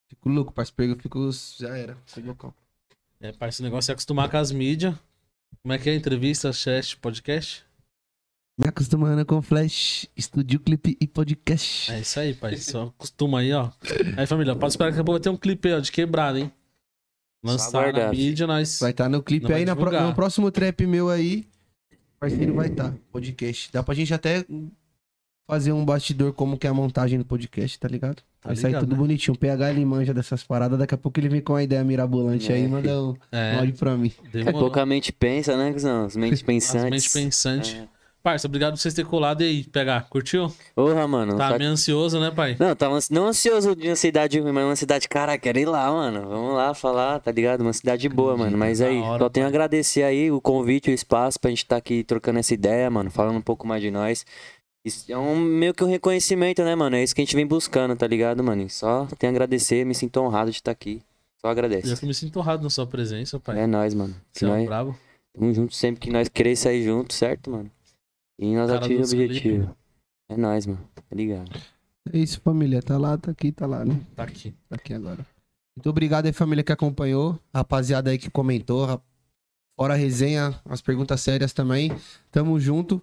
[0.09, 0.71] Fico louco, parça.
[0.75, 1.29] Pego, eu fico.
[1.59, 1.95] Já era.
[2.05, 2.53] Fico loucão.
[3.19, 4.95] É, parceiro, o negócio é acostumar com as mídias.
[5.61, 5.95] Como é que é?
[5.95, 7.63] Entrevista, chat, podcast?
[8.59, 11.91] Me acostumando com flash, estúdio, clipe e podcast.
[11.91, 12.57] É isso aí, pai.
[12.57, 13.69] Só acostuma aí, ó.
[14.17, 15.91] Aí, família, pode esperar que daqui a pouco vai ter um clipe aí, ó, de
[15.91, 16.51] quebrada, hein?
[17.51, 18.11] Lançar na aguardar.
[18.11, 18.79] mídia, nós.
[18.79, 21.45] Vai estar no clipe aí, na pro- no próximo trap meu aí.
[21.91, 22.93] O parceiro vai estar.
[23.11, 23.69] podcast.
[23.71, 24.43] Dá pra gente até
[25.49, 28.17] fazer um bastidor como que é a montagem do podcast, tá ligado?
[28.41, 28.97] Tá vai sair ligado, tudo né?
[28.97, 29.33] bonitinho.
[29.35, 30.77] O PH ele manja dessas paradas.
[30.77, 32.55] Daqui a pouco ele vem com uma ideia mirabolante É.
[32.55, 34.11] aí e manda um É, áudio pra mim.
[34.25, 34.59] É demorou.
[34.61, 36.05] pouca mente pensa, né, cuzão?
[36.05, 36.89] As mentes As pensantes.
[36.91, 37.75] mente pensante.
[37.77, 37.96] É.
[38.27, 39.63] Parça, obrigado por vocês terem colado aí.
[39.63, 40.51] Pegar, curtiu?
[40.75, 41.37] Porra, mano.
[41.37, 42.57] Tá meio ansioso, né, pai?
[42.59, 45.65] Não, tava ansi- não ansioso de uma cidade ruim, mas uma cidade, cara, quero ir
[45.65, 46.27] lá, mano.
[46.27, 47.61] Vamos lá falar, tá ligado?
[47.61, 48.57] Uma cidade boa, mano.
[48.57, 51.77] Mas aí, hora, só tenho a agradecer aí o convite, o espaço pra gente tá
[51.77, 53.09] aqui trocando essa ideia, mano.
[53.09, 54.25] Falando um pouco mais de nós.
[54.83, 56.97] Isso é um meio que um reconhecimento, né, mano?
[56.97, 58.69] É isso que a gente vem buscando, tá ligado, mano?
[58.69, 61.01] Só tenho a agradecer, me sinto honrado de estar aqui.
[61.39, 61.95] Só Eu agradece.
[61.95, 63.57] que me sinto honrado na sua presença, pai.
[63.57, 64.13] É nóis, mano.
[64.33, 64.97] Você é um nós brabo.
[65.33, 67.71] tamo junto sempre que nós queremos sair junto, certo, mano?
[68.39, 69.75] E nós atingimos o objetivo.
[70.29, 70.87] É nóis, mano.
[70.95, 71.51] Tá ligado?
[72.11, 72.81] É isso, família.
[72.81, 73.99] Tá lá, tá aqui, tá lá, né?
[74.15, 74.53] Tá aqui.
[74.69, 75.25] Tá aqui agora.
[75.75, 77.39] Muito obrigado aí, família que acompanhou.
[77.53, 78.85] Rapaziada aí que comentou.
[78.85, 79.01] ra-
[79.79, 81.91] Fora a resenha, as perguntas sérias também.
[82.31, 83.01] Tamo junto.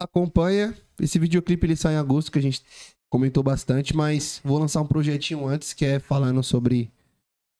[0.00, 0.74] Acompanha.
[1.00, 2.62] Esse videoclipe ele sai em agosto, que a gente
[3.10, 6.90] comentou bastante, mas vou lançar um projetinho antes, que é falando sobre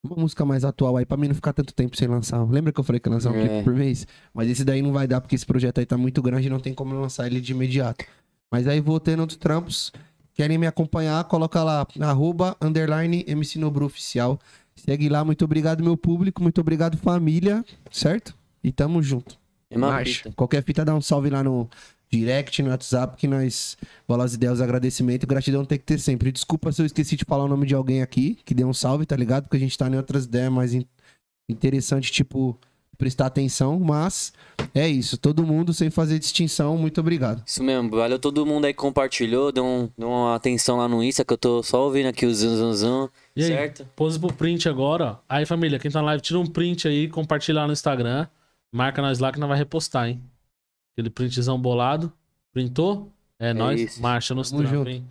[0.03, 2.43] uma música mais atual aí, pra mim não ficar tanto tempo sem lançar.
[2.51, 3.47] Lembra que eu falei que ia lançar um É.
[3.49, 4.07] clipe por mês?
[4.35, 6.59] Mas esse daí não vai dar, porque esse projeto aí tá muito grande e não
[6.59, 8.05] tem como lançar ele de imediato.
[8.51, 9.93] Mas aí vou tendo outros trampos.
[10.35, 11.23] Querem me acompanhar?
[11.25, 14.39] Coloca lá, arroba, underline, MC Nobru Oficial.
[14.75, 18.35] Segue lá, muito obrigado, meu público, muito obrigado, família, certo?
[18.65, 19.39] E tamo junto.
[19.71, 20.15] Mesma Marcha.
[20.25, 20.33] fita.
[20.35, 21.69] Qualquer fita, dá um salve lá no
[22.13, 23.77] direct, no WhatsApp, que nós
[24.07, 26.31] bola as ideias, agradecimento e gratidão tem que ter sempre.
[26.31, 29.07] Desculpa se eu esqueci de falar o nome de alguém aqui, que deu um salve,
[29.07, 29.45] tá ligado?
[29.45, 30.85] Porque a gente tá em outras ideias mais in-
[31.51, 32.59] interessantes, tipo,
[32.99, 34.33] prestar atenção, mas
[34.75, 35.17] é isso.
[35.17, 37.43] Todo mundo, sem fazer distinção, muito obrigado.
[37.47, 41.03] Isso mesmo, valeu todo mundo aí que compartilhou, deu, um, deu uma atenção lá no
[41.03, 43.87] Insta, que eu tô só ouvindo aqui o zum zum zum, E aí, certo?
[43.97, 45.17] pose pro print agora, ó.
[45.29, 48.27] Aí, família, quem tá na live, tira um print aí, compartilha lá no Instagram.
[48.75, 50.23] Marca nós lá que nós vai repostar, hein?
[50.93, 52.13] Aquele printzão bolado.
[52.53, 53.11] Printou?
[53.39, 53.81] É, nóis.
[53.81, 54.03] isso.
[54.03, 55.05] Marcha nos trampos, hein?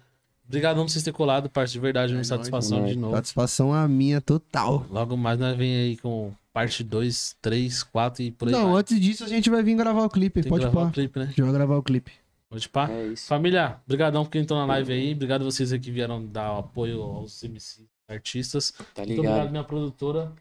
[0.47, 3.15] Obrigadão por vocês terem colado, parte de verdade, uma nóis, satisfação é de novo.
[3.15, 4.85] Satisfação a minha total.
[4.89, 8.81] Logo mais nós vem aí com parte 2, 3, 4 e por aí Não, vai.
[8.81, 10.41] antes disso a gente vai vir gravar o clipe.
[10.41, 10.87] Tem Pode gravar pá.
[10.87, 11.25] o clipe, né?
[11.25, 12.11] A gente vai gravar o clipe.
[12.49, 12.89] Pode pá.
[12.91, 13.27] É isso.
[13.27, 15.13] Família, brigadão por quem entrou na live aí.
[15.13, 18.71] Obrigado vocês aí que vieram dar apoio aos MC artistas.
[18.93, 19.51] Tá Muito obrigado, ligado?
[19.51, 20.31] minha produtora.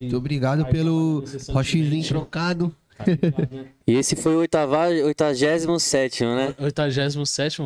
[0.00, 2.08] Muito obrigado Aí, pelo incessantemente.
[2.08, 2.74] trocado.
[3.86, 6.54] E esse foi o oitava, 87, né?
[6.58, 7.18] 87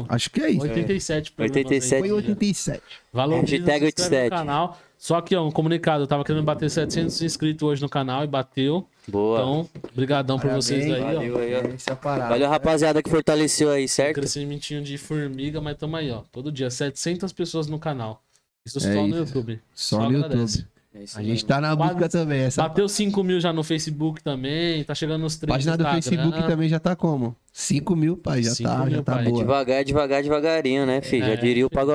[0.08, 0.62] Acho que é isso.
[0.62, 1.94] 87 programas 87.
[1.94, 2.00] aí.
[2.00, 2.82] Foi 87.
[3.12, 4.30] Valoriza, Hashtag se inscreve 87.
[4.30, 4.78] no canal.
[4.98, 6.04] Só que, ó, um comunicado.
[6.04, 8.86] Eu tava querendo bater 700 inscritos hoje no canal e bateu.
[9.08, 9.40] Boa.
[9.40, 11.38] Então, brigadão por Parabéns, vocês aí, Valeu ó.
[11.40, 11.58] aí, ó.
[11.58, 12.28] É a parada.
[12.28, 14.14] Valeu, rapaziada, que fortaleceu aí, certo?
[14.14, 16.22] Crescimentinho de formiga, mas tamo aí, ó.
[16.30, 18.22] Todo dia, 700 pessoas no canal.
[18.64, 19.16] Isso É só no isso.
[19.16, 19.60] YouTube.
[19.74, 20.58] Só no agradece.
[20.58, 20.71] YouTube.
[20.94, 21.48] É isso A gente mesmo.
[21.48, 22.40] tá na Quase- busca também.
[22.42, 24.84] Essa Bateu 5 mil já no Facebook também.
[24.84, 27.34] Tá chegando nos 3 página do Facebook também já tá como?
[27.50, 28.42] 5 mil, pai.
[28.42, 29.24] Já 5 tá, mil, já tá pai.
[29.24, 29.38] boa.
[29.38, 31.24] Devagar, devagar, devagarinho, né, filho?
[31.24, 31.28] É.
[31.28, 31.90] Já diria o pagode.